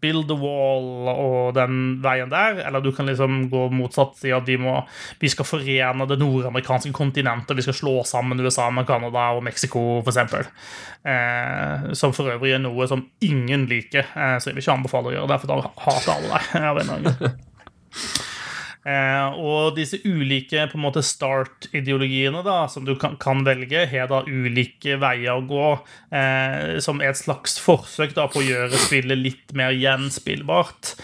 build 0.01 0.31
a 0.31 0.37
wall 0.37 1.09
og 1.11 1.53
den 1.57 1.99
veien 2.03 2.31
der, 2.31 2.61
eller 2.67 2.83
du 2.83 2.91
kan 2.95 3.09
liksom 3.09 3.45
gå 3.51 3.65
motsatt 3.73 4.17
si 4.21 4.33
at 4.35 4.47
vi, 4.47 4.57
må, 4.61 4.77
vi 5.21 5.31
skal 5.31 5.47
forene 5.47 6.07
det 6.09 6.19
nordamerikanske 6.21 6.93
kontinentet, 6.95 7.57
vi 7.57 7.65
skal 7.65 7.77
slå 7.77 7.95
sammen 8.07 8.41
USA 8.41 8.69
med 8.73 8.87
Canada 8.89 9.29
og 9.37 9.45
Mexico, 9.45 10.01
eksempel. 10.01 10.47
Eh, 11.03 11.91
som 11.97 12.13
for 12.15 12.33
øvrig 12.33 12.55
er 12.55 12.63
noe 12.63 12.89
som 12.89 13.05
ingen 13.25 13.67
liker, 13.69 14.05
eh, 14.15 14.35
så 14.39 14.51
jeg 14.51 14.57
vil 14.57 14.65
ikke 14.65 14.77
anbefale 14.79 15.11
å 15.11 15.15
gjøre 15.17 15.31
det, 15.33 15.41
for 15.43 15.53
da 15.53 15.61
hater 15.85 16.13
alle 16.17 16.85
deg. 17.21 17.31
Eh, 18.81 19.35
og 19.37 19.75
disse 19.77 19.99
ulike 20.01 20.63
på 20.71 20.77
en 20.79 20.85
måte 20.87 21.03
start-ideologiene 21.05 22.41
da, 22.45 22.63
som 22.71 22.85
du 22.87 22.95
kan, 22.97 23.13
kan 23.21 23.43
velge, 23.45 23.83
har 23.91 24.07
da 24.09 24.23
ulike 24.25 24.97
veier 25.01 25.37
å 25.37 25.45
gå, 25.45 25.67
eh, 26.17 26.79
som 26.81 27.01
er 27.01 27.11
et 27.11 27.19
slags 27.19 27.59
forsøk 27.61 28.15
da, 28.17 28.25
på 28.31 28.41
å 28.41 28.47
gjøre 28.47 28.81
spillet 28.81 29.21
litt 29.21 29.53
mer 29.57 29.75
gjenspillbart. 29.77 30.95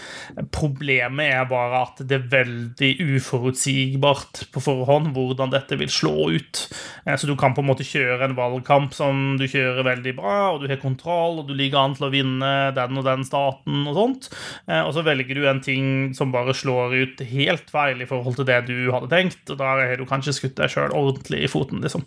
Problemet 0.54 1.30
er 1.36 1.46
bare 1.50 1.84
at 1.86 2.02
det 2.02 2.18
er 2.18 2.26
veldig 2.32 2.90
uforutsigbart 3.14 4.48
på 4.54 4.62
forhånd 4.64 5.12
hvordan 5.14 5.54
dette 5.54 5.78
vil 5.78 5.92
slå 5.92 6.32
ut. 6.34 6.64
Eh, 7.06 7.14
så 7.14 7.30
du 7.30 7.36
kan 7.38 7.54
på 7.54 7.62
en 7.62 7.70
måte 7.70 7.86
kjøre 7.86 8.26
en 8.26 8.38
valgkamp 8.38 8.96
som 8.96 9.38
du 9.38 9.46
kjører 9.46 9.86
veldig 9.86 10.16
bra, 10.18 10.36
og 10.50 10.64
du 10.64 10.68
har 10.72 10.82
kontroll, 10.82 11.38
og 11.38 11.46
du 11.46 11.54
ligger 11.54 11.84
an 11.84 11.94
til 11.94 12.08
å 12.08 12.12
vinne 12.12 12.52
den 12.74 12.98
og 12.98 13.06
den 13.06 13.22
staten 13.28 13.86
og 13.86 13.94
sånt. 14.02 14.30
Eh, 14.66 14.82
og 14.82 14.90
så 14.96 15.06
velger 15.06 15.38
du 15.38 15.46
en 15.46 15.62
ting 15.62 16.10
som 16.18 16.34
bare 16.34 16.56
slår 16.56 16.98
ut 16.98 17.26
helt 17.30 17.67
feil 17.72 18.02
i 18.02 18.08
forhold 18.08 18.38
til 18.38 18.48
det 18.48 18.62
du 18.68 18.90
hadde 18.94 19.10
tenkt, 19.12 19.44
og 19.52 19.60
da 19.60 19.74
har 19.76 19.94
du 19.98 20.06
kanskje 20.08 20.36
skutt 20.36 20.56
deg 20.58 20.72
sjøl 20.72 20.94
ordentlig 20.96 21.44
i 21.44 21.50
foten, 21.50 21.82
liksom. 21.84 22.04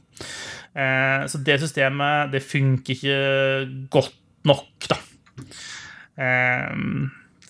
Eh, 0.74 1.26
så 1.32 1.41
det 1.45 1.59
systemet, 1.62 2.32
det 2.34 2.43
funker 2.45 2.95
ikke 2.95 3.18
godt 3.93 4.18
nok, 4.47 4.89
da. 4.89 4.99
Eh, 6.22 6.78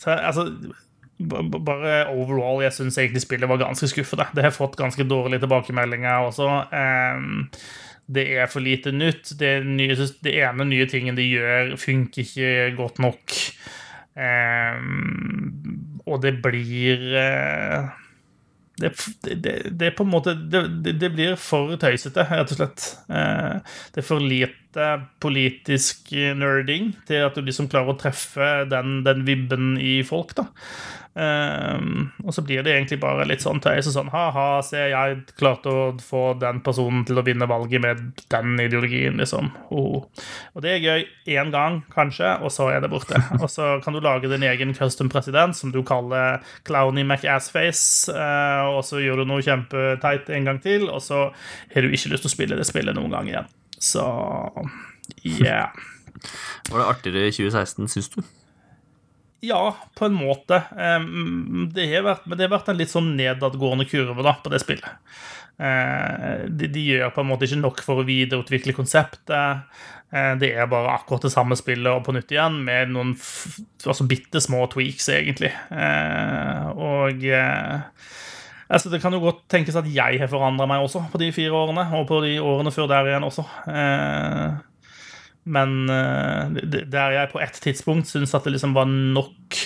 så 0.01 0.15
altså 0.17 0.47
bare 1.21 2.07
overall, 2.09 2.63
jeg 2.63 2.73
syns 2.73 2.97
egentlig 2.97 3.21
spillet 3.21 3.49
var 3.49 3.61
ganske 3.61 3.89
skuffende. 3.91 4.25
Det 4.35 4.45
har 4.47 4.55
fått 4.55 4.79
ganske 4.79 5.05
dårlige 5.05 5.43
tilbakemeldinger 5.43 6.27
også. 6.27 6.49
Eh, 6.73 7.61
det 8.11 8.25
er 8.39 8.49
for 8.51 8.63
lite 8.63 8.91
nytt. 8.91 9.33
Det, 9.39 9.51
nye, 9.65 9.95
det 10.23 10.33
ene 10.41 10.67
nye 10.67 10.87
tingen 10.89 11.17
de 11.17 11.27
gjør, 11.29 11.75
funker 11.79 12.25
ikke 12.25 12.75
godt 12.79 12.99
nok. 13.03 13.37
Eh, 14.19 14.81
og 16.09 16.21
det 16.25 16.35
blir 16.43 17.05
eh, 17.21 18.00
det, 18.81 18.91
det, 19.43 19.55
det, 19.79 19.91
på 19.97 20.05
en 20.05 20.11
måte 20.11 20.35
det, 20.35 20.65
det, 20.99 21.11
blir 21.13 21.37
for 21.39 21.75
tøysete, 21.81 22.25
rett 22.29 22.53
og 22.55 22.59
slett. 22.59 22.87
Eh, 23.11 23.75
det 23.93 24.03
er 24.03 24.07
for 24.07 24.23
lite 24.23 24.87
politisk 25.23 26.13
nerding 26.39 26.93
til 27.07 27.27
at 27.27 27.37
du 27.37 27.45
liksom 27.45 27.69
klarer 27.71 27.93
å 27.93 27.99
treffe 27.99 28.51
den, 28.71 29.01
den 29.07 29.25
vibben 29.27 29.75
i 29.81 29.99
folk. 30.07 30.35
da 30.39 30.49
Um, 31.11 32.05
og 32.23 32.31
så 32.31 32.39
blir 32.45 32.63
det 32.63 32.71
egentlig 32.71 33.01
bare 33.01 33.25
litt 33.27 33.43
sånn 33.43 33.59
tøys 33.59 33.89
og 33.89 33.95
sånn 33.97 34.11
Ha-ha, 34.13 34.61
se, 34.63 34.79
jeg 34.93 35.17
klarte 35.35 35.67
å 35.67 35.81
få 35.99 36.37
den 36.39 36.61
personen 36.63 37.03
til 37.07 37.19
å 37.19 37.25
vinne 37.27 37.49
valget 37.51 37.83
med 37.83 38.21
den 38.31 38.55
ideologien, 38.63 39.19
liksom. 39.19 39.49
Oh. 39.75 40.07
Og 40.55 40.63
det 40.63 40.77
er 40.77 40.85
gøy 40.85 41.35
én 41.35 41.51
gang, 41.51 41.81
kanskje, 41.91 42.37
og 42.39 42.55
så 42.55 42.69
er 42.71 42.79
det 42.83 42.91
borte. 42.93 43.19
Og 43.41 43.49
så 43.51 43.73
kan 43.83 43.95
du 43.95 43.99
lage 44.03 44.31
din 44.31 44.45
egen 44.47 44.71
custom 44.77 45.09
president, 45.11 45.57
som 45.57 45.73
du 45.73 45.81
kaller 45.87 46.39
Clowny 46.67 47.03
McAssface, 47.03 48.13
uh, 48.15 48.71
og 48.71 48.83
så 48.85 49.01
gjør 49.01 49.21
du 49.21 49.31
noe 49.31 49.43
kjempeteit 49.43 50.29
en 50.31 50.47
gang 50.47 50.59
til, 50.63 50.87
og 50.91 51.01
så 51.03 51.25
har 51.73 51.83
du 51.83 51.91
ikke 51.91 52.13
lyst 52.13 52.23
til 52.23 52.31
å 52.31 52.35
spille 52.35 52.59
det 52.59 52.67
spillet 52.69 52.95
noen 52.95 53.11
gang 53.11 53.31
igjen. 53.31 53.49
Så 53.81 54.05
yeah. 55.25 55.73
Var 56.69 56.77
det 56.77 56.85
artigere 56.85 57.31
i 57.31 57.33
2016, 57.35 57.89
syns 57.91 58.13
du? 58.13 58.21
Ja, 59.41 59.63
på 59.97 60.05
en 60.05 60.13
måte. 60.13 60.61
Det 61.73 61.85
har 61.89 62.03
vært, 62.05 62.27
men 62.29 62.37
det 62.37 62.45
har 62.45 62.53
vært 62.53 62.69
en 62.69 62.77
litt 62.77 62.91
sånn 62.91 63.15
nedadgående 63.17 63.87
kurve 63.89 64.21
da, 64.25 64.35
på 64.37 64.51
det 64.53 64.61
spillet. 64.61 64.99
Eh, 65.61 66.45
de, 66.49 66.67
de, 66.73 66.83
gjør 66.95 67.11
på 67.13 67.21
en 67.21 67.29
måte 67.29 67.45
ikke 67.45 67.59
nok 67.59 67.81
for 67.85 68.01
å 68.01 68.05
videreutvikle 68.07 68.73
konseptet. 68.73 69.67
Eh, 70.11 70.31
det 70.41 70.53
er 70.55 70.69
bare 70.71 70.95
akkurat 70.95 71.27
det 71.27 71.33
samme 71.33 71.57
spillet 71.59 71.91
og 71.91 72.05
på 72.07 72.15
nytt 72.15 72.33
igjen, 72.33 72.57
med 72.65 72.93
noen 72.95 73.13
altså 73.13 74.07
bitte 74.09 74.41
små 74.41 74.65
tweaks, 74.71 75.11
egentlig. 75.13 75.51
Eh, 75.69 76.71
og 76.73 77.27
altså, 77.29 78.89
Det 78.89 79.01
kan 79.03 79.13
jo 79.13 79.21
godt 79.27 79.45
tenkes 79.51 79.77
at 79.77 79.89
jeg 79.91 80.21
har 80.21 80.31
forandra 80.31 80.69
meg 80.69 80.87
også 80.87 81.05
på 81.11 81.21
de 81.21 81.29
fire 81.35 81.53
årene, 81.53 81.85
og 81.99 82.09
på 82.09 82.23
de 82.25 82.39
årene 82.41 82.73
før 82.73 82.89
der 82.91 83.13
igjen 83.13 83.29
også. 83.29 83.45
Men 85.43 85.89
uh, 85.89 86.51
der 86.61 87.15
jeg 87.15 87.31
på 87.31 87.41
et 87.41 87.61
tidspunkt 87.63 88.11
syns 88.11 88.35
at 88.37 88.45
det 88.45 88.55
liksom 88.55 88.75
var 88.77 88.89
nok 88.89 89.57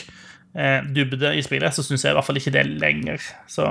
uh, 0.55 0.81
dybde 0.95 1.33
i 1.35 1.43
spillet, 1.43 1.75
så 1.75 1.83
syns 1.83 2.05
jeg 2.05 2.15
i 2.15 2.17
hvert 2.17 2.27
fall 2.27 2.39
ikke 2.39 2.55
det 2.55 2.65
lenger. 2.79 3.29
Så 3.51 3.67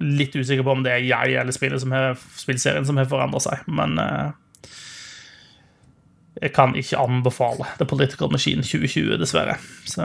litt 0.00 0.36
usikker 0.36 0.64
på 0.64 0.76
om 0.78 0.84
det 0.86 0.96
er 0.96 1.08
jeg 1.08 1.40
eller 1.40 1.56
spillet 1.56 1.84
som 1.84 1.92
har, 1.96 2.16
spillserien 2.38 2.88
som 2.88 3.00
har 3.00 3.10
forandra 3.10 3.42
seg. 3.44 3.66
Men 3.68 4.00
uh, 4.00 4.30
jeg 6.38 6.52
kan 6.54 6.74
ikke 6.78 6.98
anbefale 7.00 7.66
The 7.80 7.86
Political 7.88 8.30
Machine 8.30 8.62
2020, 8.62 9.16
dessverre. 9.18 9.56
Så 9.90 10.04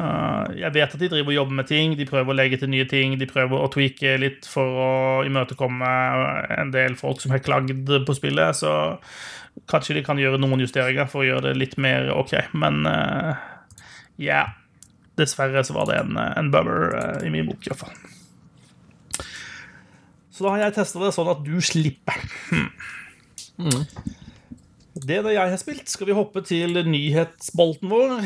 jeg 0.57 0.73
vet 0.73 0.95
at 0.95 0.99
de 0.99 1.09
driver 1.11 1.29
og 1.29 1.35
jobber 1.35 1.59
med 1.59 1.69
ting, 1.69 1.93
de 1.97 2.07
prøver 2.09 2.33
å 2.33 2.37
legge 2.37 2.57
til 2.61 2.71
nye 2.73 2.87
ting, 2.89 3.17
de 3.19 3.29
prøver 3.29 3.59
å 3.59 3.69
tweake 3.73 4.15
litt 4.21 4.47
for 4.49 4.79
å 4.85 4.91
imøtekomme 5.27 5.91
en 6.57 6.73
del 6.73 6.97
folk 6.97 7.21
som 7.21 7.35
har 7.35 7.43
klagd 7.45 7.91
på 8.07 8.17
spillet. 8.17 8.57
Så 8.57 8.73
Kanskje 9.69 9.97
de 9.97 10.03
kan 10.05 10.19
gjøre 10.19 10.39
noen 10.41 10.63
justeringer 10.63 11.07
for 11.09 11.23
å 11.23 11.27
gjøre 11.27 11.47
det 11.49 11.59
litt 11.59 11.77
mer 11.81 12.09
OK, 12.15 12.35
men 12.57 12.83
uh, 12.89 13.37
yeah. 14.21 14.55
Dessverre 15.19 15.61
så 15.61 15.75
var 15.75 15.91
det 15.91 15.99
en, 16.01 16.17
en 16.17 16.49
bummer 16.49 16.95
uh, 16.97 17.19
i 17.25 17.29
min 17.29 17.45
bok, 17.45 17.61
iallfall. 17.67 17.93
Så 20.33 20.41
da 20.41 20.55
har 20.55 20.63
jeg 20.65 20.75
testa 20.79 21.01
det 21.03 21.11
sånn 21.13 21.29
at 21.29 21.43
du 21.45 21.53
slipper. 21.61 22.17
Hmm. 22.49 22.71
Mm. 23.61 23.83
Det 25.05 25.19
er 25.19 25.25
det 25.27 25.35
jeg 25.35 25.51
har 25.53 25.61
spilt. 25.61 25.85
Skal 25.89 26.09
vi 26.09 26.17
hoppe 26.17 26.41
til 26.45 26.79
nyhetsbolten 26.89 27.91
vår? 27.91 28.25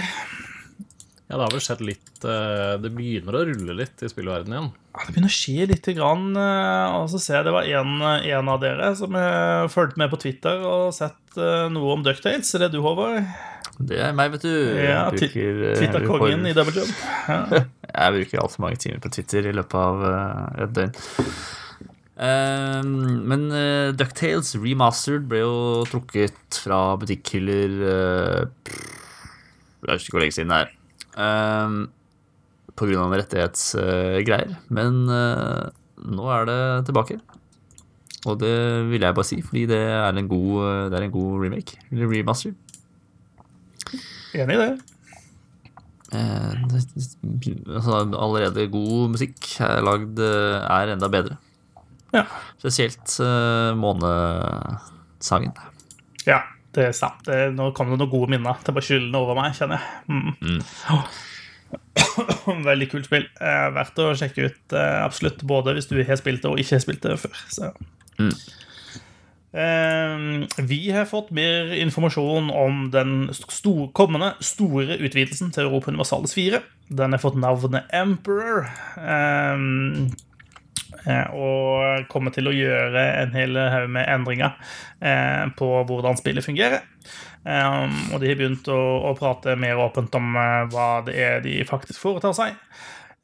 Ja, 1.28 1.36
det 1.36 1.44
har 1.44 1.52
vel 1.52 1.64
skjedd 1.64 1.82
litt 1.84 2.24
eh, 2.24 2.78
Det 2.80 2.92
begynner 2.96 3.36
å 3.36 3.42
rulle 3.50 3.74
litt 3.76 4.00
i 4.00 4.08
spillverdenen 4.08 4.56
igjen. 4.56 4.70
Ja, 4.96 5.02
det 5.04 5.12
begynner 5.12 5.34
å 5.34 5.36
skje 5.36 5.68
lite 5.74 5.94
grann. 5.98 6.30
Og 6.38 7.10
så 7.12 7.20
ser 7.20 7.40
jeg 7.42 7.50
det 7.50 7.56
var 7.58 7.68
en, 7.82 8.00
en 8.02 8.52
av 8.54 8.62
dere 8.64 8.94
som 8.98 9.18
fulgte 9.74 10.02
med 10.02 10.14
på 10.14 10.22
Twitter 10.24 10.64
og 10.66 10.96
sett 10.96 11.38
uh, 11.38 11.68
noe 11.70 11.98
om 11.98 12.06
Ducktales. 12.06 12.50
Er 12.56 12.66
det 12.66 12.72
du, 12.74 12.80
Håvard? 12.86 13.28
Det 13.78 14.00
er 14.02 14.16
meg, 14.18 14.32
vet 14.34 14.48
du. 14.48 14.54
Ja, 14.80 15.04
eh, 15.12 15.20
Twitter-kongen 15.20 16.48
i 16.50 16.56
double 16.58 16.74
job. 16.80 16.90
Ja. 17.28 17.66
jeg 17.92 18.14
bruker 18.16 18.42
altfor 18.42 18.64
mange 18.64 18.80
timer 18.82 19.04
på 19.04 19.12
Twitter 19.14 19.50
i 19.50 19.54
løpet 19.56 19.78
av 19.78 20.04
et 20.64 20.74
døgn. 20.76 20.96
Um, 22.18 22.94
men 23.30 23.44
uh, 23.54 23.94
Ducktales 23.94 24.56
Remastered 24.58 25.28
ble 25.30 25.44
jo 25.44 25.58
trukket 25.86 26.58
fra 26.64 26.96
butikkhyller 26.98 27.76
uh, 27.86 28.72
Jeg 29.86 29.92
husker 29.92 30.08
ikke 30.08 30.16
hvor 30.16 30.26
lenge 30.26 30.38
siden 30.40 30.54
det 30.56 30.62
er. 30.64 30.72
Uh, 31.18 31.88
på 32.78 32.86
grunn 32.86 33.08
av 33.08 33.16
rettighetsgreier. 33.18 34.54
Men 34.70 35.08
uh, 35.10 35.70
nå 36.06 36.28
er 36.36 36.46
det 36.50 36.62
tilbake. 36.90 37.18
Og 38.28 38.38
det 38.42 38.54
vil 38.92 39.02
jeg 39.02 39.16
bare 39.18 39.28
si, 39.28 39.40
fordi 39.46 39.66
det 39.70 39.80
er 39.80 40.12
en 40.12 40.30
god, 40.30 40.92
det 40.92 41.00
er 41.00 41.08
en 41.08 41.16
god 41.16 41.46
remake. 41.46 41.80
Eller 41.94 42.12
remaster. 42.12 42.54
Enig 44.38 44.58
i 44.58 44.62
det. 44.62 44.70
Eh, 46.18 46.64
altså, 46.64 47.98
allerede 48.16 48.68
god 48.72 49.16
musikk 49.16 49.48
er 49.64 49.82
lagd 49.84 50.22
er 50.22 50.94
enda 50.94 51.10
bedre. 51.12 51.40
Ja. 52.14 52.24
Spesielt 52.60 53.18
uh, 53.20 53.74
månesangen. 53.80 55.56
Ja, 56.28 56.42
det 56.78 56.92
er 56.92 56.94
sant. 56.94 57.24
Det, 57.26 57.40
nå 57.58 57.72
kom 57.76 57.90
det 57.90 57.98
noen 57.98 58.12
gode 58.12 58.30
minner 58.36 58.60
til 58.62 58.76
bare 58.76 58.86
skyldende 58.86 59.24
over 59.24 59.38
meg, 59.40 59.56
kjenner 59.58 59.82
jeg. 59.82 59.88
Mm. 60.14 60.30
Mm. 60.46 60.62
Veldig 62.70 62.88
kult 62.92 63.10
spill. 63.10 63.26
Eh, 63.42 63.66
verdt 63.74 64.04
å 64.04 64.14
sjekke 64.18 64.46
ut, 64.46 64.62
eh, 64.78 65.00
absolutt. 65.02 65.42
Både 65.50 65.74
hvis 65.78 65.90
du 65.90 65.98
har 65.98 66.20
spilt 66.22 66.46
det 66.46 66.52
og 66.52 66.62
ikke 66.62 66.78
har 66.78 66.86
spilt 66.86 67.08
det 67.08 67.18
før. 67.24 67.42
Så. 67.50 67.72
Mm. 68.22 68.34
Eh, 69.58 70.64
vi 70.70 70.80
har 70.94 71.10
fått 71.10 71.34
mer 71.34 71.74
informasjon 71.80 72.54
om 72.54 72.88
den 72.94 73.18
stor, 73.34 73.88
kommende 73.98 74.36
store 74.46 75.00
utvidelsen 75.00 75.50
til 75.56 75.66
Europa 75.66 75.90
Universalis 75.90 76.38
4. 76.38 76.62
Den 77.02 77.18
har 77.18 77.24
fått 77.24 77.40
navnet 77.42 77.90
Emperor. 77.96 78.70
Eh, 79.02 79.66
og 81.34 82.08
kommer 82.12 82.34
til 82.36 82.50
å 82.50 82.56
gjøre 82.56 83.04
en 83.24 83.36
hel 83.38 83.58
haug 83.58 83.88
med 83.96 84.10
endringer 84.12 84.58
eh, 85.00 85.46
på 85.58 85.70
hvordan 85.88 86.20
spillet 86.20 86.46
fungerer. 86.46 86.84
Um, 87.48 87.94
og 88.12 88.20
de 88.20 88.28
har 88.28 88.40
begynt 88.40 88.68
å, 88.68 88.80
å, 89.08 89.14
prate 89.16 89.54
mer 89.56 89.80
åpent 89.80 90.16
om 90.20 90.34
hva 90.74 90.88
det 91.08 91.16
er 91.16 91.38
de 91.46 91.62
faktisk 91.70 92.02
foretar 92.04 92.36
seg. 92.36 92.58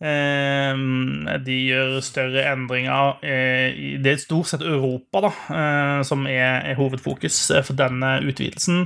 Um, 0.04 1.30
de 1.46 1.54
gjør 1.70 2.02
større 2.04 2.42
endringer 2.52 3.22
i 3.24 3.94
Det 4.04 4.12
er 4.12 4.20
stort 4.20 4.50
sett 4.50 4.66
Europa 4.68 5.22
da, 5.24 5.30
uh, 5.32 6.00
som 6.04 6.26
er, 6.28 6.74
hovedfokus 6.76 7.38
for 7.64 7.78
denne 7.80 8.18
utvidelsen. 8.26 8.84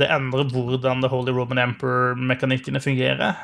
det 0.00 0.08
endrer 0.08 0.48
hvordan 0.48 1.02
The 1.02 1.10
Holy 1.12 1.34
Roman 1.36 1.60
Emperor-mekanikkene 1.60 2.80
fungerer. 2.80 3.34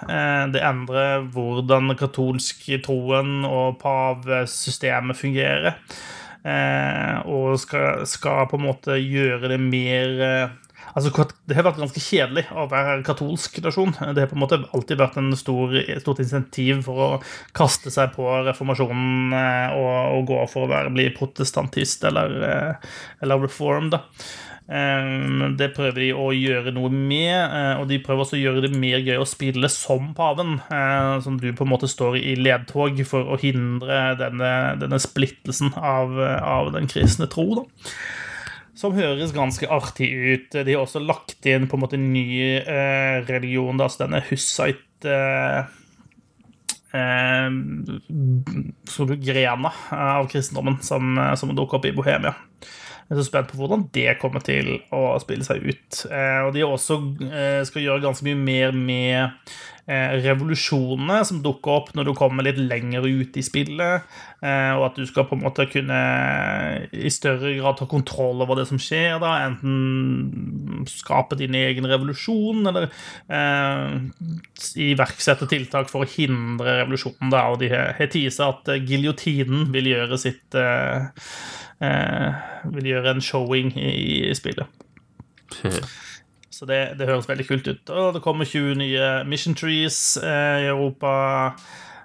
det 0.54 0.62
endrer 0.64 1.26
hvordan 1.34 1.90
den 1.90 1.98
katolske 1.98 2.78
troen 2.84 3.44
og 3.44 3.78
pavesystemet 3.82 5.16
fungerer. 5.16 5.76
og 7.26 7.58
skal, 7.58 8.06
skal, 8.06 8.46
på 8.50 8.56
en 8.56 8.66
måte 8.66 8.96
gjøre 8.98 9.52
det 9.52 9.60
mer 9.60 10.52
Altså, 10.93 11.24
Det 11.49 11.57
har 11.57 11.64
vært 11.64 11.80
ganske 11.80 12.03
kjedelig 12.03 12.45
å 12.53 12.66
være 12.70 13.01
katolsk 13.07 13.59
nasjon. 13.64 13.95
Det 14.12 14.24
har 14.24 14.30
på 14.30 14.36
en 14.36 14.45
måte 14.45 14.61
alltid 14.76 15.01
vært 15.01 15.18
en 15.20 15.32
stor, 15.38 15.74
stort 16.03 16.22
insentiv 16.24 16.84
for 16.86 17.03
å 17.07 17.11
kaste 17.57 17.93
seg 17.93 18.12
på 18.16 18.28
reformasjonen 18.49 19.36
eh, 19.36 19.76
og, 19.78 19.93
og 20.18 20.30
gå 20.32 20.40
for 20.53 20.66
å 20.66 20.72
være, 20.72 20.93
bli 20.93 21.09
protestantist 21.16 22.05
eller, 22.09 22.38
eh, 22.49 22.97
eller 23.24 23.47
reform. 23.47 23.88
da. 23.95 24.03
Eh, 24.68 25.09
det 25.57 25.70
prøver 25.78 26.05
de 26.05 26.11
å 26.12 26.26
gjøre 26.36 26.74
noe 26.76 26.93
med, 26.93 27.57
og 27.80 27.86
de 27.88 28.01
prøver 28.05 28.26
også 28.26 28.36
å 28.36 28.43
gjøre 28.43 28.64
det 28.66 28.72
mer 28.76 29.01
gøy 29.01 29.22
å 29.22 29.28
spille 29.28 29.72
som 29.72 30.12
paven. 30.18 30.59
Som 31.24 31.38
du 31.40 31.49
på 31.57 31.64
en 31.64 31.72
måte 31.72 31.88
står 31.88 32.20
i 32.20 32.36
ledtog 32.36 33.01
for 33.09 33.32
å 33.32 33.40
hindre 33.40 34.12
denne, 34.20 34.53
denne 34.82 35.01
splittelsen 35.01 35.72
av, 35.80 36.20
av 36.20 36.74
den 36.76 36.90
kristne 36.93 37.30
tro. 37.32 37.49
da 37.62 37.64
som 38.78 38.94
høres 38.96 39.34
ganske 39.36 39.68
artig 39.68 40.08
ut. 40.12 40.54
De 40.54 40.72
har 40.72 40.82
også 40.82 41.02
lagt 41.02 41.46
inn 41.48 41.68
på 41.68 41.76
en 41.76 41.84
måte 41.84 42.00
ny 42.00 42.24
eh, 42.58 43.20
religion, 43.28 43.78
da, 43.80 43.88
så 43.92 44.06
denne 44.06 44.22
Hussite 44.30 45.12
eh, 45.12 45.60
eh, 46.96 47.48
grena 49.26 49.72
av 49.92 50.30
kristendommen 50.32 50.80
som, 50.84 51.18
eh, 51.18 51.34
som 51.36 51.52
dukker 51.56 51.80
opp 51.80 51.90
i 51.90 51.96
Bohemia. 51.96 52.34
Jeg 53.12 53.18
er 53.18 53.20
så 53.20 53.28
spent 53.28 53.50
på 53.50 53.58
hvordan 53.60 53.82
det 53.92 54.14
kommer 54.22 54.40
til 54.40 54.78
å 54.94 55.18
spille 55.20 55.44
seg 55.44 55.66
ut. 55.66 56.04
Eh, 56.08 56.40
og 56.46 56.54
de 56.54 56.62
også 56.64 56.96
eh, 57.28 57.60
skal 57.68 57.84
gjøre 57.84 58.04
ganske 58.06 58.24
mye 58.24 58.38
mer 58.40 58.72
med 58.72 59.18
eh, 59.20 59.81
revolusjonene 59.88 61.16
som 61.26 61.40
dukker 61.42 61.72
opp 61.74 61.88
når 61.96 62.06
du 62.06 62.12
kommer 62.14 62.46
litt 62.46 62.60
lenger 62.60 63.02
ut 63.02 63.34
i 63.34 63.42
spillet, 63.42 64.04
eh, 64.38 64.70
og 64.76 64.84
at 64.86 65.00
du 65.00 65.06
skal 65.08 65.26
på 65.26 65.34
en 65.34 65.42
måte 65.42 65.66
kunne 65.72 65.98
i 66.94 67.10
større 67.10 67.50
grad 67.56 67.80
ta 67.80 67.88
kontroll 67.90 68.44
over 68.44 68.60
det 68.60 68.68
som 68.70 68.78
skjer, 68.78 69.18
da, 69.22 69.32
enten 69.48 70.86
skape 70.90 71.38
din 71.40 71.56
egen 71.58 71.88
revolusjon, 71.90 72.62
eller 72.70 72.86
eh, 73.26 73.98
iverksette 74.86 75.50
tiltak 75.50 75.90
for 75.90 76.06
å 76.06 76.10
hindre 76.14 76.78
revolusjonen, 76.84 77.32
da, 77.34 77.48
og 77.50 77.58
de 77.64 77.72
har 77.74 77.98
tisa 78.12 78.52
at 78.54 78.70
giljotinen 78.86 79.66
vil 79.74 79.90
gjøre 79.96 80.20
sitt 80.20 80.58
eh, 80.58 81.10
eh, 81.82 82.40
Vil 82.72 82.86
gjøre 82.92 83.16
en 83.16 83.24
showing 83.24 83.74
i, 83.74 84.30
i 84.30 84.34
spillet. 84.38 84.82
Så 86.62 86.66
det, 86.70 86.92
det, 86.94 87.08
høres 87.08 87.26
veldig 87.26 87.44
kult 87.48 87.66
ut. 87.66 87.90
Og 87.90 88.12
det 88.14 88.20
kommer 88.22 88.46
20 88.46 88.76
nye 88.78 89.06
Mission 89.26 89.56
Trees 89.58 89.96
eh, 90.22 90.60
i 90.62 90.68
Europa. 90.70 91.10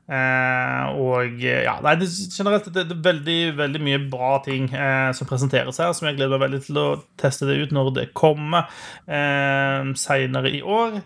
Eh, 0.08 0.98
og 0.98 1.44
ja, 1.44 1.76
nei, 1.86 1.94
det, 2.02 2.08
generelt 2.34 2.66
det 2.74 2.88
er 2.88 3.04
veldig, 3.06 3.38
veldig 3.60 3.82
mye 3.86 4.00
bra 4.10 4.32
ting 4.42 4.66
eh, 4.74 5.12
som 5.14 5.30
presenteres 5.30 5.78
her, 5.84 5.94
som 5.94 6.10
jeg 6.10 6.18
gleder 6.18 6.34
meg 6.34 6.48
veldig 6.48 6.62
til 6.66 6.82
å 6.82 6.88
teste 7.22 7.46
det 7.46 7.60
ut 7.62 7.76
når 7.78 7.92
det 8.00 8.08
kommer 8.18 8.66
eh, 9.06 9.94
seinere 10.00 10.56
i 10.58 10.64
år. 10.66 11.04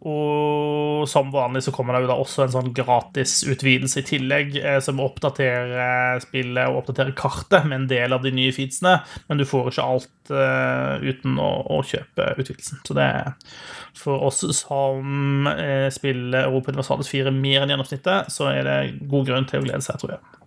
Og 0.00 1.08
som 1.08 1.28
vanlig 1.32 1.60
så 1.66 1.72
kommer 1.76 1.92
det 1.92 2.06
jo 2.06 2.08
da 2.08 2.16
også 2.22 2.46
en 2.46 2.52
sånn 2.54 2.70
gratis 2.76 3.42
utvidelse 3.44 4.00
i 4.00 4.06
tillegg, 4.08 4.56
eh, 4.56 4.78
som 4.80 5.02
oppdaterer 5.04 6.22
spillet 6.24 6.70
og 6.70 6.80
oppdaterer 6.80 7.12
kartet 7.18 7.68
med 7.68 7.82
en 7.82 7.90
del 7.90 8.16
av 8.16 8.24
de 8.24 8.32
nye 8.32 8.54
feedsene, 8.56 8.96
men 9.28 9.40
du 9.40 9.44
får 9.48 9.68
ikke 9.72 9.86
alt 9.92 10.32
eh, 10.32 11.04
uten 11.04 11.36
å, 11.36 11.50
å, 11.76 11.82
kjøpe 11.84 12.30
utvidelsen. 12.38 12.80
Så 12.86 12.96
det 12.96 13.06
er 13.10 13.32
for 14.00 14.24
oss 14.30 14.40
som 14.56 15.50
eh, 15.52 15.90
spiller 15.92 16.48
Europa 16.48 16.72
Universalis 16.72 17.12
4 17.12 17.34
mer 17.36 17.66
enn 17.66 17.74
gjennomsnittet, 17.74 18.32
så 18.32 18.48
er 18.54 18.64
det 18.64 18.80
god 19.10 19.28
grunn 19.28 19.50
til 19.50 19.60
å 19.60 19.68
glede 19.68 19.84
seg, 19.84 20.00
tror 20.00 20.16
jeg. 20.16 20.39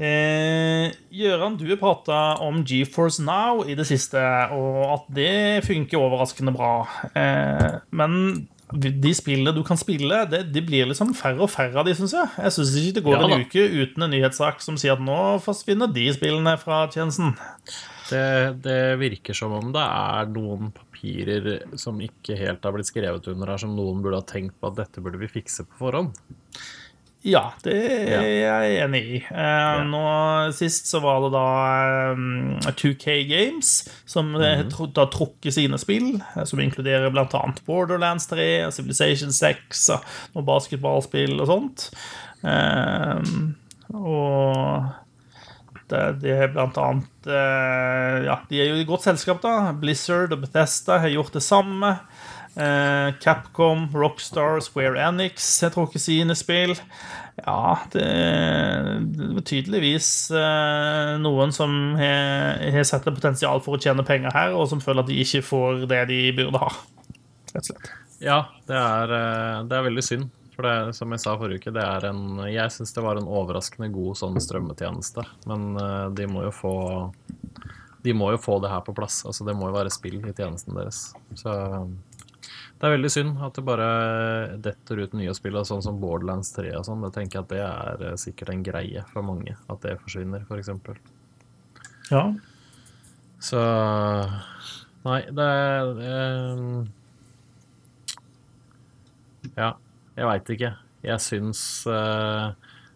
Eh, 0.00 0.92
du 1.10 1.68
har 1.68 1.76
prata 1.76 2.36
om 2.40 2.62
GeForce 2.64 3.20
Now 3.22 3.66
i 3.68 3.74
det 3.76 3.84
siste, 3.84 4.20
og 4.56 4.78
at 4.94 5.10
det 5.12 5.66
funker 5.66 6.00
overraskende 6.00 6.54
bra. 6.56 6.86
Eh, 7.12 7.76
men 7.92 8.16
de 8.72 9.12
spillene 9.12 9.52
du 9.52 9.60
kan 9.66 9.76
spille, 9.76 10.22
det, 10.30 10.44
de 10.54 10.62
blir 10.64 10.88
liksom 10.88 11.12
færre 11.18 11.44
og 11.44 11.50
færre 11.52 11.82
av 11.82 11.88
de, 11.88 11.94
syns 11.98 12.14
jeg. 12.16 12.32
Jeg 12.38 12.56
syns 12.56 12.74
ikke 12.78 12.96
det 12.96 13.04
går 13.04 13.16
ja, 13.16 13.22
en 13.26 13.44
uke 13.44 13.64
uten 13.66 14.06
en 14.06 14.12
nyhetssak 14.14 14.64
som 14.64 14.78
sier 14.80 14.94
at 14.94 15.04
nå 15.04 15.20
forsvinner 15.44 15.90
de 15.92 16.06
spillene 16.16 16.54
fra 16.60 16.84
tjenesten. 16.92 17.34
Det, 18.10 18.24
det, 18.64 18.80
virker 18.98 19.36
som 19.36 19.52
om 19.58 19.68
det 19.74 19.82
er 19.84 20.30
noen 20.32 20.72
papirer 20.74 21.50
som 21.78 22.00
ikke 22.02 22.38
helt 22.38 22.64
har 22.64 22.74
blitt 22.74 22.88
skrevet 22.88 23.28
under 23.30 23.52
her, 23.52 23.60
som 23.60 23.76
noen 23.76 24.00
burde 24.02 24.22
ha 24.22 24.26
tenkt 24.26 24.56
på 24.56 24.70
at 24.70 24.80
dette 24.80 25.02
burde 25.04 25.20
vi 25.20 25.30
fikse 25.30 25.66
på 25.68 25.84
forhånd. 25.84 26.14
Ja, 27.20 27.50
det 27.60 27.74
er 28.08 28.22
jeg 28.24 28.76
enig 28.80 29.00
i. 29.04 29.18
Eh, 29.28 29.80
nå 29.90 30.04
Sist 30.56 30.88
så 30.88 31.02
var 31.04 31.18
det 31.26 31.28
da 31.34 31.42
um, 32.16 32.54
2K 32.64 33.18
Games, 33.28 33.74
som 34.08 34.32
mm 34.32 34.70
da 34.96 35.04
trukker 35.12 35.52
sine 35.52 35.76
spill, 35.80 36.14
eh, 36.16 36.46
som 36.48 36.62
inkluderer 36.64 37.12
bl.a. 37.12 37.42
Borderlands 37.66 38.28
3, 38.30 38.70
Civilization 38.72 39.34
6 39.36 39.84
og 39.96 40.08
noen 40.34 40.48
basketballspill 40.48 41.36
og 41.42 41.50
sånt. 41.50 41.86
Eh, 42.40 43.36
og 43.92 44.88
det, 45.90 46.02
det 46.22 46.34
er 46.36 46.52
blant 46.54 46.78
annet 46.80 47.28
eh, 47.28 48.16
Ja, 48.28 48.40
de 48.48 48.60
er 48.62 48.70
jo 48.70 48.80
i 48.80 48.86
godt 48.88 49.08
selskap, 49.08 49.42
da. 49.44 49.74
Blizzard 49.76 50.32
og 50.36 50.44
Bethesda 50.44 51.00
har 51.02 51.12
gjort 51.12 51.36
det 51.36 51.44
samme. 51.44 51.96
Eh, 52.56 53.14
Capcom, 53.22 53.86
Rockstar, 53.94 54.58
Square 54.60 54.98
Enix 54.98 55.44
jeg 55.62 55.70
tror 55.70 55.86
ikke 55.86 56.02
sine 56.02 56.34
spill. 56.38 56.74
Ja, 57.40 57.78
det, 57.94 58.02
er 58.04 59.44
tydeligvis 59.46 60.08
eh, 60.34 61.14
noen 61.22 61.54
som 61.54 61.94
har 61.96 62.82
sett 62.84 63.06
et 63.06 63.16
potensial 63.16 63.62
for 63.64 63.78
å 63.78 63.80
tjene 63.80 64.04
penger 64.06 64.34
her, 64.34 64.56
og 64.58 64.66
som 64.72 64.82
føler 64.82 65.04
at 65.04 65.12
de 65.12 65.20
ikke 65.22 65.44
får 65.46 65.86
det 65.90 66.02
de 66.10 66.20
burde 66.40 66.60
ha. 66.60 66.74
Rett 67.54 67.62
og 67.62 67.70
slett. 67.70 67.94
Ja, 68.20 68.42
det 68.68 68.76
er, 68.76 69.16
eh, 69.16 69.62
det 69.70 69.78
er 69.78 69.88
veldig 69.88 70.04
synd. 70.04 70.28
For 70.56 70.66
det, 70.66 70.92
som 70.98 71.14
jeg 71.14 71.22
sa 71.22 71.38
forrige 71.40 71.62
uke, 71.62 71.72
det 71.72 71.80
er 71.80 72.04
en 72.10 72.42
Jeg 72.50 72.68
syns 72.74 72.90
det 72.92 73.00
var 73.00 73.16
en 73.16 73.30
overraskende 73.30 73.88
god 73.94 74.18
sånn 74.18 74.34
strømmetjeneste. 74.42 75.22
Men 75.48 75.70
de 76.12 76.26
må 76.28 76.42
jo 76.44 76.50
få 76.52 76.74
De 78.04 78.12
må 78.12 78.28
jo 78.34 78.42
få 78.42 78.58
det 78.60 78.68
her 78.68 78.82
på 78.84 78.92
plass. 78.92 79.22
Altså, 79.24 79.46
det 79.48 79.54
må 79.56 79.70
jo 79.70 79.78
være 79.78 79.94
spill 79.94 80.18
i 80.20 80.34
tjenesten 80.36 80.76
deres. 80.76 81.06
Så 81.40 81.54
det 82.80 82.88
er 82.88 82.94
veldig 82.94 83.08
synd 83.12 83.40
at 83.44 83.58
det 83.58 83.62
bare 83.68 83.86
detter 84.64 85.02
ut 85.02 85.16
nye 85.18 85.34
spill, 85.36 85.58
sånn 85.68 85.82
som 85.84 85.98
Borderlands 86.00 86.54
3 86.56 86.70
og 86.78 86.86
sånn. 86.86 87.02
Det 87.04 87.10
tenker 87.12 87.36
jeg 87.36 87.44
at 87.44 87.50
det 87.52 87.64
er 87.66 88.04
eh, 88.08 88.20
sikkert 88.22 88.54
en 88.54 88.62
greie 88.64 89.02
for 89.10 89.26
mange, 89.26 89.52
at 89.68 89.84
det 89.84 89.98
forsvinner, 90.00 90.46
f.eks. 90.48 90.70
For 90.86 90.96
ja. 92.10 92.24
Så 93.40 93.60
Nei, 95.04 95.20
det 95.32 95.44
er 95.44 96.00
um, 96.56 96.80
Ja, 99.54 99.70
jeg 100.16 100.28
veit 100.32 100.50
ikke. 100.56 100.74
Jeg 101.04 101.24
syns 101.24 101.62
uh, 101.88 102.52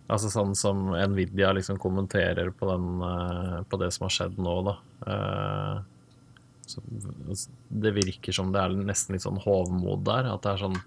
Altså 0.09 0.29
sånn 0.33 0.53
som 0.59 0.91
Nvidia 0.93 1.53
liksom 1.57 1.79
kommenterer 1.81 2.51
på, 2.57 2.69
den, 2.73 2.89
uh, 3.05 3.61
på 3.69 3.81
det 3.81 3.93
som 3.93 4.09
har 4.09 4.17
skjedd 4.17 4.41
nå, 4.41 4.57
da. 4.67 4.75
Uh, 5.05 5.94
det 7.85 7.93
virker 7.97 8.37
som 8.37 8.53
det 8.55 8.63
er 8.63 8.75
nesten 8.79 9.17
litt 9.17 9.25
sånn 9.27 9.43
hovmod 9.45 10.05
der. 10.07 10.31
At 10.35 10.47
det 10.47 10.55
er 10.55 10.67
sånn 10.67 10.81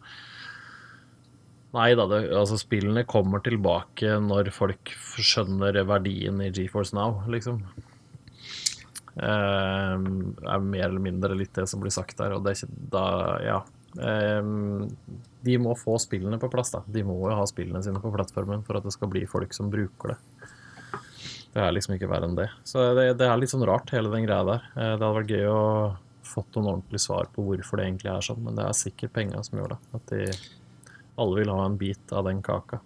Nei 1.76 1.92
da, 2.00 2.06
det, 2.08 2.22
altså 2.32 2.56
spillene 2.58 3.04
kommer 3.06 3.42
tilbake 3.44 4.16
når 4.24 4.50
folk 4.56 4.94
skjønner 5.20 5.76
verdien 5.86 6.40
i 6.42 6.48
GeForce 6.48 6.96
Now, 6.96 7.20
liksom. 7.30 7.60
Eh, 9.18 9.96
er 9.98 10.64
mer 10.64 10.86
eller 10.88 11.04
mindre 11.04 11.36
litt 11.38 11.54
det 11.58 11.68
som 11.70 11.84
blir 11.84 11.94
sagt 11.94 12.18
der. 12.22 12.38
Og 12.38 12.46
det, 12.46 12.54
er 12.54 12.64
ikke 12.64 12.88
da, 12.96 13.06
ja. 13.44 13.60
Eh, 14.00 14.50
de 15.48 15.60
må 15.62 15.76
få 15.78 15.98
spillene 16.02 16.40
på 16.42 16.50
plass, 16.54 16.72
da. 16.74 16.84
De 16.88 17.04
må 17.06 17.20
jo 17.26 17.36
ha 17.36 17.46
spillene 17.50 17.84
sine 17.86 18.02
på 18.02 18.14
plattformen 18.16 18.64
for 18.68 18.80
at 18.80 18.88
det 18.88 18.96
skal 18.96 19.12
bli 19.12 19.28
folk 19.30 19.54
som 19.58 19.72
bruker 19.74 20.16
det. 20.16 20.20
Det 21.58 21.64
er 21.66 21.72
liksom 21.74 21.96
ikke 21.96 22.10
verre 22.12 22.28
enn 22.30 22.36
det. 22.38 22.52
Så 22.70 22.84
det, 22.94 23.08
det, 23.18 23.26
er 23.26 23.40
litt 23.42 23.50
sånn 23.50 23.66
rart, 23.66 23.90
hele 23.96 24.12
den 24.14 24.28
greia 24.28 24.46
der. 24.46 24.68
Eh, 24.76 24.92
det 24.94 25.02
hadde 25.02 25.16
vært 25.16 25.34
gøy 25.34 25.48
å 25.50 25.64
fått 26.28 26.58
noen 26.58 26.76
ordentlige 26.76 27.02
svar 27.08 27.30
på 27.34 27.46
hvorfor 27.48 27.80
det 27.80 27.88
egentlig 27.88 28.12
er 28.12 28.26
sånn, 28.26 28.44
men 28.46 28.60
det 28.60 28.68
er 28.68 28.78
sikkert 28.78 29.16
penga 29.16 29.42
som 29.46 29.58
gjør 29.58 29.74
det. 29.74 29.80
At 29.98 30.14
de 30.14 30.28
alle 31.18 31.40
vil 31.40 31.50
ha 31.50 31.64
en 31.66 31.80
bit 31.80 32.14
av 32.14 32.28
den 32.28 32.44
kaka. 32.46 32.82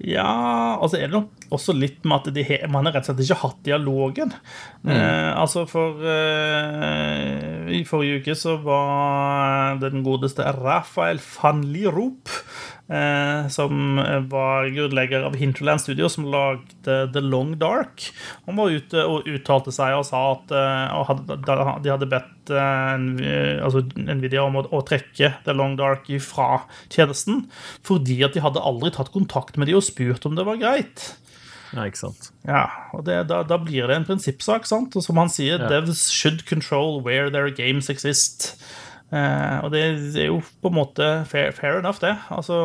Ja, 0.00 0.78
altså 0.80 0.96
er 0.96 1.10
det 1.10 1.16
nok 1.18 1.48
også 1.52 1.74
litt 1.76 2.06
med 2.08 2.22
at 2.22 2.30
de, 2.32 2.44
man 2.72 2.88
har 2.88 2.94
rett 2.96 3.04
og 3.04 3.10
slett 3.10 3.24
ikke 3.26 3.40
hatt 3.42 3.58
dialogen. 3.66 4.32
Mm. 4.80 4.94
Eh, 4.94 5.30
altså 5.36 5.66
for 5.68 6.00
eh, 6.08 7.68
I 7.76 7.82
forrige 7.88 8.22
uke 8.22 8.36
så 8.38 8.56
var 8.64 9.76
den 9.82 10.04
godeste 10.06 10.46
Rafael 10.56 11.20
van 11.20 11.60
Lierop 11.68 12.32
som 13.54 14.00
var 14.32 14.66
grunnlegger 14.74 15.22
av 15.22 15.36
Hinterland 15.38 15.80
Studio, 15.80 16.08
som 16.10 16.24
lagde 16.26 16.96
The 17.12 17.20
Long 17.22 17.52
Dark. 17.58 18.08
Han 18.46 18.58
var 18.58 18.72
ute 18.74 19.04
og 19.06 19.28
uttalte 19.30 19.70
seg 19.74 19.94
og 19.94 20.06
sa 20.08 20.22
at 20.32 20.54
eh, 20.54 20.96
og 20.98 21.06
hadde, 21.10 21.38
de 21.84 21.92
hadde 21.92 22.10
bedt 22.10 22.52
eh, 22.54 23.62
altså 23.62 23.84
Nvidia 23.94 24.42
om 24.46 24.58
å, 24.60 24.64
å, 24.74 24.82
trekke 24.86 25.32
The 25.46 25.54
Long 25.54 25.76
Dark 25.78 26.10
fra 26.24 26.64
tjenesten 26.90 27.44
fordi 27.86 28.20
at 28.26 28.34
de 28.34 28.42
hadde 28.44 28.62
aldri 28.62 28.92
tatt 28.94 29.12
kontakt 29.14 29.58
med 29.60 29.70
de 29.70 29.78
og 29.78 29.86
spurt 29.86 30.26
om 30.26 30.38
det 30.38 30.46
var 30.48 30.60
greit. 30.60 31.12
Ja, 31.70 31.86
ikke 31.86 32.00
sant. 32.02 32.30
Ja, 32.42 32.64
og 32.96 33.04
det, 33.06 33.20
da, 33.30 33.44
da, 33.46 33.60
blir 33.62 33.86
det 33.86 34.00
en 34.00 34.06
prinsippsak, 34.08 34.66
sant? 34.66 34.96
Og 34.98 35.04
som 35.06 35.20
han 35.20 35.30
sier, 35.30 35.60
ja. 35.60 35.68
devs 35.70 36.08
should 36.10 36.42
control 36.48 36.98
where 37.06 37.30
their 37.30 37.52
games 37.54 37.90
exist. 37.92 38.56
Eh, 39.10 39.56
og 39.64 39.72
det 39.74 39.82
er 40.22 40.28
jo 40.28 40.38
på 40.62 40.70
en 40.70 40.76
måte 40.76 41.06
fair, 41.26 41.50
fair, 41.56 41.80
enough, 41.80 41.98
det. 42.02 42.12
Altså, 42.30 42.60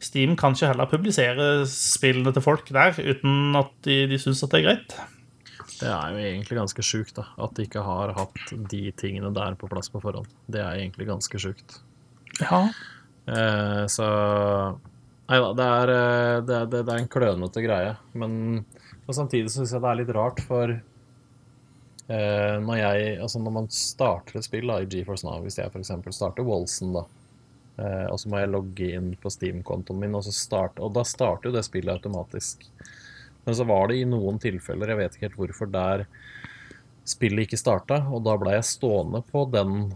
Steam 0.00 0.36
kan 0.40 0.56
ikke 0.56 0.70
heller 0.72 0.88
publisere 0.88 1.48
spillene 1.68 2.32
til 2.32 2.44
folk 2.44 2.72
der 2.72 2.96
uten 2.96 3.58
at 3.60 3.74
de, 3.84 4.04
de 4.08 4.20
syns 4.20 4.44
at 4.46 4.54
det 4.54 4.62
er 4.62 4.68
greit. 4.70 4.96
Det 5.82 5.90
er 5.90 6.14
jo 6.14 6.22
egentlig 6.22 6.58
ganske 6.60 6.84
sjukt. 6.86 7.18
At 7.20 7.56
de 7.56 7.66
ikke 7.66 7.82
har 7.84 8.14
hatt 8.16 8.54
de 8.70 8.84
tingene 8.96 9.32
der 9.34 9.58
på 9.58 9.68
plass 9.70 9.90
på 9.92 10.00
forhånd. 10.02 10.30
Det 10.46 10.62
er 10.62 10.78
egentlig 10.78 11.08
ganske 11.10 11.42
sjukt. 11.42 11.80
Ja. 12.40 12.64
Eh, 13.26 13.84
så 13.92 14.08
Nei 15.30 15.38
da, 15.38 15.52
det 15.56 15.66
er, 15.66 15.90
eh, 15.92 16.38
det, 16.44 16.56
er, 16.56 16.70
det 16.72 16.80
er, 16.82 16.96
en 16.98 17.12
klønete 17.12 17.62
greie. 17.64 17.92
Men 18.18 18.64
samtidig 19.12 19.52
syns 19.52 19.72
jeg 19.72 19.82
det 19.82 19.90
er 19.90 20.00
litt 20.00 20.14
rart, 20.16 20.40
for 20.44 20.74
når, 22.12 22.76
jeg, 22.76 23.16
altså 23.24 23.40
når 23.42 23.54
man 23.56 23.68
starter 23.72 24.38
et 24.38 24.46
spill 24.46 24.68
da, 24.68 24.80
i 24.82 24.88
GeForce 24.90 25.26
Now, 25.26 25.40
hvis 25.44 25.58
jeg 25.60 25.70
f.eks. 25.70 25.92
starter 26.16 26.46
Walson, 26.46 26.96
da, 26.96 27.04
eh, 27.78 28.06
og 28.10 28.18
så 28.20 28.32
må 28.32 28.42
jeg 28.42 28.52
logge 28.52 28.90
inn 28.98 29.12
på 29.22 29.32
Steam-kontoen 29.32 30.02
min, 30.02 30.16
og, 30.18 30.28
start, 30.34 30.80
og 30.82 30.94
da 30.98 31.06
starter 31.08 31.50
jo 31.50 31.56
det 31.56 31.64
spillet 31.68 31.94
automatisk. 31.94 32.66
Men 33.46 33.58
så 33.58 33.66
var 33.66 33.90
det 33.90 33.98
i 34.00 34.06
noen 34.08 34.38
tilfeller, 34.42 34.92
jeg 34.92 35.00
vet 35.00 35.16
ikke 35.16 35.28
helt 35.28 35.40
hvorfor, 35.40 35.72
der 35.72 36.06
spillet 37.08 37.48
ikke 37.48 37.58
starta, 37.58 38.02
og 38.14 38.22
da 38.26 38.36
ble 38.38 38.56
jeg 38.58 38.70
stående 38.74 39.24
på 39.32 39.46
den 39.50 39.92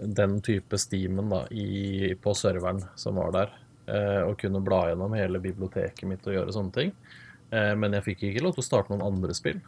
den 0.00 0.40
type 0.42 0.78
steamen 0.78 1.30
da, 1.30 1.46
i, 1.50 2.14
på 2.22 2.34
serveren 2.34 2.82
som 2.96 3.18
var 3.18 3.32
der, 3.34 3.54
eh, 3.90 4.20
og 4.22 4.38
kunne 4.40 4.62
bla 4.64 4.84
gjennom 4.88 5.16
hele 5.18 5.40
biblioteket 5.42 6.08
mitt 6.08 6.26
og 6.26 6.36
gjøre 6.36 6.54
sånne 6.54 6.74
ting. 6.74 6.92
Eh, 7.50 7.74
men 7.78 7.96
jeg 7.96 8.06
fikk 8.10 8.28
ikke 8.28 8.44
lov 8.44 8.56
til 8.56 8.64
å 8.64 8.68
starte 8.68 8.92
noen 8.92 9.06
andre 9.06 9.36
spill. 9.36 9.60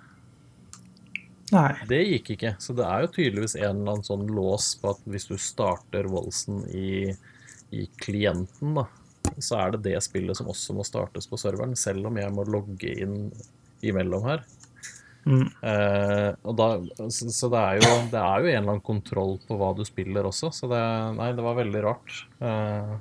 Nei. 1.50 1.72
Det 1.90 2.00
gikk 2.04 2.32
ikke. 2.36 2.54
Så 2.62 2.74
det 2.78 2.86
er 2.86 3.04
jo 3.04 3.12
tydeligvis 3.16 3.56
en 3.58 3.82
eller 3.82 3.96
annen 3.96 4.06
sånn 4.06 4.28
lås 4.30 4.72
på 4.80 4.92
at 4.94 5.02
hvis 5.10 5.26
du 5.30 5.36
starter 5.40 6.06
Wolsen 6.10 6.62
i, 6.70 7.10
i 7.74 7.86
klienten, 8.02 8.76
da, 8.78 8.86
så 9.38 9.58
er 9.58 9.74
det 9.74 9.84
det 9.88 9.98
spillet 10.04 10.38
som 10.38 10.50
også 10.50 10.76
må 10.76 10.86
startes 10.86 11.28
på 11.30 11.38
serveren, 11.40 11.76
selv 11.78 12.10
om 12.10 12.18
jeg 12.20 12.32
må 12.34 12.46
logge 12.48 12.94
inn 13.02 13.18
imellom 13.86 14.26
her. 14.28 14.44
Mm. 15.26 15.46
Eh, 15.46 16.30
og 16.48 16.54
da, 16.56 16.68
så, 17.12 17.28
så 17.28 17.50
det, 17.52 17.60
er 17.60 17.80
jo, 17.82 17.90
det 18.12 18.22
er 18.22 18.40
jo 18.40 18.48
en 18.48 18.56
eller 18.62 18.72
annen 18.76 18.86
kontroll 18.86 19.36
på 19.46 19.58
hva 19.60 19.74
du 19.76 19.84
spiller 19.84 20.28
også, 20.30 20.52
så 20.54 20.70
det, 20.70 20.80
nei, 21.18 21.32
det 21.36 21.44
var 21.44 21.58
veldig 21.58 21.84
rart. 21.84 22.22
Eh, 22.38 22.96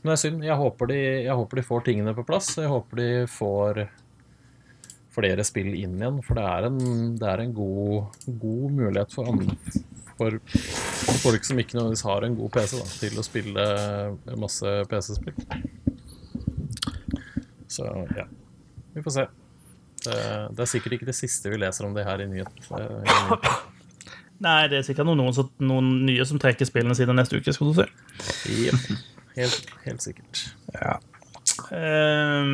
men 0.00 0.08
det 0.08 0.16
er 0.16 0.22
synd. 0.22 0.44
Jeg 0.46 0.56
håper, 0.56 0.88
de, 0.88 1.00
jeg 1.26 1.36
håper 1.36 1.60
de 1.60 1.66
får 1.66 1.82
tingene 1.84 2.14
på 2.16 2.24
plass. 2.24 2.54
Jeg 2.56 2.70
håper 2.72 3.02
de 3.02 3.08
får 3.28 3.82
flere 5.14 5.44
spill 5.46 5.72
inn 5.74 5.96
igjen, 5.98 6.20
for 6.26 6.38
det 6.38 6.46
er 6.46 6.68
en, 6.68 6.80
det 7.18 7.28
er 7.28 7.42
en 7.44 7.54
god, 7.54 8.20
god 8.42 8.76
mulighet 8.78 9.14
for, 9.16 9.30
andre, 9.32 9.56
for 10.18 10.38
folk 11.24 11.46
som 11.48 11.58
ikke 11.58 11.78
nødvendigvis 11.78 12.06
har 12.06 12.26
en 12.26 12.38
god 12.38 12.52
PC, 12.56 12.76
da, 12.78 12.86
til 13.02 13.18
å 13.18 13.26
spille 13.26 13.66
masse 14.40 14.76
PC-spill. 14.90 15.36
Så 17.70 17.86
ja, 18.16 18.26
vi 18.94 19.02
får 19.02 19.16
se. 19.18 19.26
Det, 20.00 20.14
det, 20.56 20.62
er 20.64 20.70
sikkert 20.70 20.96
ikke 20.96 21.10
det 21.10 21.14
siste 21.18 21.50
vi 21.52 21.58
leser 21.60 21.86
om 21.86 21.94
det 21.94 22.06
her 22.06 22.22
i 22.24 22.28
nyhet. 22.30 22.70
Eh, 22.72 23.50
Nei, 24.46 24.62
det 24.72 24.78
er 24.78 24.86
sikkert 24.86 25.06
noen, 25.10 25.20
noen, 25.20 25.50
noen 25.68 25.90
nye 26.08 26.24
som 26.26 26.40
trekker 26.40 26.66
spillene 26.68 26.96
sine 26.96 27.14
neste 27.14 27.36
uke. 27.36 27.52
skal 27.52 27.68
du 27.68 27.74
si. 27.82 27.86
Yep. 28.64 28.78
Helt, 29.36 29.74
helt 29.84 30.02
sikkert. 30.02 30.34
Ja. 30.74 30.96
Um, 31.70 32.50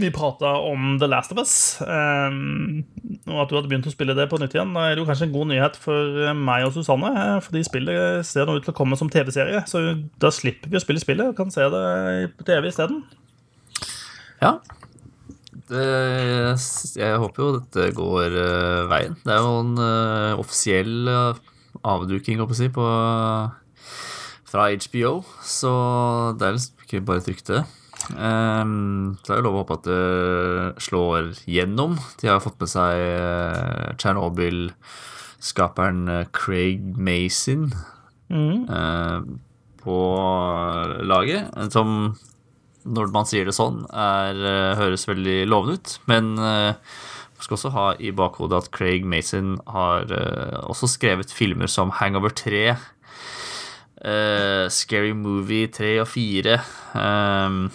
vi 0.00 0.10
prata 0.14 0.52
om 0.66 0.96
The 1.00 1.08
Last 1.10 1.32
of 1.34 1.40
Us, 1.42 1.54
um, 1.84 2.82
og 3.28 3.42
at 3.44 3.50
du 3.50 3.56
hadde 3.56 3.70
begynt 3.70 3.88
å 3.88 3.92
spille 3.94 4.16
det 4.18 4.26
på 4.30 4.40
nytt 4.40 4.56
igjen. 4.56 4.74
Da 4.76 4.88
er 4.88 4.96
det 4.96 5.04
jo 5.04 5.08
kanskje 5.08 5.28
en 5.28 5.34
god 5.34 5.50
nyhet 5.52 5.78
for 5.80 6.34
meg 6.38 6.66
og 6.66 6.74
Susanne, 6.76 7.12
fordi 7.44 7.64
spillet 7.66 8.26
ser 8.28 8.48
nå 8.48 8.58
ut 8.58 8.66
til 8.66 8.74
å 8.74 8.78
komme 8.80 8.98
som 9.00 9.10
TV-serie. 9.12 9.62
Så 9.70 9.82
da 10.22 10.32
slipper 10.34 10.72
vi 10.72 10.80
å 10.80 10.84
spille 10.84 11.02
spillet 11.02 11.32
og 11.32 11.38
kan 11.38 11.52
se 11.54 11.66
det 11.72 11.86
på 12.38 12.46
TV 12.48 12.70
isteden. 12.70 13.02
Ja. 14.40 14.56
Det, 15.70 15.86
jeg 16.98 17.18
håper 17.22 17.42
jo 17.44 17.50
dette 17.60 17.90
går 17.94 18.34
uh, 18.34 18.90
veien. 18.90 19.14
Det 19.22 19.34
er 19.34 19.44
jo 19.44 19.58
en 19.62 19.76
uh, 19.78 20.40
offisiell 20.42 21.10
uh, 21.10 21.42
avduking, 21.86 22.40
holdt 22.42 22.58
jeg, 22.58 22.74
på 22.74 22.86
fra 24.50 24.66
HBO, 24.74 25.20
så 25.46 25.72
det 26.38 26.48
er 26.48 26.56
ikke 26.82 27.04
bare 27.06 27.22
et 27.22 27.28
rykte. 27.30 27.60
Um, 28.16 29.18
det 29.24 29.32
er 29.32 29.36
jo 29.40 29.46
lov 29.46 29.56
å 29.56 29.58
håpe 29.62 29.76
at 29.78 29.86
det 29.86 30.04
slår 30.84 31.22
gjennom. 31.50 31.92
De 32.20 32.24
har 32.30 32.44
fått 32.44 32.60
med 32.62 32.70
seg 32.72 32.92
uh, 33.20 33.88
Tsjernobyl-skaperen 34.00 36.00
uh, 36.10 36.28
Craig 36.36 36.80
Mason 36.98 37.62
mm. 38.32 38.58
uh, 38.70 39.20
på 39.84 39.98
laget. 41.06 41.42
Som, 41.74 41.88
når 42.84 43.06
man 43.14 43.26
sier 43.28 43.44
det 43.48 43.54
sånn, 43.56 43.78
er, 43.90 44.34
høres 44.80 45.08
veldig 45.08 45.38
lovende 45.48 45.74
ut. 45.80 45.88
Men 46.10 46.24
man 46.36 47.40
skal 47.40 47.56
også 47.56 47.76
ha 47.76 47.86
i 47.96 48.10
bakhodet 48.12 48.56
at 48.58 48.70
Craig 48.76 49.02
Mason 49.08 49.48
har 49.72 50.04
også 50.66 50.86
skrevet 50.92 51.32
filmer 51.32 51.68
som 51.72 51.90
Hangover 52.00 52.30
3. 52.36 52.76
Uh, 54.00 54.64
Scary 54.72 55.12
Movie 55.12 55.68
3 55.68 55.98
og 56.00 56.08
4. 56.08 56.56
Um, 56.96 57.68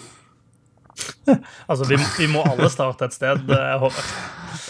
altså, 1.70 1.86
vi, 1.88 1.98
vi, 2.18 2.28
må 2.32 2.44
alle 2.46 2.70
starte 2.72 3.08
et 3.08 3.16
sted, 3.16 3.44
Håvard. 3.46 4.14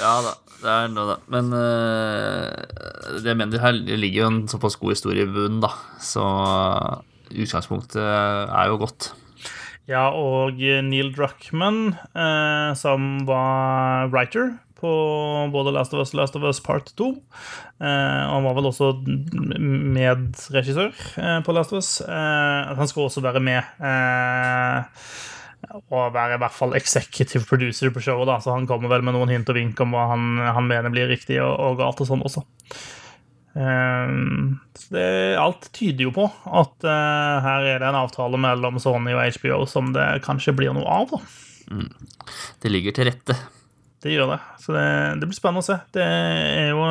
ja 0.01 0.15
da, 0.25 0.35
det 0.63 0.73
er 0.73 0.91
noe, 0.95 1.15
da. 1.15 1.19
Men 1.33 1.53
uh, 1.55 3.21
det 3.25 3.37
mener 3.39 3.63
her 3.63 3.77
ligger 3.77 4.23
jo 4.23 4.33
en 4.33 4.43
såpass 4.51 4.79
god 4.81 4.97
historie 4.97 5.27
i 5.27 5.31
bunnen, 5.31 5.63
da. 5.65 5.73
Så 6.03 6.25
utgangspunktet 7.33 8.03
er 8.03 8.73
jo 8.73 8.83
godt. 8.85 9.13
Ja, 9.87 10.09
og 10.11 10.59
Neil 10.59 11.13
Druckman, 11.15 11.95
som 12.75 13.21
var 13.29 14.09
writer 14.11 14.57
på 14.81 15.49
både 15.53 15.73
Last 15.73 15.95
of 15.95 16.03
Us 16.03 16.13
og 16.15 16.21
Last 16.21 16.37
of 16.37 16.45
Us 16.45 16.61
Part 16.61 16.93
2. 16.99 17.09
Eh, 17.81 18.25
han 18.33 18.45
var 18.45 18.57
vel 18.59 18.69
også 18.71 18.93
medregissør 19.97 20.93
eh, 20.93 21.39
på 21.45 21.55
Last 21.57 21.73
of 21.73 21.81
Us. 21.81 22.01
Eh, 22.05 22.75
han 22.77 22.91
skal 22.91 23.07
også 23.07 23.25
være 23.25 23.43
med. 23.45 23.73
Eh, 23.81 25.07
og 25.91 26.13
være 26.15 26.37
i 26.37 26.41
hvert 26.43 26.55
fall 26.55 26.77
executive 26.79 27.45
producer 27.49 27.91
på 27.95 28.03
showet. 28.05 28.29
da, 28.29 28.39
Så 28.43 28.55
han 28.55 28.69
kommer 28.69 28.93
vel 28.93 29.05
med 29.07 29.17
noen 29.17 29.33
hint 29.33 29.49
og 29.51 29.59
vink 29.59 29.81
om 29.83 29.97
hva 29.97 30.07
han, 30.13 30.37
han 30.39 30.69
mener 30.69 30.95
blir 30.95 31.11
riktig 31.11 31.41
og, 31.43 31.55
og 31.57 31.81
galt 31.81 32.03
og 32.05 32.11
sånn 32.11 32.25
også. 32.27 32.45
Um, 33.57 34.59
det, 34.93 35.37
alt 35.41 35.71
tyder 35.73 36.05
jo 36.05 36.11
på 36.13 36.27
at 36.29 36.85
uh, 36.85 37.39
her 37.41 37.65
er 37.65 37.81
det 37.81 37.89
en 37.89 37.97
avtale 38.03 38.37
mellom 38.37 38.77
Sony 38.83 39.15
og 39.17 39.23
HBO 39.39 39.63
som 39.71 39.95
det 39.97 40.05
kanskje 40.27 40.53
blir 40.59 40.77
noe 40.77 40.85
av. 40.85 41.15
da. 41.15 41.23
Mm. 41.73 41.89
Det 42.63 42.73
ligger 42.73 42.97
til 42.97 43.09
rette. 43.09 43.39
Det 44.05 44.13
gjør 44.13 44.35
det. 44.35 44.41
Så 44.61 44.77
det, 44.77 44.87
det 45.23 45.31
blir 45.31 45.39
spennende 45.39 45.65
å 45.65 45.67
se. 45.67 45.79
Det 45.97 46.05
er 46.05 46.75
jo, 46.75 46.85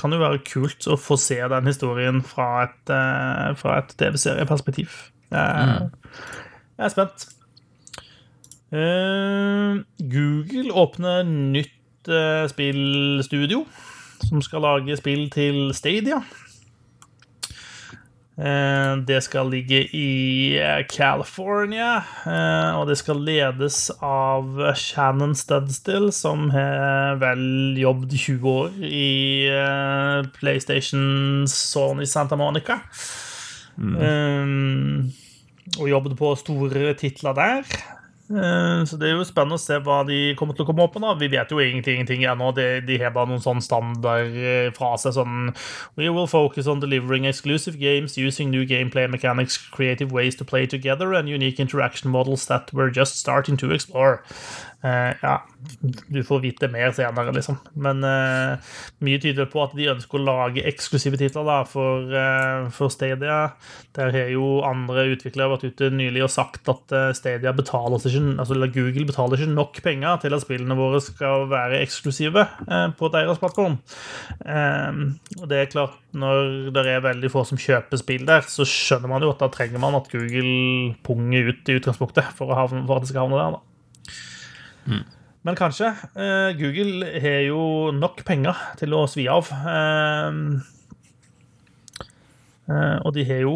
kan 0.00 0.16
jo 0.16 0.22
være 0.22 0.40
kult 0.48 0.88
å 0.88 0.96
få 0.98 1.18
se 1.20 1.36
den 1.52 1.68
historien 1.68 2.24
fra 2.26 2.48
et, 2.64 2.80
uh, 2.88 3.68
et 3.76 3.94
TV-serieperspektiv. 4.00 4.96
Uh, 5.28 5.36
mm. 5.36 5.92
jeg, 6.78 6.86
er 6.88 6.94
spent. 6.96 7.28
Uh, 8.74 9.84
Google 10.02 10.72
åpner 10.74 11.22
nytt 11.22 12.10
uh, 12.10 12.48
spillstudio 12.50 13.62
som 14.24 14.42
skal 14.42 14.64
lage 14.64 14.96
spill 14.98 15.28
til 15.30 15.68
Stadia. 15.76 16.22
Eh, 18.34 18.96
det 19.06 19.20
skal 19.22 19.46
ligge 19.46 19.84
i 19.94 20.56
eh, 20.58 20.80
California, 20.90 22.00
eh, 22.26 22.74
og 22.74 22.88
det 22.90 22.96
skal 22.98 23.20
ledes 23.22 23.92
av 24.02 24.58
Shannon 24.74 25.36
Studstill, 25.38 26.08
som 26.10 26.48
har 26.50 27.20
vel 27.22 27.78
jobbet 27.78 28.16
20 28.18 28.48
år 28.50 28.74
i 28.82 30.26
PlayStation 30.34 31.46
Sony 31.46 32.08
Santa 32.10 32.34
Monica. 32.34 32.80
Mm. 33.78 35.10
Og 35.78 35.88
jobbet 35.90 36.18
på 36.18 36.34
store 36.38 36.94
titler 36.98 37.38
der. 37.38 37.78
Eh, 38.30 38.84
så 38.88 38.96
det 38.96 39.10
er 39.10 39.18
jo 39.18 39.24
spennende 39.28 39.58
å 39.58 39.60
se 39.60 39.76
hva 39.84 39.98
de 40.08 40.32
kommer 40.38 40.56
til 40.56 40.64
å 40.64 40.68
komme 40.70 40.86
opp 40.86 40.96
med. 40.96 41.20
Vi 41.20 41.28
vet 41.34 41.50
jo 41.52 41.60
ingenting, 41.60 41.98
ingenting 42.00 42.24
ennå. 42.24 42.52
De, 42.56 42.80
de 42.86 42.96
har 43.02 43.12
bare 43.12 43.28
noen 43.28 43.42
sånn 43.44 43.60
standardfrase 43.64 45.12
sånn 45.12 45.52
We 45.98 46.08
will 46.08 46.28
focus 46.30 46.68
on 46.70 46.80
delivering 46.80 47.28
exclusive 47.28 47.76
games 47.78 48.16
using 48.16 48.50
new 48.50 48.64
gameplay 48.64 49.06
mechanics, 49.10 49.58
creative 49.58 50.12
ways 50.12 50.36
to 50.40 50.44
play 50.44 50.66
together 50.66 51.12
and 51.12 51.28
unique 51.28 51.60
interaction 51.60 52.10
models 52.10 52.46
that 52.46 52.72
we're 52.72 52.90
just 52.90 53.20
starting 53.20 53.58
to 53.58 53.72
explore. 53.72 54.22
Uh, 54.84 55.14
ja, 55.22 55.38
du 56.12 56.18
får 56.24 56.42
vite 56.42 56.68
mer 56.68 56.90
senere, 56.92 57.32
liksom. 57.32 57.56
Men 57.80 58.04
uh, 58.04 58.74
mye 59.04 59.20
tyder 59.22 59.48
på 59.48 59.62
at 59.62 59.72
de 59.78 59.86
ønsker 59.94 60.20
å 60.20 60.26
lage 60.26 60.64
eksklusive 60.68 61.16
titler 61.16 61.46
da, 61.48 61.56
for, 61.64 62.04
uh, 62.12 62.68
for, 62.74 62.92
Stadia. 62.92 63.38
Der 63.96 64.12
har 64.12 64.28
jo 64.28 64.58
andre 64.66 65.06
utviklere 65.14 65.54
vært 65.54 65.64
ute 65.72 65.88
nylig 65.88 66.26
og 66.26 66.32
sagt 66.34 66.68
at 66.68 66.92
Stadia 67.16 67.54
betaler 67.56 67.96
ikke, 67.96 68.22
altså 68.42 68.58
Google 68.74 69.08
betaler 69.08 69.40
ikke 69.40 69.56
nok 69.56 69.80
penger 69.86 70.20
til 70.20 70.36
at 70.36 70.44
spillene 70.44 70.76
våre 70.76 71.00
skal 71.00 71.48
være 71.48 71.80
eksklusive 71.80 72.44
på 72.98 73.10
deres 73.14 73.40
plattform. 73.40 73.78
og 74.44 75.46
det 75.50 75.60
er 75.60 75.70
klart, 75.70 75.96
når 76.12 76.72
det 76.74 76.86
er 76.90 77.06
veldig 77.06 77.30
få 77.32 77.44
som 77.48 77.60
kjøper 77.60 78.02
spill 78.02 78.26
der, 78.28 78.44
så 78.50 78.66
skjønner 78.68 79.14
man 79.14 79.24
jo 79.24 79.30
at 79.32 79.40
da 79.40 79.48
trenger 79.54 79.80
man 79.82 79.96
at 80.00 80.10
Google 80.12 80.96
punger 81.06 81.52
ut 81.52 81.70
i 81.70 81.78
utgangspunktet 81.78 82.34
for, 82.36 82.52
havne, 82.58 82.84
for 82.88 82.98
at 82.98 83.06
det 83.06 83.14
skal 83.14 83.24
havne 83.24 83.40
der. 83.40 83.56
da. 83.56 83.73
Men 85.44 85.58
kanskje. 85.58 85.90
Eh, 86.16 86.54
Google 86.56 87.10
har 87.20 87.42
jo 87.44 87.90
nok 87.92 88.24
penger 88.24 88.56
til 88.80 88.96
å 88.96 89.04
svi 89.10 89.26
av. 89.28 89.50
Uh, 89.52 90.56
uh, 92.70 92.96
og 93.04 93.12
de 93.12 93.26
har 93.28 93.42
jo 93.44 93.52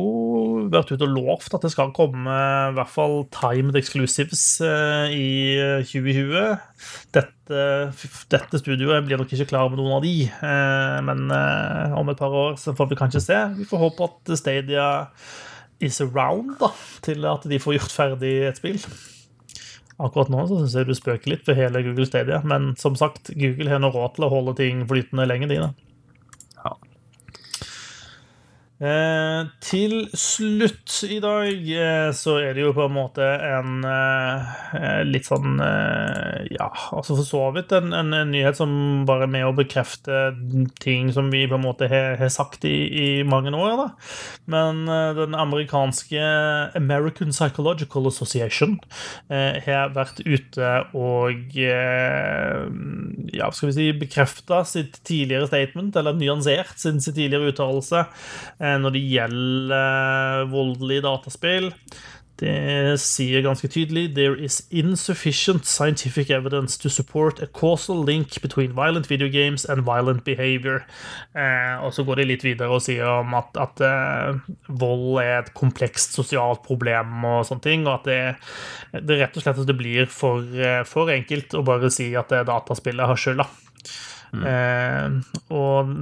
vært 0.69 0.93
ute 0.93 1.09
og 1.09 1.15
lovt 1.17 1.57
at 1.57 1.65
det 1.65 1.73
skal 1.73 1.95
komme 1.97 2.29
i 2.29 2.77
hvert 2.77 2.93
fall 2.93 3.23
timed 3.33 3.81
exclusives 3.81 4.45
i 4.61 5.57
2020. 5.89 6.61
Dette, 7.17 7.65
dette, 8.37 8.61
studioet 8.61 9.09
blir 9.09 9.17
nok 9.17 9.33
ikke 9.33 9.49
klar 9.55 9.73
med 9.73 9.81
noen 9.81 9.97
av 9.97 10.05
de, 10.05 10.17
men 11.09 11.31
om 11.97 12.13
et 12.13 12.21
par 12.21 12.37
år 12.37 12.59
så 12.61 12.77
får 12.77 12.93
vi 12.93 13.01
kanskje 13.01 13.25
se. 13.31 13.45
Vi 13.57 13.69
får 13.71 13.87
håpe 13.87 14.11
at 14.11 14.35
Stadia 14.43 14.91
is 15.81 16.03
around 16.05 16.59
da, 16.61 16.75
til 17.07 17.25
at 17.31 17.49
de 17.49 17.63
får 17.63 17.79
gjort 17.79 17.97
ferdig 18.03 18.35
et 18.51 18.61
spill. 18.61 18.83
Akkurat 19.99 20.31
nå 20.31 20.45
så 20.47 20.61
syns 20.61 20.77
jeg 20.79 20.87
du 20.87 20.95
spøker 20.95 21.33
litt 21.33 21.45
for 21.47 21.59
hele 21.59 21.83
Google 21.83 22.07
Stadia, 22.07 22.39
men 22.47 22.71
som 22.79 22.95
sagt, 22.99 23.33
Google 23.35 23.73
har 23.73 23.83
nå 23.83 23.91
råd 23.91 24.15
til 24.15 24.29
å 24.29 24.33
holde 24.33 24.55
ting 24.61 24.85
flytende 24.87 25.27
lenge, 25.27 25.49
de, 25.51 25.59
da. 25.65 25.88
Eh, 28.79 29.41
til 29.59 30.05
slutt 30.15 31.01
i 31.11 31.17
dag 31.19 31.49
eh, 31.51 32.11
så 32.15 32.37
er 32.39 32.53
det 32.55 32.63
jo 32.63 32.75
på 32.77 32.85
en 32.87 32.93
måte 32.95 33.27
en 33.27 33.83
eh, 33.83 35.01
litt 35.03 35.27
sånn 35.27 35.59
eh, 35.59 36.45
Ja, 36.55 36.69
altså 36.95 37.17
for 37.19 37.27
så 37.27 37.41
vidt 37.57 37.75
en, 37.75 37.91
en, 37.91 38.15
en, 38.15 38.31
nyhet 38.31 38.61
som 38.61 39.03
bare 39.09 39.27
er 39.27 39.33
med 39.33 39.49
å 39.49 39.57
bekrefte 39.57 40.29
ting 40.79 41.11
som 41.11 41.27
vi 41.33 41.49
på 41.51 41.59
en 41.59 41.65
måte 41.65 41.89
har, 41.91 42.21
har 42.21 42.31
sagt 42.31 42.69
i, 42.71 42.77
i, 42.87 43.09
mange 43.27 43.51
år. 43.51 43.75
da. 43.81 43.89
Men 44.47 44.85
eh, 44.87 45.11
den 45.19 45.35
amerikanske 45.35 46.23
American 46.79 47.35
Psychological 47.35 48.07
Association 48.13 48.79
eh, 49.27 49.59
har 49.67 49.91
vært 49.97 50.23
ute 50.23 50.71
og 50.95 51.59
ja, 51.59 53.49
skal 53.51 53.71
vi 53.71 53.75
si 53.75 53.91
bekrefta 53.97 54.63
sitt 54.69 55.01
tidligere 55.03 55.49
statement, 55.51 55.97
eller 55.99 56.15
nyansert 56.15 56.79
sin, 56.79 57.03
sin 57.03 57.17
tidligere 57.17 57.51
uttalelse 57.51 58.07
Eh, 58.68 58.68
når 58.83 58.95
det 58.95 59.05
gjelder 59.09 60.47
voldelige 60.53 61.07
dataspill. 61.09 61.73
Det 62.39 62.99
sier 63.03 63.43
ganske 63.43 63.67
tydelig 63.67 64.13
There 64.15 64.37
is 64.39 64.61
insufficient 64.71 65.67
scientific 65.67 66.31
evidence 66.31 66.79
to 66.79 66.89
support 66.89 67.43
a 67.43 67.47
causal 67.47 68.05
link 68.05 68.41
between 68.43 68.77
violent 68.77 69.11
video 69.11 69.29
games 69.29 69.65
and 69.65 69.83
violent 69.83 70.23
behavior. 70.25 70.85
Eh, 71.35 71.75
og 71.83 71.95
så 71.95 72.05
går 72.07 72.21
de 72.21 72.29
litt 72.31 72.47
videre 72.47 72.71
og 72.71 72.85
sier 72.85 73.09
om 73.11 73.35
at, 73.35 73.59
at 73.59 73.83
eh, 73.83 74.39
vold 74.69 75.19
er 75.25 75.41
et 75.41 75.53
komplekst 75.59 76.15
sosialt 76.15 76.63
problem, 76.67 77.25
og 77.27 77.47
sånne 77.49 77.65
ting, 77.65 77.89
og 77.89 77.99
at 77.99 78.07
det, 78.07 79.03
det 79.03 79.19
rett 79.19 79.39
og 79.41 79.43
slett 79.45 79.65
det 79.67 79.79
blir 79.79 80.07
for, 80.07 80.47
eh, 80.55 80.85
for 80.87 81.11
enkelt 81.11 81.59
å 81.59 81.65
bare 81.67 81.91
si 81.91 82.13
at 82.19 82.31
dataspillet 82.31 83.11
har 83.11 83.19
skylda. 83.19 83.49
Mm. 84.29 84.45
Eh, 84.45 85.37
og 85.57 85.93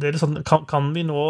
det 0.00 0.08
er 0.08 0.14
litt 0.14 0.22
sånn 0.22 0.38
kan, 0.46 0.62
kan, 0.64 0.86
vi 0.94 1.02
nå 1.04 1.20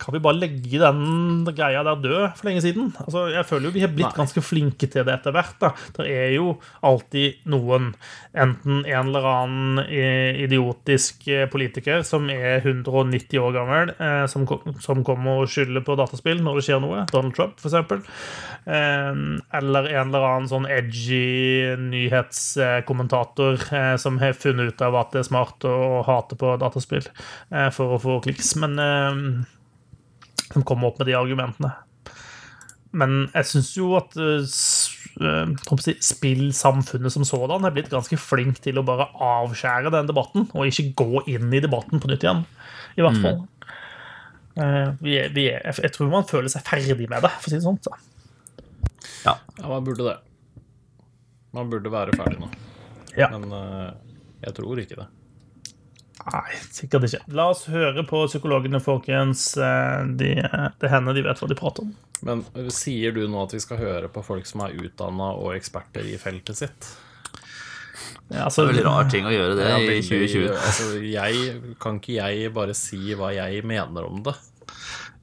Kan 0.00 0.14
vi 0.14 0.22
bare 0.24 0.38
legge 0.38 0.78
den 0.80 1.42
greia 1.52 1.82
der 1.84 1.98
død 2.00 2.38
for 2.38 2.48
lenge 2.48 2.62
siden? 2.64 2.88
Altså, 3.04 3.26
jeg 3.34 3.44
føler 3.48 3.68
jo 3.68 3.74
vi 3.74 3.82
har 3.84 3.92
blitt 3.92 4.08
Nei. 4.08 4.16
ganske 4.22 4.42
flinke 4.44 4.88
til 4.88 5.04
det 5.04 5.12
etter 5.18 5.34
hvert. 5.36 5.58
da 5.60 5.72
Det 5.98 6.06
er 6.08 6.32
jo 6.38 6.54
alltid 6.86 7.44
noen, 7.52 7.90
enten 8.32 8.80
en 8.80 9.10
eller 9.10 9.28
annen 9.28 9.82
eh, 9.84 10.40
idiotisk 10.46 11.28
eh, 11.28 11.44
politiker 11.52 12.00
som 12.06 12.30
er 12.32 12.64
190 12.64 13.42
år 13.44 13.52
gammel, 13.58 13.92
eh, 13.98 14.24
som, 14.30 14.46
som, 14.80 15.04
kommer 15.04 15.42
og 15.42 15.52
skylder 15.52 15.84
på 15.84 15.98
dataspill 16.00 16.40
når 16.44 16.60
det 16.60 16.66
skjer 16.68 16.80
noe. 16.84 17.04
Donald 17.12 17.36
Trump, 17.36 17.60
f.eks. 17.60 18.08
Eh, 18.64 19.20
eller 19.60 19.92
en 19.92 20.08
eller 20.08 20.28
annen 20.30 20.48
sånn 20.50 20.68
edgy 20.70 21.76
nyhetskommentator 21.80 23.60
eh, 23.74 23.94
som 24.00 24.18
har 24.22 24.36
funnet 24.38 24.72
ut 24.72 24.84
av 24.84 24.96
at 25.00 25.14
det 25.14 25.24
er 25.24 25.28
smart 25.28 25.68
å 25.68 25.89
og 25.90 26.06
hater 26.08 26.38
på 26.40 26.54
dataspill 26.60 27.06
eh, 27.06 27.70
for 27.74 27.96
å 27.96 28.02
få 28.02 28.18
kliks. 28.24 28.54
Men 28.62 28.76
de 30.50 30.64
kommer 30.66 30.90
opp 30.90 31.00
med 31.00 31.10
de 31.10 31.16
argumentene. 31.18 31.72
Men 32.90 33.28
jeg 33.36 33.46
syns 33.46 33.70
jo 33.76 33.92
at 33.94 34.16
uh, 34.18 34.42
spillsamfunnet 36.10 37.14
som 37.14 37.26
sådan 37.26 37.66
er 37.66 37.74
blitt 37.76 37.90
ganske 37.92 38.18
flink 38.18 38.58
til 38.64 38.80
å 38.80 38.86
bare 38.86 39.06
avskjære 39.14 39.92
den 39.94 40.10
debatten, 40.10 40.48
og 40.50 40.66
ikke 40.66 40.90
gå 40.98 41.22
inn 41.30 41.54
i 41.54 41.62
debatten 41.62 42.02
på 42.02 42.10
nytt 42.10 42.26
igjen. 42.26 42.42
I 42.98 43.04
hvert 43.06 43.20
mm. 43.20 43.24
fall. 43.26 43.38
Mm. 44.60 44.96
vi 44.98 45.12
er, 45.20 45.28
vi 45.32 45.44
er, 45.52 45.62
jeg 45.70 45.92
tror 45.94 46.10
man 46.10 46.26
føler 46.26 46.50
seg 46.50 46.66
ferdig 46.66 47.06
med 47.08 47.22
det, 47.22 47.30
for 47.30 47.46
å 47.46 47.52
si 47.52 47.60
det 47.60 47.62
sånn. 47.68 47.78
Så. 47.86 47.94
Ja. 49.22 49.36
ja, 49.38 49.68
man 49.70 49.86
burde 49.86 50.08
det. 50.08 50.18
Man 51.54 51.70
burde 51.70 51.94
være 51.94 52.18
ferdig 52.18 52.42
nå. 52.42 52.50
Ja. 53.14 53.30
Men 53.30 53.54
jeg 54.42 54.56
tror 54.58 54.82
ikke 54.82 54.98
det. 54.98 55.06
Nei, 56.20 56.56
sikkert 56.74 57.06
ikke. 57.08 57.22
La 57.36 57.46
oss 57.52 57.64
høre 57.72 58.04
på 58.06 58.22
psykologene, 58.28 58.80
folkens. 58.84 59.52
Eh, 59.56 60.02
de, 60.20 60.34
det 60.80 60.90
hender 60.92 61.16
de 61.16 61.24
vet 61.24 61.40
hva 61.40 61.48
de 61.50 61.56
prater 61.58 61.86
om. 61.86 61.94
Men 62.26 62.42
sier 62.74 63.14
du 63.16 63.22
nå 63.30 63.46
at 63.46 63.54
vi 63.56 63.62
skal 63.62 63.80
høre 63.80 64.10
på 64.12 64.22
folk 64.24 64.48
som 64.48 64.66
er 64.66 64.76
utdanna 64.76 65.32
og 65.40 65.54
eksperter 65.56 66.04
i 66.04 66.18
feltet 66.20 66.60
sitt? 66.60 66.90
Ja, 68.30 68.44
altså, 68.46 68.62
det 68.62 68.68
er 68.68 68.72
veldig 68.74 68.86
rar 68.86 69.08
ting 69.10 69.26
å 69.26 69.32
gjøre 69.32 69.56
det 69.58 69.66
ja, 69.66 69.80
i 69.80 70.02
2020. 70.06 70.46
Altså, 70.52 70.90
jeg, 71.02 71.74
kan 71.82 71.98
ikke 71.98 72.18
jeg 72.18 72.54
bare 72.54 72.76
si 72.78 73.16
hva 73.18 73.32
jeg 73.34 73.64
mener 73.66 74.06
om 74.06 74.20
det? 74.26 74.36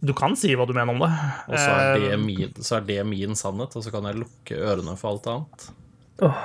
Du 0.04 0.14
kan 0.18 0.36
si 0.38 0.52
hva 0.58 0.68
du 0.68 0.76
mener 0.76 0.94
om 0.94 1.06
det. 1.06 1.12
Og 1.48 1.56
så 1.56 1.70
er 1.72 2.02
det 2.02 2.12
eh, 2.12 2.22
min, 2.22 2.50
er 2.52 2.88
det 2.90 3.02
min 3.08 3.38
sannhet, 3.38 3.78
og 3.78 3.86
så 3.86 3.94
kan 3.94 4.10
jeg 4.10 4.24
lukke 4.26 4.60
ørene 4.60 4.98
for 5.00 5.14
alt 5.14 5.30
annet. 5.32 5.70
Oh. 6.26 6.42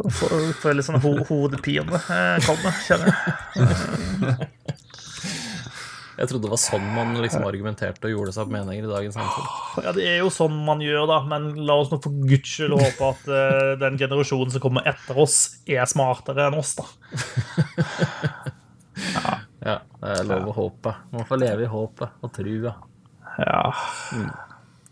Får 0.00 0.76
litt 0.76 0.86
sånn 0.86 1.00
ho 1.02 1.12
hodepine, 1.28 2.00
komme, 2.46 2.72
kjenner 2.86 3.12
jeg. 3.12 4.48
Jeg 6.20 6.28
trodde 6.28 6.44
det 6.44 6.52
var 6.52 6.60
sånn 6.60 6.82
man 6.92 7.14
liksom 7.16 7.46
argumenterte 7.48 8.04
og 8.04 8.12
gjorde 8.12 8.32
seg 8.34 8.42
opp 8.44 8.50
meninger 8.52 8.84
i 8.84 8.90
dagens 8.90 9.14
samfunn. 9.16 9.46
Ja, 9.86 9.92
det 9.96 10.02
er 10.04 10.18
jo 10.20 10.28
sånn 10.34 10.58
man 10.66 10.82
gjør, 10.84 11.06
da, 11.08 11.22
men 11.30 11.46
la 11.64 11.78
oss 11.80 11.88
nå 11.88 11.96
for 12.04 12.12
guds 12.28 12.50
skyld 12.58 12.76
håpe 12.76 13.08
at 13.14 13.30
uh, 13.32 13.70
den 13.80 13.96
generasjonen 14.00 14.52
som 14.52 14.60
kommer 14.60 14.84
etter 14.90 15.16
oss, 15.24 15.38
er 15.64 15.88
smartere 15.88 16.50
enn 16.50 16.58
oss, 16.60 16.74
da. 16.76 16.84
ja. 19.14 19.32
ja, 19.70 19.78
det 19.80 20.12
er 20.18 20.28
lov 20.28 20.52
å 20.52 20.56
håpe. 20.58 20.92
Man 21.14 21.24
får 21.30 21.40
leve 21.40 21.64
i 21.64 21.72
håpet 21.72 22.20
og 22.20 22.36
trua. 22.36 22.74
Ja. 23.40 23.64
Mm. 24.12 24.30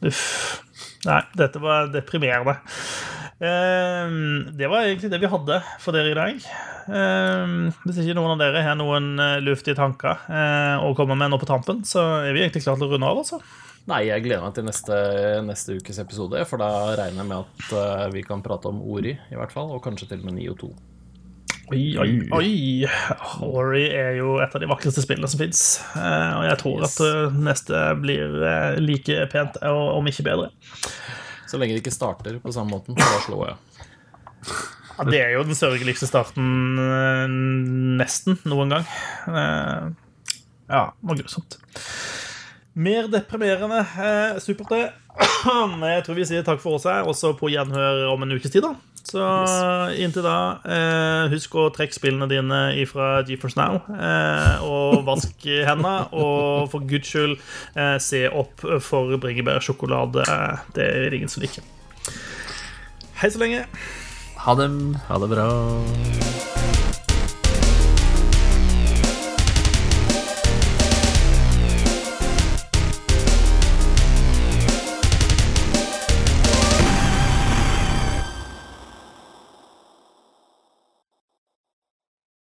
Uff. 0.08 0.24
Nei, 1.04 1.20
dette 1.36 1.60
var 1.60 1.92
deprimerende. 1.92 2.56
Ehm, 3.38 4.56
det 4.58 4.66
var 4.66 4.82
egentlig 4.82 5.10
det 5.12 5.20
vi 5.22 5.30
hadde 5.30 5.60
for 5.78 5.94
dere 5.94 6.10
i 6.10 6.18
dag. 6.18 6.42
Ehm, 6.90 7.68
hvis 7.84 8.00
ikke 8.02 8.16
noen 8.18 8.34
av 8.34 8.42
dere 8.42 8.64
har 8.66 8.78
noen 8.78 9.12
eh, 9.22 9.38
luftige 9.44 9.78
tanker 9.78 10.24
eh, 10.26 10.82
å 10.82 10.90
komme 10.98 11.14
med 11.18 11.30
nå 11.30 11.38
på 11.38 11.46
tampen, 11.46 11.84
så 11.86 12.02
er 12.24 12.34
vi 12.34 12.42
egentlig 12.42 12.64
klare 12.64 12.82
til 12.82 12.88
å 12.88 12.96
runde 12.96 13.10
av. 13.10 13.22
altså. 13.22 13.38
Nei, 13.88 14.02
jeg 14.10 14.26
gleder 14.26 14.42
meg 14.44 14.56
til 14.56 14.66
neste, 14.66 14.96
neste, 15.46 15.78
ukes 15.78 16.02
episode, 16.02 16.42
for 16.50 16.60
da 16.60 16.96
regner 16.98 17.22
jeg 17.22 17.28
med 17.30 17.38
at 17.38 17.70
uh, 17.72 18.02
vi 18.12 18.20
kan 18.26 18.42
prate 18.44 18.68
om 18.68 18.82
Ori, 18.84 19.14
i 19.16 19.38
hvert 19.38 19.54
fall, 19.54 19.70
og 19.72 19.80
kanskje 19.80 20.10
til 20.10 20.20
og 20.20 20.26
med 20.28 20.36
Nio 20.36 20.52
2. 20.60 20.68
Oi, 21.72 21.80
oi, 22.02 22.10
oi. 22.36 22.50
Ori 23.48 23.86
er 23.86 24.18
jo 24.18 24.34
et 24.44 24.52
av 24.52 24.60
de 24.60 24.68
vakreste 24.68 25.04
spillene 25.04 25.28
som 25.28 25.40
fins. 25.40 25.62
Og 25.96 26.44
jeg 26.48 26.60
tror 26.60 26.84
at 26.84 27.00
neste 27.36 27.80
blir 28.00 28.36
like 28.80 29.24
pent, 29.32 29.56
om 29.64 30.12
ikke 30.12 30.26
bedre. 30.28 30.50
Så 31.48 31.60
lenge 31.60 31.76
det 31.76 31.82
ikke 31.82 31.94
starter 31.94 32.38
på 32.42 32.52
samme 32.52 32.76
måten, 32.76 32.98
da 32.98 33.22
slår 33.24 33.46
jeg. 33.48 33.56
Ja, 34.98 35.06
det 35.06 35.20
er 35.22 35.32
jo 35.36 35.44
den 35.46 35.56
sørgeligste 35.56 36.08
starten 36.10 36.78
eh, 36.82 37.24
nesten 38.00 38.38
noen 38.50 38.74
gang. 38.74 38.88
Eh, 39.30 39.88
ja, 40.68 40.82
det 40.92 41.10
var 41.10 41.20
grusomt. 41.22 41.58
Mer 42.78 43.08
deprimerende. 43.10 43.80
Eh, 43.80 44.40
supert, 44.42 44.74
det. 44.74 44.82
Jeg 45.94 46.04
tror 46.06 46.18
vi 46.18 46.26
sier 46.28 46.44
takk 46.46 46.60
for 46.62 46.78
oss 46.78 46.86
her, 46.86 47.06
også 47.08 47.32
på 47.38 47.50
gjenhør 47.54 48.08
om 48.12 48.26
en 48.26 48.36
ukes 48.36 48.52
tid. 48.52 48.66
da 48.66 48.74
så 49.06 49.24
inntil 49.94 50.24
da, 50.26 50.58
eh, 50.64 51.28
husk 51.32 51.54
å 51.54 51.68
trekke 51.74 51.94
spillene 51.94 52.28
dine 52.30 52.86
fra 52.90 53.22
GeForce 53.22 53.58
Now. 53.58 53.80
Eh, 53.94 54.64
og 54.66 55.04
vask 55.08 55.46
hendene. 55.46 56.08
Og 56.12 56.70
for 56.72 56.86
guds 56.88 57.12
skyld, 57.12 57.38
eh, 57.76 57.96
se 58.02 58.26
opp 58.28 58.64
for 58.84 59.16
bringebærsjokolade. 59.22 60.26
Det 60.74 60.88
er 60.88 61.08
det 61.10 61.20
ingen 61.20 61.32
som 61.32 61.42
liker. 61.44 61.62
Hei 63.18 63.30
så 63.30 63.38
lenge. 63.42 63.64
Ha 64.44 64.54
det. 64.54 64.70
Ha 65.08 65.18
det 65.18 65.32
bra. 65.34 65.48